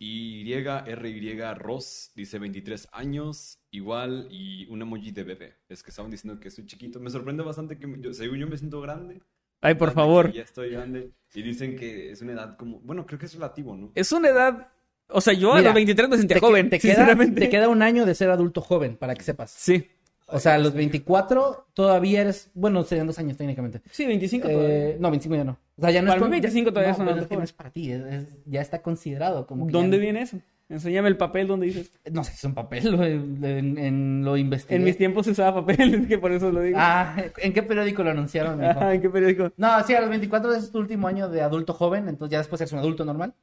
[0.00, 5.54] YRY Ross, dice 23 años, igual, y un emoji de bebé.
[5.68, 6.98] Es que estaban diciendo que soy chiquito.
[7.00, 9.20] Me sorprende bastante que me- yo, según yo me siento grande.
[9.60, 10.32] Ay, por favor.
[10.32, 11.10] Ya estoy grande.
[11.34, 13.92] Y dicen que es una edad como, bueno, creo que es relativo, ¿no?
[13.94, 14.68] Es una edad.
[15.08, 16.70] O sea, yo a los 23 me sentía Te, que- joven.
[16.70, 19.50] te queda, te queda un año de ser adulto joven, para que sepas.
[19.50, 19.86] Sí.
[20.32, 23.80] O sea, a los 24 todavía eres, bueno, serían dos años técnicamente.
[23.90, 24.96] Sí, 25 Eh, todavía.
[25.00, 25.58] no, 25 ya no.
[25.76, 27.70] O sea, ya no Para es mí 25 todavía adulto es que no es para
[27.70, 30.38] ti, es- es- ya está considerado como que ¿Dónde ya- viene eso?
[30.68, 31.90] Enséñame el papel donde dices.
[32.12, 34.76] No sé si es un papel, lo, en, en- lo investigué.
[34.76, 36.78] En mis tiempos se usaba papel, es que por eso lo digo.
[36.80, 38.56] Ah, ¿en qué periódico lo anunciaron?
[38.60, 38.70] mijo?
[38.70, 39.50] Ajá, ¿en qué periódico?
[39.56, 42.60] No, sí, a los 24 es tu último año de adulto joven, entonces ya después
[42.60, 43.34] eres un adulto normal.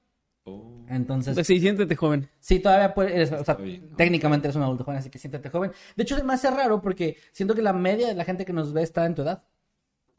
[0.49, 2.29] Oh, Entonces, Pues sí, siéntete joven.
[2.39, 3.89] sí, todavía puedes, eres- o sea, Está bien.
[3.97, 5.71] técnicamente eres un adulto joven, así que siéntate joven.
[5.95, 8.53] De hecho, se me hace raro porque siento que la media de la gente que
[8.53, 9.43] nos ve está en tu edad.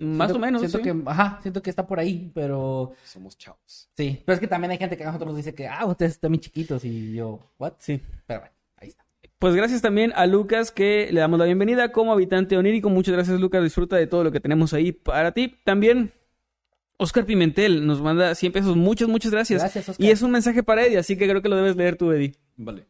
[0.00, 0.60] Más Siento- o menos.
[0.60, 0.84] Siento sí.
[0.84, 3.88] que, ajá, siento que está por ahí, pero somos chavos.
[3.96, 4.22] sí.
[4.24, 6.30] Pero es que también hay gente que a nosotros nos dice que, ah, ustedes están
[6.30, 7.72] muy chiquitos y yo, ¿what?
[7.78, 8.00] Sí.
[8.26, 9.04] Pero bueno, ahí está.
[9.40, 12.90] Pues gracias también a Lucas que le damos la bienvenida como habitante onírico.
[12.90, 15.56] Muchas gracias Lucas, disfruta de todo lo que tenemos ahí para ti.
[15.64, 16.12] También
[16.98, 18.76] Oscar Pimentel nos manda 100 pesos.
[18.76, 19.62] Muchas, muchas gracias.
[19.62, 20.04] Gracias, Oscar.
[20.04, 22.34] Y es un mensaje para Eddie, así que creo que lo debes leer tú, Eddie.
[22.56, 22.86] Vale.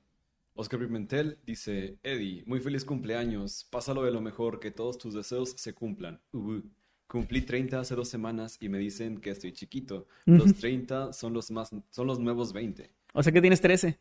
[0.55, 3.67] Oscar Pimentel dice, Eddie, muy feliz cumpleaños.
[3.71, 6.21] Pásalo de lo mejor, que todos tus deseos se cumplan.
[6.33, 6.63] Ubu.
[7.07, 10.09] Cumplí 30 hace dos semanas y me dicen que estoy chiquito.
[10.27, 12.91] Los 30 son los, más, son los nuevos 20.
[13.15, 13.99] O sea que tienes 13.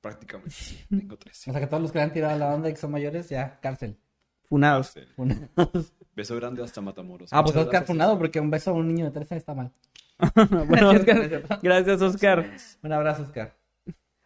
[0.00, 0.50] Prácticamente.
[0.50, 1.50] sí, Tengo 13.
[1.50, 2.90] O sea que todos los que le han tirado a la onda y que son
[2.90, 3.96] mayores, ya, cárcel.
[4.44, 4.94] Funados.
[5.14, 5.92] Funados.
[6.18, 7.30] Beso grande hasta Matamoros.
[7.32, 7.86] Ah, pues Muchas Oscar gracias.
[7.86, 9.72] funado porque un beso a un niño de 13 está mal.
[10.68, 12.50] bueno, Oscar, gracias, Oscar.
[12.82, 13.56] Un abrazo, Oscar.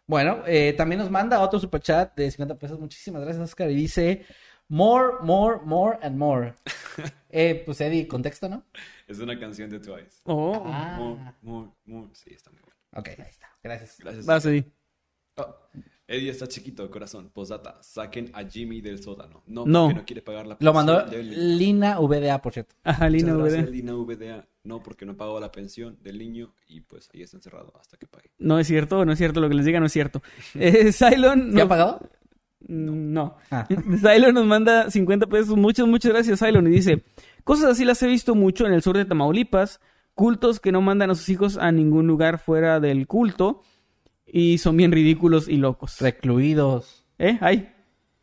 [0.07, 2.79] Bueno, eh, también nos manda otro superchat de 50 pesos.
[2.79, 3.69] Muchísimas gracias, Oscar.
[3.69, 4.25] Y dice,
[4.67, 6.53] more, more, more and more.
[7.35, 8.63] Eh, pues Eddie, contexto, ¿no?
[9.07, 10.19] Es una canción de Twice.
[10.25, 12.07] Oh, Ah, More, more, more.
[12.13, 12.75] Sí, está muy bueno.
[12.95, 13.47] ok, ahí está.
[13.63, 13.97] Gracias.
[13.99, 14.25] Gracias.
[14.27, 14.71] vas, Eddie.
[15.37, 15.55] Oh,
[16.13, 17.29] Eddie está chiquito, corazón.
[17.33, 19.43] Posdata, saquen a Jimmy del sótano.
[19.47, 19.85] No, No.
[19.85, 22.75] porque no quiere pagar la Lo mandó pensión del- Lina VDA, por cierto.
[22.83, 23.71] Ajá, Lina gracias, VD.
[23.71, 24.47] Lina VDA.
[24.63, 28.07] No, porque no pagó la pensión del niño y pues ahí está encerrado hasta que
[28.07, 28.31] pague.
[28.37, 30.21] No es cierto, no es cierto, lo que les diga no es cierto.
[30.55, 31.53] Eh, Cylon...
[31.53, 31.99] ¿Te ha pagado?
[32.67, 33.35] Mm, No.
[33.51, 33.67] Ah.
[33.67, 35.57] Cylon nos manda 50 pesos.
[35.57, 36.67] Muchas, muchas gracias, Cylon.
[36.67, 37.03] Y dice:
[37.43, 39.81] Cosas así las he visto mucho en el sur de Tamaulipas.
[40.15, 43.61] Cultos que no mandan a sus hijos a ningún lugar fuera del culto.
[44.25, 45.99] Y son bien ridículos y locos.
[45.99, 47.05] Recluidos.
[47.19, 47.37] ¿Eh?
[47.41, 47.69] Ay.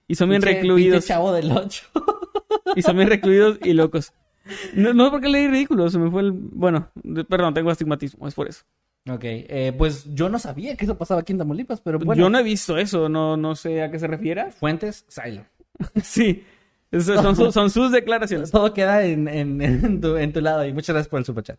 [0.08, 0.94] Y son bien Pinche- recluidos.
[0.98, 1.84] pinche chavo del 8.
[2.76, 4.12] Y son bien recluidos y locos.
[4.74, 6.30] No, no porque leí ridículo, se me fue el.
[6.32, 8.64] Bueno, de- perdón, tengo astigmatismo, es por eso.
[9.08, 12.20] ok, eh, pues yo no sabía que eso pasaba aquí en Tamaulipas, pero bueno.
[12.20, 14.50] Yo no he visto eso, no, no sé a qué se refiera.
[14.52, 15.44] Fuentes, Silo.
[16.02, 16.44] Sí,
[16.92, 18.50] Eso son, son sus declaraciones.
[18.50, 21.58] Todo queda en, en- en tu, en tu lado y muchas gracias por el superchat.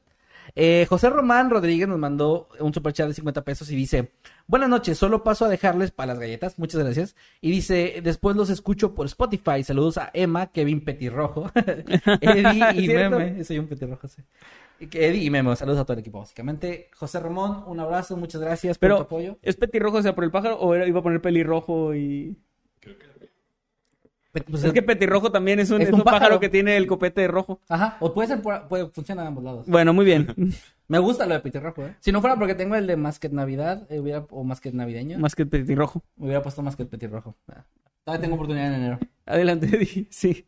[0.55, 4.11] Eh, José Román Rodríguez nos mandó un superchat de 50 pesos y dice,
[4.47, 7.15] buenas noches, solo paso a dejarles para las galletas, muchas gracias.
[7.41, 11.51] Y dice, después los escucho por Spotify, saludos a Emma, Kevin Petirrojo,
[12.21, 13.17] Eddie y ¿Cierto?
[13.19, 14.21] Meme, soy un petirrojo, sí.
[14.89, 16.89] Que Eddie y Meme, saludos a todo el equipo, básicamente.
[16.95, 19.37] José Ramón, un abrazo, muchas gracias por tu apoyo.
[19.41, 22.35] ¿es petirrojo o sea por el pájaro o era- iba a poner pelirrojo y...?
[22.83, 22.97] Pe-
[24.31, 26.19] pues, es que petirrojo también es un, es es un un pájaro.
[26.21, 26.39] pájaro.
[26.39, 27.59] que tiene el copete rojo.
[27.69, 29.65] Ajá, o puede ser, por- puede funcionar de ambos lados.
[29.67, 30.27] Bueno, muy bien.
[30.87, 31.95] Me gusta lo de petirrojo, ¿eh?
[32.01, 35.35] Si no fuera porque tengo el de Masket Navidad, eh, hubiera, o Masket Navideño, Más
[35.35, 36.03] que petirrojo.
[36.17, 37.35] me hubiera puesto Masket Petirrojo.
[37.47, 37.63] Ah.
[38.03, 38.99] Todavía tengo oportunidad en enero.
[39.25, 40.07] Adelante, Eddie.
[40.09, 40.45] Sí.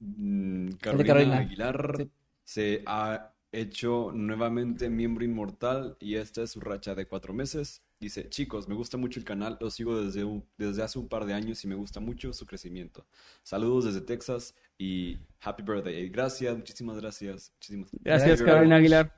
[0.00, 1.36] Mm, de Carolina, Carolina.
[1.38, 2.10] Aguilar Sí.
[2.44, 7.82] se ha hecho nuevamente miembro inmortal y esta es su racha de cuatro meses.
[8.02, 11.24] Dice, chicos, me gusta mucho el canal, lo sigo desde, un- desde hace un par
[11.24, 13.06] de años y me gusta mucho su crecimiento.
[13.44, 16.08] Saludos desde Texas y happy birthday.
[16.08, 17.52] Gracias, muchísimas gracias.
[17.58, 19.14] Muchísimas Gracias, Gracias, Carolina Aguilar.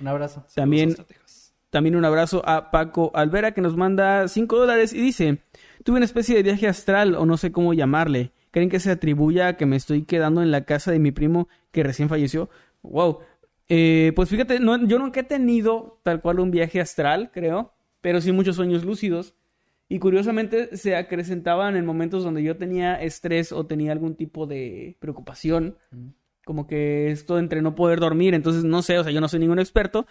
[0.00, 0.46] Un abrazo.
[0.54, 0.94] También-.
[1.70, 5.42] También un abrazo a Paco Alvera que nos manda 5 dólares y dice,
[5.82, 8.30] tuve una especie de viaje astral o no sé cómo llamarle.
[8.52, 11.48] ¿Creen que se atribuya a que me estoy quedando en la casa de mi primo
[11.72, 12.48] que recién falleció?
[12.82, 13.18] Wow.
[13.68, 18.20] Eh, pues fíjate, no- yo nunca he tenido tal cual un viaje astral, creo, pero
[18.20, 19.34] sí muchos sueños lúcidos.
[19.88, 24.96] Y curiosamente se acrecentaban en momentos donde yo tenía estrés o tenía algún tipo de
[25.00, 25.76] preocupación.
[26.44, 28.34] Como que esto entre no poder dormir.
[28.34, 30.06] Entonces, no sé, o sea, yo no soy ningún experto,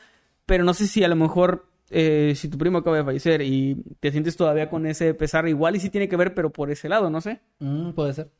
[0.47, 3.83] pero no sé si a lo mejor eh, si tu primo acaba de fallecer y
[3.99, 6.89] te sientes todavía con ese pesar, igual y sí tiene que ver, pero por ese
[6.89, 7.39] lado, no sé.
[7.59, 8.31] Mm, puede ser.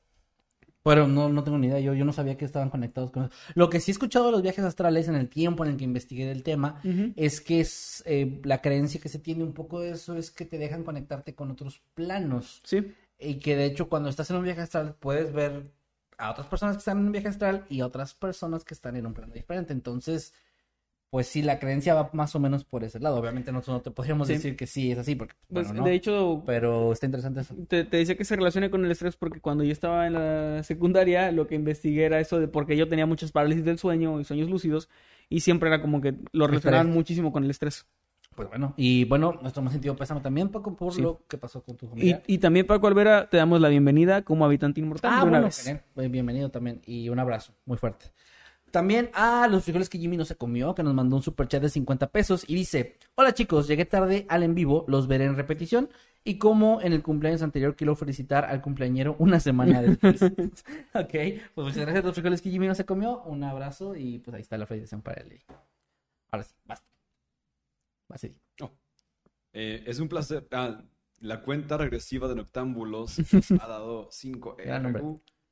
[0.87, 1.79] Pero no, no tengo ni idea.
[1.79, 3.33] Yo, yo no sabía que estaban conectados con eso.
[3.55, 5.83] Lo que sí he escuchado de los viajes astrales en el tiempo en el que
[5.83, 6.81] investigué el tema
[7.15, 10.45] es que es eh, la creencia que se tiene un poco de eso es que
[10.45, 12.61] te dejan conectarte con otros planos.
[12.63, 12.93] Sí.
[13.19, 15.71] Y que de hecho cuando estás en un viaje astral puedes ver
[16.17, 18.95] a otras personas que están en un viaje astral y a otras personas que están
[18.95, 19.73] en un plano diferente.
[19.73, 20.33] Entonces,
[21.09, 23.17] pues sí, la creencia va más o menos por ese lado.
[23.17, 24.33] Obviamente nosotros no te podríamos Sí.
[24.33, 25.87] decir que sí es así, porque Pues, bueno, no.
[25.87, 27.55] de hecho, Pero está interesante eso.
[27.67, 30.63] te, te decía que se relaciona con el estrés porque cuando yo estaba en la
[30.63, 34.23] secundaria, lo que investigué era eso de porque yo tenía muchas parálisis del sueño y
[34.25, 34.89] sueños lúcidos
[35.29, 37.85] y siempre era como que lo relacionaban muchísimo con el estrés.
[38.35, 41.01] Pues bueno, y bueno, nuestro más sentido pésame también, Paco, por Sí.
[41.01, 42.23] lo que pasó con tu Y, familia.
[42.27, 45.45] y también, Paco Alvera, te damos la bienvenida como habitante inmortal Ah, de una bueno,
[45.47, 45.75] vez.
[45.95, 48.05] Pues bienvenido también y un abrazo muy fuerte.
[48.77, 51.63] También a los frijoles que Jimmy no se comió, que nos mandó un super chat
[51.63, 55.35] de 50 pesos y dice, hola chicos, llegué tarde al en vivo, los veré en
[55.35, 55.89] repetición
[56.23, 60.21] y como en el cumpleaños anterior quiero felicitar al cumpleañero una semana después.
[60.93, 61.11] ok,
[61.55, 64.35] pues muchas gracias a los frijoles que Jimmy no se comió, un abrazo y pues
[64.35, 65.41] ahí está la felicitación para él.
[66.29, 66.85] Ahora sí, basta.
[68.07, 68.39] Vas, Eddie.
[69.53, 70.47] Eh, es un placer.
[70.51, 70.83] Ah,
[71.21, 75.03] la cuenta regresiva de Noctámbulos nos ha dado 5 Gran nombre.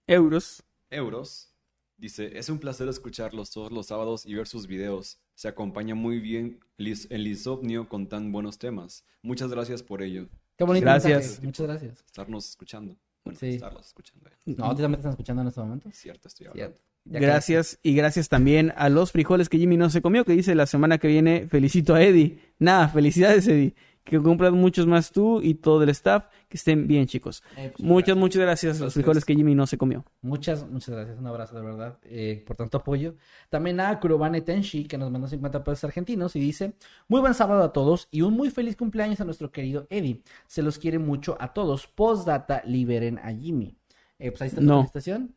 [0.05, 0.63] Euros.
[0.91, 1.54] euros.
[1.97, 5.17] Dice, es un placer escucharlos todos los sábados y ver sus videos.
[5.33, 9.05] Se acompaña muy bien el insomnio con tan buenos temas.
[9.21, 10.27] Muchas gracias por ello.
[10.57, 10.83] Qué bonito.
[10.85, 11.41] Gracias.
[11.41, 12.03] Muchas gracias.
[12.05, 12.95] Estarnos escuchando.
[13.23, 13.47] Bueno, Sí.
[13.47, 14.29] estarlos escuchando.
[14.45, 15.89] No, ¿a ti también están escuchando en este momento?
[15.91, 16.75] Cierto, estoy hablando.
[16.75, 16.85] Cierto.
[17.07, 20.65] Gracias y gracias también a los frijoles que Jimmy no se comió, que dice la
[20.65, 22.39] semana que viene felicito a Eddie.
[22.59, 23.73] Nada, felicidades Eddie.
[24.05, 26.25] Que cumplan muchos más tú y todo el staff.
[26.47, 27.41] Que estén bien, chicos.
[27.57, 28.17] Eh, pues, muchas, gracias.
[28.17, 30.05] muchas gracias a los frijoles que Jimmy no se comió.
[30.21, 31.17] Muchas, muchas gracias.
[31.17, 33.15] Un abrazo, de verdad, eh, por tanto apoyo.
[33.49, 36.75] También a Kurobane Tenshi, que nos mandó 50 pesos argentinos y dice:
[37.07, 40.21] Muy buen sábado a todos y un muy feliz cumpleaños a nuestro querido Eddie.
[40.45, 41.87] Se los quiere mucho a todos.
[41.87, 43.75] Postdata, liberen a Jimmy.
[44.19, 44.75] Eh, pues ahí está tu No.
[44.81, 45.35] felicitación.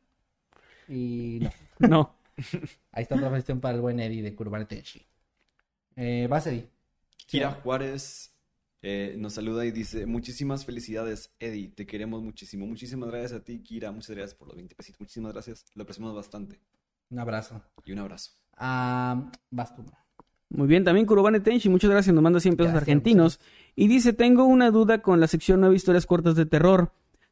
[0.89, 1.51] Y no.
[1.89, 2.15] No.
[2.93, 5.05] Ahí está otra felicitación para el buen Eddie de Kurobane Tenshi.
[5.97, 6.69] Eh, vas, Eddie.
[7.27, 8.33] Kira Juárez
[8.91, 12.67] eh, nos saluda y dice, muchísimas felicidades, Eddie, te queremos muchísimo.
[12.67, 14.99] Muchísimas gracias a ti, Kira, muchas gracias por los 20 pesitos.
[14.99, 16.59] Muchísimas gracias, lo apreciamos bastante.
[17.11, 17.61] Un abrazo.
[17.85, 18.33] Y un abrazo.
[18.57, 19.85] Ah, vas tú.
[20.49, 23.41] Muy bien, también Kurobane Tenshi, muchas gracias, nos manda 100 pesos Gracias, argentinos.
[23.77, 26.91] Y dice, tengo una duda con la sección 9 historias cortas de terror.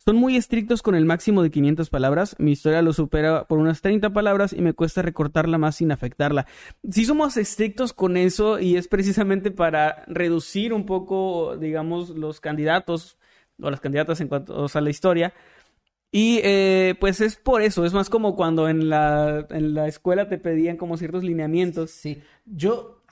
[0.08, 2.36] Son muy estrictos con el máximo de 500 palabras.
[2.38, 6.46] Mi historia lo supera por unas 30 palabras y me cuesta recortarla más sin afectarla.
[6.88, 13.18] Si somos estrictos con eso y es precisamente para reducir un poco, digamos, los candidatos
[13.60, 15.34] o las candidatas en cuanto a la historia.
[16.12, 20.28] Y eh, pues es por eso, es más como cuando en la, en la escuela
[20.28, 21.90] te pedían como ciertos lineamientos.
[21.90, 22.22] Sí.
[22.44, 23.02] Yo,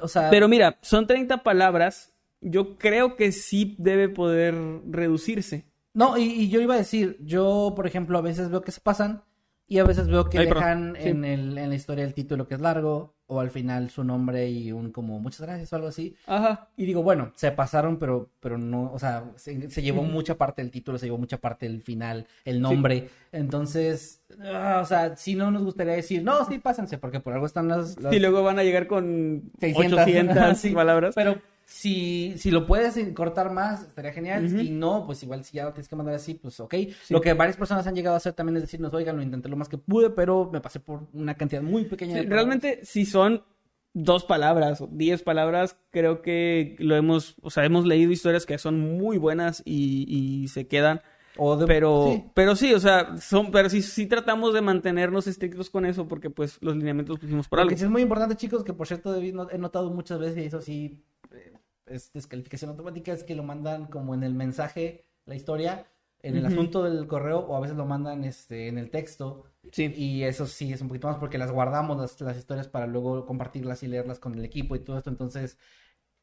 [0.00, 0.30] o sea.
[0.30, 2.14] Pero mira, son 30 palabras.
[2.40, 4.54] Yo creo que sí debe poder
[4.88, 5.64] reducirse.
[5.96, 8.80] No, y, y yo iba a decir, yo, por ejemplo, a veces veo que se
[8.80, 9.22] pasan
[9.66, 11.08] y a veces veo que Ay, dejan Sí.
[11.08, 14.48] en, el, en la historia el título que es largo o al final su nombre
[14.48, 16.14] y un como muchas gracias o algo así.
[16.26, 16.68] Ajá.
[16.76, 20.62] Y digo, bueno, se pasaron, pero, pero no, o sea, se, se llevó mucha parte
[20.62, 23.08] del título, se llevó mucha parte del final, el nombre.
[23.32, 27.46] Entonces, ah, o sea, si no nos gustaría decir, no, sí, pásense, porque por algo
[27.46, 28.00] están las...
[28.00, 31.14] las- Y luego van a llegar con 600, 800 sí, palabras.
[31.16, 34.46] Pero si, si lo puedes cortar más, estaría genial.
[34.60, 36.74] Y no, pues igual si ya lo tienes que mandar así, pues ok.
[37.10, 39.56] Lo que varias personas han llegado a hacer también es decirnos, oigan, lo intenté lo
[39.56, 42.46] más que pude, pero me pasé por una cantidad muy pequeña Sí, de palabras".
[42.60, 43.42] realmente, si son
[43.92, 48.58] dos palabras o diez palabras, creo que lo hemos, o sea, hemos leído historias que
[48.58, 51.00] son muy buenas y, y se quedan.
[51.38, 52.24] O de- Pero sí.
[52.32, 56.30] pero sí, o sea, son, pero sí, sí tratamos de mantenernos estrictos con eso porque
[56.30, 57.70] pues los lineamientos los pusimos por Lo algo.
[57.70, 60.38] que sí es muy importante, chicos, que por cierto David, no- he notado muchas veces,
[60.38, 61.02] y eso sí
[61.86, 65.86] es descalificación automática, es que lo mandan como en el mensaje, la historia,
[66.22, 69.44] en el asunto del correo, o a veces lo mandan este, en el texto.
[69.70, 69.92] Sí.
[69.94, 73.26] Y eso sí es un poquito más porque las guardamos las, las historias para luego
[73.26, 75.10] compartirlas y leerlas con el equipo y todo esto.
[75.10, 75.58] Entonces,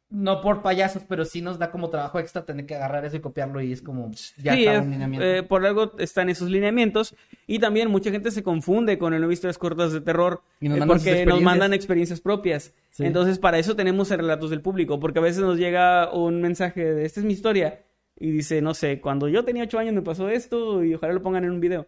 [0.10, 3.20] no por payasos, pero sí nos da como trabajo extra tener que agarrar eso y
[3.20, 5.26] copiarlo y es como ya Sí, está es- un lineamiento.
[5.26, 7.16] eh, por algo están esos lineamientos.
[7.48, 10.78] Y también mucha gente se confunde con el nuevo historias cortas de terror Y nos
[10.78, 12.74] eh, porque nos mandan experiencias propias.
[12.92, 13.06] Sí.
[13.06, 16.94] Entonces, para eso tenemos el relatos del público, porque a veces nos llega un mensaje
[16.94, 17.82] de esta es mi historia
[18.20, 21.22] y dice, no sé, cuando yo tenía ocho años me pasó esto y ojalá lo
[21.24, 21.88] pongan en un video.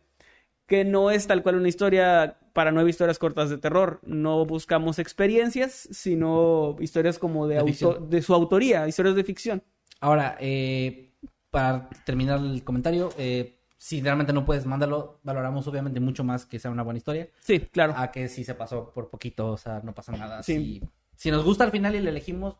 [0.65, 3.99] Que no es tal cual una historia para nueve historias cortas de terror.
[4.03, 9.63] No buscamos experiencias, sino historias como de, auto- de su autoría, historias de ficción.
[9.99, 11.11] Ahora, eh,
[11.51, 15.19] para terminar el comentario, eh, si realmente no puedes, mándalo.
[15.23, 17.29] Valoramos obviamente mucho más que sea una buena historia.
[17.41, 17.93] Sí, claro.
[17.95, 20.41] A que si se pasó por poquito, o sea, no pasa nada.
[20.41, 20.55] Sí.
[20.55, 20.81] Si,
[21.15, 22.55] si nos gusta al final y le elegimos,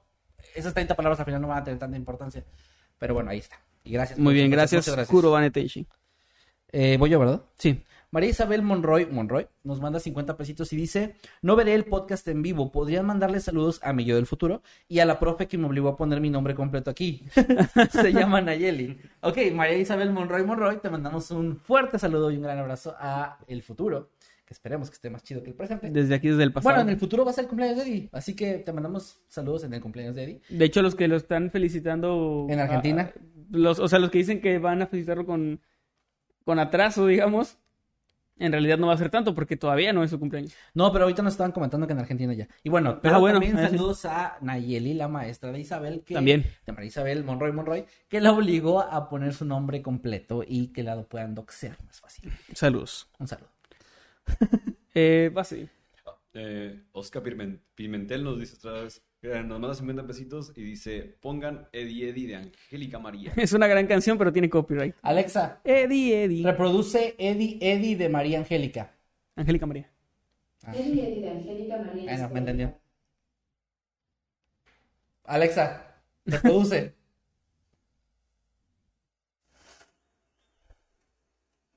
[0.54, 2.44] esas 30 palabras al final no van a tener tanta importancia.
[3.00, 3.60] Pero bueno, ahí está.
[3.84, 4.20] Y gracias.
[4.20, 5.08] Muy bien, gracias, gracias.
[5.08, 5.88] Kuro Baneteishi.
[6.72, 7.42] Eh, voy yo, ¿verdad?
[7.58, 7.84] Sí.
[8.16, 12.42] María Isabel Monroy, Monroy nos manda 50 pesitos y dice, no veré el podcast en
[12.42, 15.68] vivo, podrían mandarle saludos a mi yo del futuro y a la profe que me
[15.68, 17.26] obligó a poner mi nombre completo aquí.
[17.92, 18.98] Se llama Nayeli.
[19.20, 23.38] Ok, María Isabel Monroy Monroy, te mandamos un fuerte saludo y un gran abrazo a
[23.50, 24.12] el futuro,
[24.46, 25.90] que esperemos que esté más chido que el presente.
[25.90, 26.74] Desde aquí, desde el pasado.
[26.74, 29.20] Bueno, en el futuro va a ser el cumpleaños de Eddie, así que te mandamos
[29.28, 30.42] saludos en el cumpleaños de Eddie.
[30.48, 32.48] De hecho, los que lo están felicitando.
[32.50, 33.12] ¿En Argentina?
[33.14, 33.20] ah,
[33.52, 35.60] los, o sea, los que dicen que van a felicitarlo con,
[36.46, 37.58] con atraso, digamos.
[38.38, 40.54] En realidad no va a ser tanto porque todavía no es su cumpleaños.
[40.74, 42.48] No, pero ahorita nos estaban comentando que en Argentina ya.
[42.64, 43.76] Y bueno, pero Ah, bueno, también ah, sí.
[43.78, 46.46] saludos a Nayeli, la maestra de Isabel, que También.
[46.66, 50.84] de María Isabel Monroy Monroy, que la obligó a poner su nombre completo y que
[50.84, 52.30] la puedan doxear más fácil.
[52.54, 53.08] Saludos.
[53.20, 53.50] Un saludo.
[54.94, 55.70] Eh, va así.
[56.34, 61.68] Eh, Oscar Pimen- Pimentel nos dice otra vez, nos manda 50 pesitos y dice, pongan
[61.72, 63.34] Eddie Eddie de Angélica María.
[63.38, 64.96] Es una gran canción, pero tiene copyright.
[65.02, 66.44] Alexa, Eddie, Eddie.
[66.44, 68.92] reproduce Eddie Eddie de María Angélica.
[69.36, 69.90] Angélica María.
[70.74, 72.04] Eddie Eddie de Angélica María.
[72.04, 72.78] Bueno, me entendió.
[75.26, 75.96] Alexa,
[76.26, 76.94] reproduce.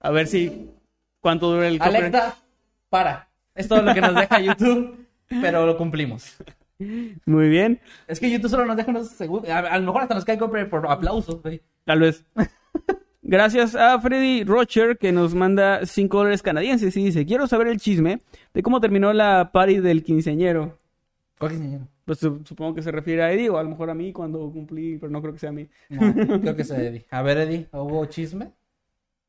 [0.01, 0.71] A ver si.
[1.21, 2.15] ¿Cuánto dura el copyright?
[2.15, 2.37] Alexa,
[2.89, 3.29] para.
[3.55, 6.37] Es todo lo que nos deja YouTube, pero lo cumplimos.
[7.27, 7.81] Muy bien.
[8.07, 9.51] Es que YouTube solo nos deja unos segundos.
[9.51, 11.61] A, a lo mejor hasta nos cae copyright por aplausos, güey.
[11.85, 12.25] Tal vez.
[13.23, 17.79] Gracias a Freddy Rocher que nos manda 5 dólares canadienses y dice, quiero saber el
[17.79, 18.21] chisme
[18.55, 20.79] de cómo terminó la party del quinceañero.
[21.39, 21.89] ¿Cuál quinceañero?
[22.07, 24.51] Pues su- supongo que se refiere a Eddie o a lo mejor a mí cuando
[24.51, 25.69] cumplí, pero no creo que sea a mí.
[25.91, 26.01] No,
[26.41, 27.05] creo que es Eddie.
[27.11, 28.53] A ver, Eddie, ¿hubo chisme?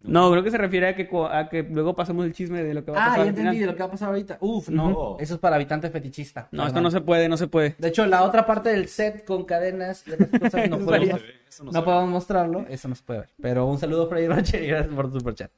[0.02, 2.86] No, creo que se refiere a que, a que luego pasamos el chisme de lo
[2.86, 3.18] que va a Ah, pasar.
[3.18, 3.60] ya al entendí final.
[3.62, 4.38] de lo que va a pasar ahorita.
[4.40, 5.18] Uf, no.
[5.20, 6.48] Eso es para habitante fetichista.
[6.52, 7.76] No, esto no se puede, no se puede.
[7.78, 11.22] De hecho, la otra parte del set con cadenas y otras cosas no Eso podemos,
[11.50, 12.66] Eso no podemos mostrarlo.
[12.70, 13.30] Eso no se puede ver.
[13.42, 15.52] Pero un saludo, Freddy Rocher, y gracias por tu superchat.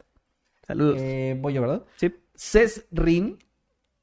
[0.65, 0.97] Saludos.
[0.99, 1.83] Eh, voy yo, ¿verdad?
[1.97, 2.11] Sí.
[2.35, 3.37] Cesrin,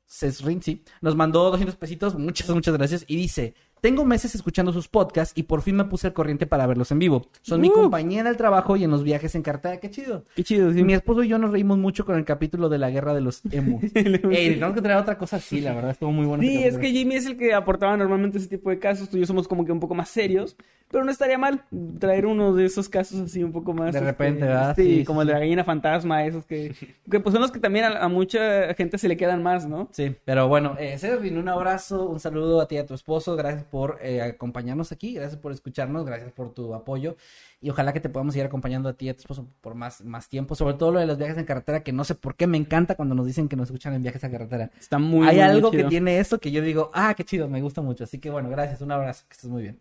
[0.06, 4.88] Cesrin, sí, nos mandó 200 pesitos, muchas, muchas gracias, y dice, tengo meses escuchando sus
[4.88, 7.26] podcasts y por fin me puse al corriente para verlos en vivo.
[7.42, 10.24] Son mi compañía en el trabajo y en los viajes en cartera, qué chido.
[10.34, 10.82] Qué chido, sí.
[10.82, 13.42] Mi esposo y yo nos reímos mucho con el capítulo de la guerra de los
[13.50, 13.82] emus.
[13.94, 16.42] Ey, tenemos que traer otra cosa así, la verdad, estuvo muy bueno.
[16.42, 19.08] Sí, es que Jimmy es el que aportaba normalmente ese tipo de casos.
[19.08, 20.56] Tú y yo somos como que un poco más serios.
[20.90, 21.64] Pero no estaría mal
[21.98, 23.92] traer uno de esos casos así un poco más.
[23.92, 24.74] De este, repente, ¿verdad?
[24.74, 26.74] Sí, Sí, como el de la gallina fantasma, esos que,
[27.10, 29.88] que pues son los que también a, a mucha gente se le quedan más, ¿no?
[29.92, 33.36] Sí, pero bueno, eh, Cesrin, un abrazo, un saludo a ti y a tu esposo,
[33.36, 37.16] gracias por eh, acompañarnos aquí, gracias por escucharnos, gracias por tu apoyo
[37.60, 40.04] y ojalá que te podamos seguir acompañando a ti y a tu esposo por más,
[40.04, 42.46] más tiempo, sobre todo lo de los viajes en carretera, que no sé por qué
[42.46, 44.70] me encanta cuando nos dicen que nos escuchan en viajes en carretera.
[44.78, 47.60] Está muy Hay muy, algo que tiene eso que yo digo, ah, qué chido, me
[47.60, 49.78] gusta mucho, así que bueno, gracias, un abrazo, que estés muy bien.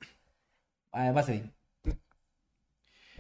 [0.92, 1.14] Ah.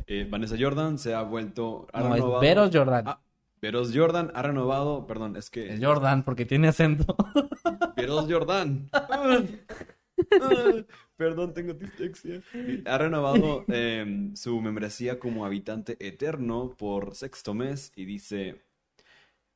[0.07, 1.87] Eh, Vanessa Jordan se ha vuelto.
[1.91, 3.03] Ha No, es Veros Jordan.
[3.05, 3.21] Ah,
[3.61, 5.05] Veros Jordan ha renovado.
[5.05, 5.73] Perdón, es que.
[5.73, 7.15] Es Jordan, porque tiene acento.
[7.95, 8.89] Veros Jordan.
[11.17, 12.41] Perdón, tengo dislexia.
[12.85, 18.61] Ha renovado eh, su membresía como habitante eterno por sexto mes y dice: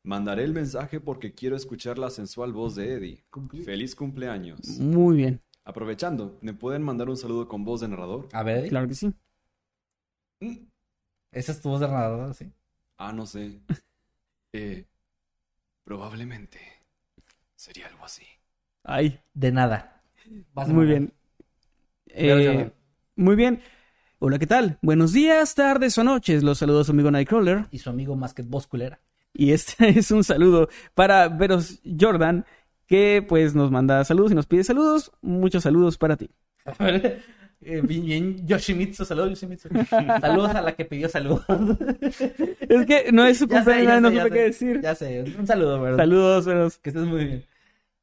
[0.03, 3.23] Mandaré el mensaje porque quiero escuchar la sensual voz de Eddie.
[3.63, 4.59] Feliz cumpleaños.
[4.79, 5.39] Muy bien.
[5.63, 8.27] Aprovechando, ¿me pueden mandar un saludo con voz de narrador?
[8.33, 8.69] A ver.
[8.69, 9.13] Claro que sí.
[10.39, 10.57] Mm.
[11.31, 12.51] esa es tu voz de narrador, sí.
[12.97, 13.59] Ah, no sé.
[14.53, 14.85] Eh,
[15.85, 16.59] probablemente
[17.55, 18.25] sería algo así.
[18.83, 20.03] Ay, De nada.
[20.53, 21.13] Vas muy bien.
[22.07, 22.69] Eh,
[23.15, 23.61] muy bien.
[24.19, 24.77] Hola, ¿qué tal?
[24.81, 26.43] Buenos días, tardes o noches.
[26.43, 27.67] Los saludos a su amigo Nightcrawler.
[27.71, 28.99] Y su amigo Masket Culera.
[29.33, 32.45] Y este es un saludo para Veros Jordan,
[32.91, 35.13] que pues nos manda saludos y nos pide saludos.
[35.21, 36.29] Muchos saludos para ti.
[37.63, 39.69] Eh, bien, bien, Yoshimitsu, saludos Yoshimitsu.
[40.19, 41.45] Saludos a la que pidió saludos.
[42.59, 44.81] Es que no es su cumpleaños, no supe qué decir.
[44.81, 45.99] Ya sé, un saludo, ¿verdad?
[45.99, 46.79] Saludos, Veros.
[46.79, 47.45] Que estés muy bien.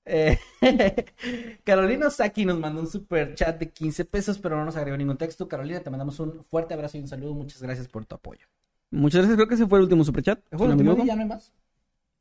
[0.06, 0.38] Eh,
[1.64, 5.18] Carolina Saki nos mandó un super chat de 15 pesos, pero no nos agregó ningún
[5.18, 5.48] texto.
[5.48, 7.34] Carolina, te mandamos un fuerte abrazo y un saludo.
[7.34, 8.46] Muchas gracias por tu apoyo.
[8.90, 10.40] Muchas gracias, creo que ese fue el último superchat.
[10.50, 11.04] si ¿Fue el último?
[11.04, 11.52] ¿Ya no hay más?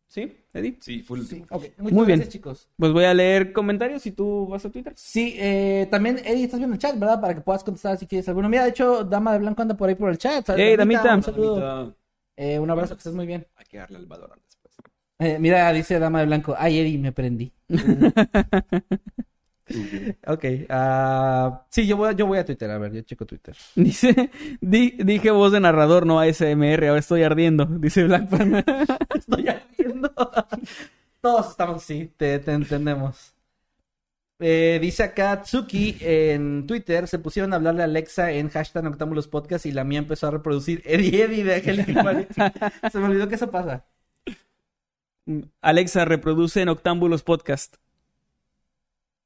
[0.07, 0.77] ¿Sí, Eddie?
[0.79, 1.45] Sí, fue el último.
[1.49, 2.19] Ok, muchas Muy bien.
[2.19, 2.69] gracias, chicos.
[2.77, 4.93] Pues voy a leer comentarios y tú vas a Twitter.
[4.95, 7.19] Sí, eh, también, Eddie, estás viendo el chat, ¿verdad?
[7.19, 8.47] Para que puedas contestar si quieres alguno.
[8.47, 10.47] Mira, de hecho, Dama de Blanco anda por ahí por el chat.
[10.49, 11.15] Ey, Damita.
[11.15, 11.95] Un saludo.
[12.38, 13.45] Eh, un abrazo, que estés muy bien.
[13.55, 14.75] hay que darle al valor después.
[15.19, 16.55] Eh, mira, dice Dama de Blanco.
[16.57, 17.51] Ay, Eddie, me prendí.
[20.27, 20.45] ok.
[20.69, 22.69] ah, sí, yo voy, a- yo voy a Twitter.
[22.72, 23.56] A ver, yo checo Twitter.
[23.76, 24.30] Dice,
[24.61, 28.64] di- dije voz de narrador, no ASMR, ahora estoy ardiendo, dice Black Panda.
[29.15, 30.11] Estoy haciendo.
[31.22, 33.34] Todos estamos así, te, te entendemos.
[34.39, 39.27] Eh, dice acá Tsuki en Twitter, se pusieron a hablarle a Alexa en hashtag Noctámbulos
[39.27, 42.27] Podcast y la mía empezó a reproducir Eddie Eddie de.
[42.91, 43.84] Se me olvidó que eso pasa.
[45.61, 47.77] Alexa, reproduce en Octámbulos Podcast.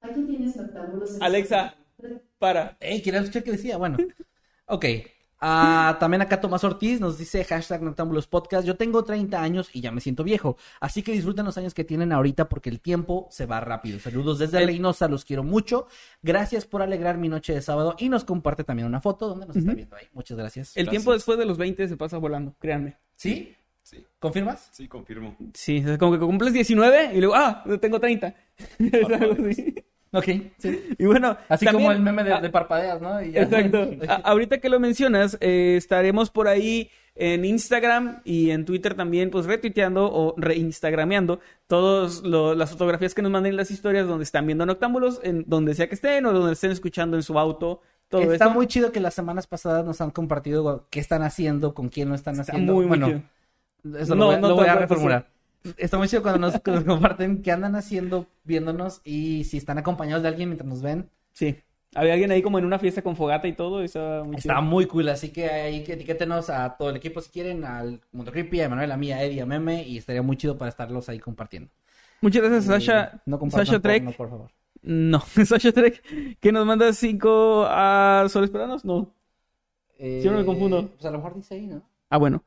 [0.02, 1.18] Aquí tienes octábulos.
[1.22, 1.76] Alexa,
[2.40, 2.78] para.
[2.80, 3.78] Ey, quería escuchar qué decía.
[3.78, 3.98] Bueno,
[4.66, 4.86] ok.
[5.44, 8.66] Ah, también acá Tomás Ortiz nos dice hashtag Noctámbulos Podcast.
[8.66, 10.56] Yo tengo 30 años y ya me siento viejo.
[10.80, 14.00] Así que disfruten los años que tienen ahorita porque el tiempo se va rápido.
[14.00, 15.88] Saludos desde Reynosa, los quiero mucho.
[16.22, 19.56] Gracias por alegrar mi noche de sábado y nos comparte también una foto donde nos
[19.56, 20.06] está viendo ahí.
[20.14, 20.78] Muchas gracias.
[20.78, 22.98] El tiempo después de los 20 se pasa volando, créanme.
[23.16, 23.56] ¿Sí?
[23.82, 24.70] Sí, ¿Confirmas?
[24.72, 25.36] sí, confirmo.
[25.56, 28.36] Sí, es como que cumples 19 y luego, ah, tengo 30.
[28.80, 29.74] Es algo así.
[30.14, 30.26] Ok,
[30.58, 30.90] sí.
[30.98, 33.22] Y bueno, Así también- como el meme de, de parpadeas, ¿no?
[33.22, 33.44] Y ya.
[33.44, 33.90] Exacto.
[34.10, 39.30] A- ahorita que lo mencionas, eh, estaremos por ahí en Instagram y en Twitter también,
[39.32, 44.66] pues retuiteando o reinstagrameando todas las fotografías que nos manden las historias donde están viendo
[44.66, 48.46] Noctámbulos, en donde sea que estén o donde estén escuchando en su auto, todo Está
[48.46, 48.54] eso.
[48.54, 52.16] muy chido que las semanas pasadas nos han compartido qué están haciendo, con quién lo
[52.16, 52.74] están Está haciendo.
[52.74, 53.08] muy, muy bueno,
[53.84, 53.98] chido.
[54.00, 55.28] Eso No, lo voy, a- no lo voy a tanto, reformular.
[55.78, 60.30] Está muy chido cuando nos, comparten qué andan haciendo viéndonos y si están acompañados de
[60.30, 61.10] alguien mientras nos ven.
[61.34, 61.56] Sí.
[61.94, 64.62] Había alguien ahí como en una fiesta con fogata y todo, estaba muy Está chido.
[64.64, 68.32] muy cool, así que ahí que etiquétenos a todo el equipo si quieren, al Mundo
[68.32, 71.10] Creepy, a Emanuel, a mí, a Eddie, a Meme y estaría muy chido para estarlos
[71.10, 71.70] ahí compartiendo.
[72.22, 73.04] Muchas gracias, Sasha.
[73.16, 74.04] Eh, no compartan, Sasha por- Trek.
[74.04, 74.52] no, por favor.
[74.84, 76.02] No, Sasha Trek,
[76.40, 78.86] que nos manda 5 a Sol Esperanos.
[78.86, 79.14] No.
[80.00, 80.90] Sí, no me confundo.
[80.94, 81.84] Pues a lo mejor dice ahí, ¿no?
[82.10, 82.44] Ah, bueno.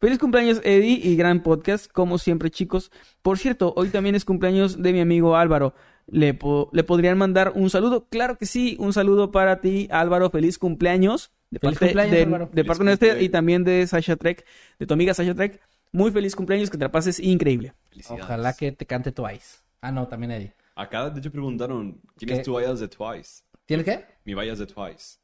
[0.00, 2.92] Feliz cumpleaños, Eddie, y gran podcast, como siempre, chicos.
[3.20, 5.74] Por cierto, hoy también es cumpleaños de mi amigo Álvaro.
[6.06, 8.06] le, po- le podrían mandar un saludo.
[8.08, 10.30] Claro que sí, un saludo para ti, Álvaro.
[10.30, 11.32] Feliz cumpleaños.
[11.50, 12.50] De Feliz parte cumpleaños, de, Álvaro.
[12.52, 14.46] de parte nuestra y también de Sasha Trek,
[14.78, 15.60] de tu amiga Sasha Trek.
[15.90, 17.72] Muy feliz cumpleaños, que te la pases increíble.
[17.88, 18.24] Felicidades.
[18.24, 19.58] Ojalá que te cante Twice.
[19.80, 20.52] Ah, no, también Eddie.
[20.76, 22.34] Acá, de hecho, preguntaron, ¿quién ¿Qué?
[22.36, 23.42] es tu Bias de Twice?
[23.64, 24.04] ¿Tienes qué?
[24.24, 25.16] Mi Bias de Twice.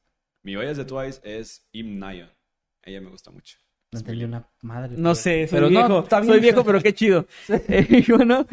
[0.43, 2.35] Mi Bias de Twice es Im Naya.
[2.83, 3.59] Ella me gusta mucho.
[4.03, 4.95] No una madre.
[4.97, 6.01] No sé, soy pero no, viejo.
[6.01, 6.33] está bien.
[6.33, 7.27] soy viejo, pero qué chido.
[7.69, 8.47] Eh, bueno,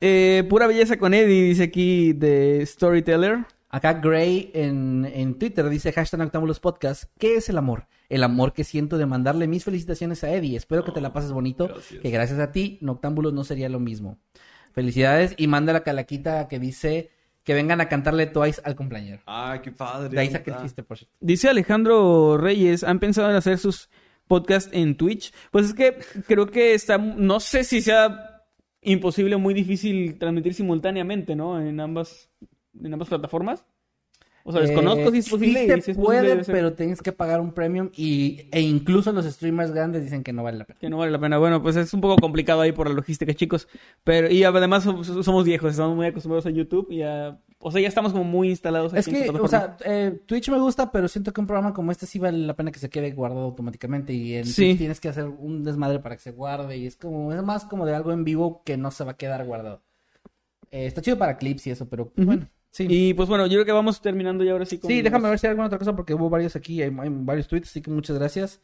[0.00, 3.46] eh, pura belleza con Eddie, dice aquí de Storyteller.
[3.70, 7.04] Acá Gray en, en Twitter dice hashtag Noctámbulos Podcast.
[7.18, 7.88] ¿Qué es el amor?
[8.08, 10.56] El amor que siento de mandarle mis felicitaciones a Eddie.
[10.56, 11.66] Espero que te la pases bonito.
[11.66, 12.00] gracias.
[12.00, 14.18] Que gracias a ti, Noctámbulos no sería lo mismo.
[14.72, 17.10] Felicidades y manda la calaquita que dice
[17.42, 19.22] que vengan a cantarle Twice al cumpleañero.
[19.26, 20.08] Ah, qué padre.
[20.08, 20.64] De ahí saqué el neta.
[20.64, 21.14] chiste, por cierto.
[21.20, 23.88] Dice Alejandro Reyes, ¿han pensado en hacer sus
[24.26, 25.32] podcasts en Twitch?
[25.50, 28.42] Pues es que creo que está, no sé si sea
[28.82, 31.60] imposible o muy difícil transmitir simultáneamente, ¿no?
[31.60, 32.30] En ambas,
[32.82, 33.64] en ambas plataformas.
[34.46, 35.60] O sea, desconozco Eh, si es posible.
[35.60, 38.60] sí y se si es puede, posible, pero tienes que pagar un premium y, e
[38.60, 40.78] incluso los streamers grandes dicen que no vale la pena.
[40.78, 41.38] Que no vale la pena.
[41.38, 43.66] Bueno, pues es un poco complicado ahí por la logística, chicos.
[44.04, 47.38] Pero, y además som- somos viejos, estamos muy acostumbrados a YouTube y a...
[47.66, 50.20] O sea, ya estamos como muy instalados aquí Es en que, esta o sea, eh,
[50.26, 52.78] Twitch me gusta, pero siento que un programa como este sí vale la pena que
[52.78, 54.12] se quede guardado automáticamente.
[54.12, 54.66] Y en Sí.
[54.66, 56.76] Twitch tienes que hacer un desmadre para que se guarde.
[56.76, 59.16] Y es como, es más como de algo en vivo que no se va a
[59.16, 59.80] quedar guardado.
[60.70, 62.86] Eh, está chido para clips y eso, pero bueno, sí.
[62.88, 65.38] Y pues bueno, yo creo que vamos terminando ya ahora sí con Sí, déjame ver
[65.38, 67.90] si hay alguna otra cosa porque hubo varios aquí, hay, hay varios tweets, así que
[67.90, 68.60] muchas gracias.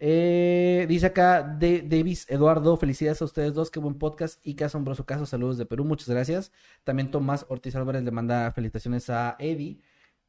[0.00, 4.64] Eh, dice acá de Davis Eduardo, felicidades a ustedes dos, qué buen podcast y qué
[4.64, 6.52] asombroso caso, saludos de Perú, muchas gracias.
[6.82, 9.78] También Tomás Ortiz Álvarez le manda felicitaciones a Eddie.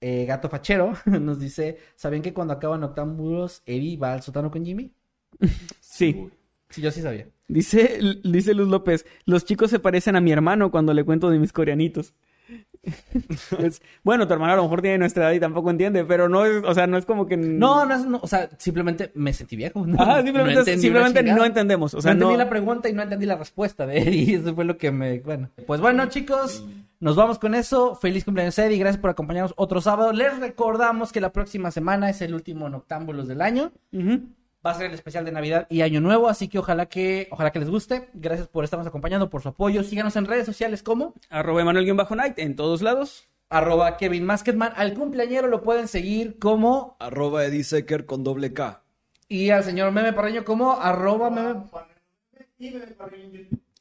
[0.02, 4.66] Eh, Gato Fachero nos dice, ¿sabían que cuando acaban Octámbulos, Eddie va al sótano con
[4.66, 4.94] Jimmy?
[5.82, 6.30] Sí.
[6.70, 7.28] Sí, yo sí sabía.
[7.48, 11.40] Dice, dice Luz López, los chicos se parecen a mi hermano cuando le cuento de
[11.40, 12.14] mis coreanitos.
[14.04, 16.64] Bueno, tu hermano a lo mejor tiene nuestra edad y tampoco entiende, pero no es,
[16.64, 17.38] o sea, no es como que...
[17.38, 19.86] No, no es, no, o sea, simplemente me sentí viejo.
[19.96, 21.94] No, Ajá, simplemente, no simplemente no entendemos.
[21.94, 24.36] O sea, no entendí la pregunta y no entendí la respuesta de Eddie.
[24.42, 25.20] Eso fue lo que me.
[25.20, 25.50] Bueno.
[25.66, 26.66] Pues bueno, chicos,
[27.00, 27.96] nos vamos con eso.
[27.96, 28.78] Feliz cumpleaños, Eddie.
[28.78, 30.12] Gracias por acompañarnos otro sábado.
[30.12, 33.72] Les recordamos que la próxima semana es el último Noctámbulos del año.
[34.66, 37.52] Va a ser el especial de Navidad y Año Nuevo, así que ojalá que ojalá
[37.52, 38.10] que les guste.
[38.14, 39.84] Gracias por estarnos acompañando, por su apoyo.
[39.84, 43.28] Síganos en redes sociales como Arroba Emanuel-Night en todos lados.
[43.50, 44.74] arroba Kevin Masketman.
[44.76, 48.82] Al cumpleañero lo pueden seguir como Arroba Eddie Secker con doble K.
[49.30, 51.64] y al señor Meme Parreño como arroba Meme.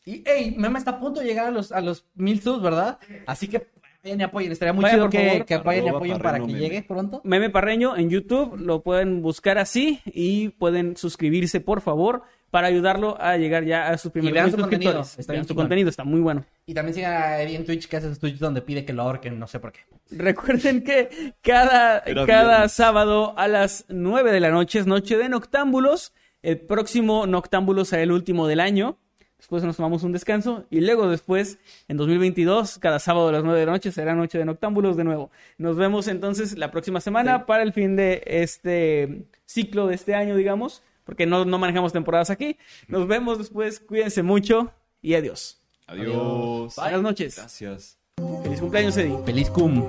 [0.05, 2.99] Y, ey, Meme está a punto de llegar a los, a los mil subs, ¿verdad?
[3.27, 3.74] Así que
[4.05, 4.53] vayan y apoyen.
[4.53, 5.45] Estaría muy Vaya, chido que, favor.
[5.47, 6.65] que vayan y Arroba apoyen para Parreno que Meme.
[6.69, 7.21] llegue pronto.
[7.25, 13.21] Meme Parreño en YouTube, lo pueden buscar así y pueden suscribirse, por favor, para ayudarlo
[13.21, 15.19] a llegar ya a sus primeros vean su contenido, suscriptores.
[15.19, 16.45] está Vean bien su contenido, está muy bueno.
[16.67, 19.39] Y también sigan a Eddie en Twitch, que hace Twitch donde pide que lo ahorquen,
[19.39, 19.81] no sé por qué.
[20.11, 25.29] Recuerden que cada, Era cada sábado a las 9 de la noche es noche de
[25.29, 26.13] noctámbulos.
[26.43, 28.99] El próximo noctámbulo será el último del año.
[29.45, 33.61] Después nos tomamos un descanso y luego después, en 2022, cada sábado a las 9
[33.61, 35.31] de la noche será noche de noctámbulos de nuevo.
[35.59, 40.35] Nos vemos entonces la próxima semana para el fin de este ciclo de este año,
[40.35, 42.57] digamos, porque no, no manejamos temporadas aquí.
[42.89, 44.73] Nos vemos después, cuídense mucho
[45.03, 45.61] y adiós.
[45.89, 46.77] Adiós.
[46.77, 47.37] Buenas noches.
[47.37, 47.99] Gracias.
[48.45, 49.19] Feliz cumpleaños, Eddie.
[49.27, 49.87] Feliz cum.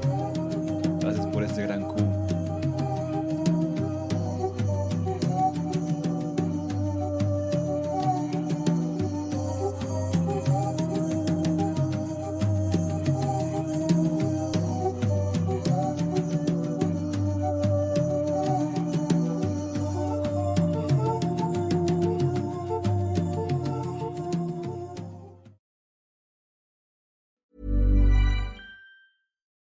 [0.99, 2.05] Gracias por este gran Q.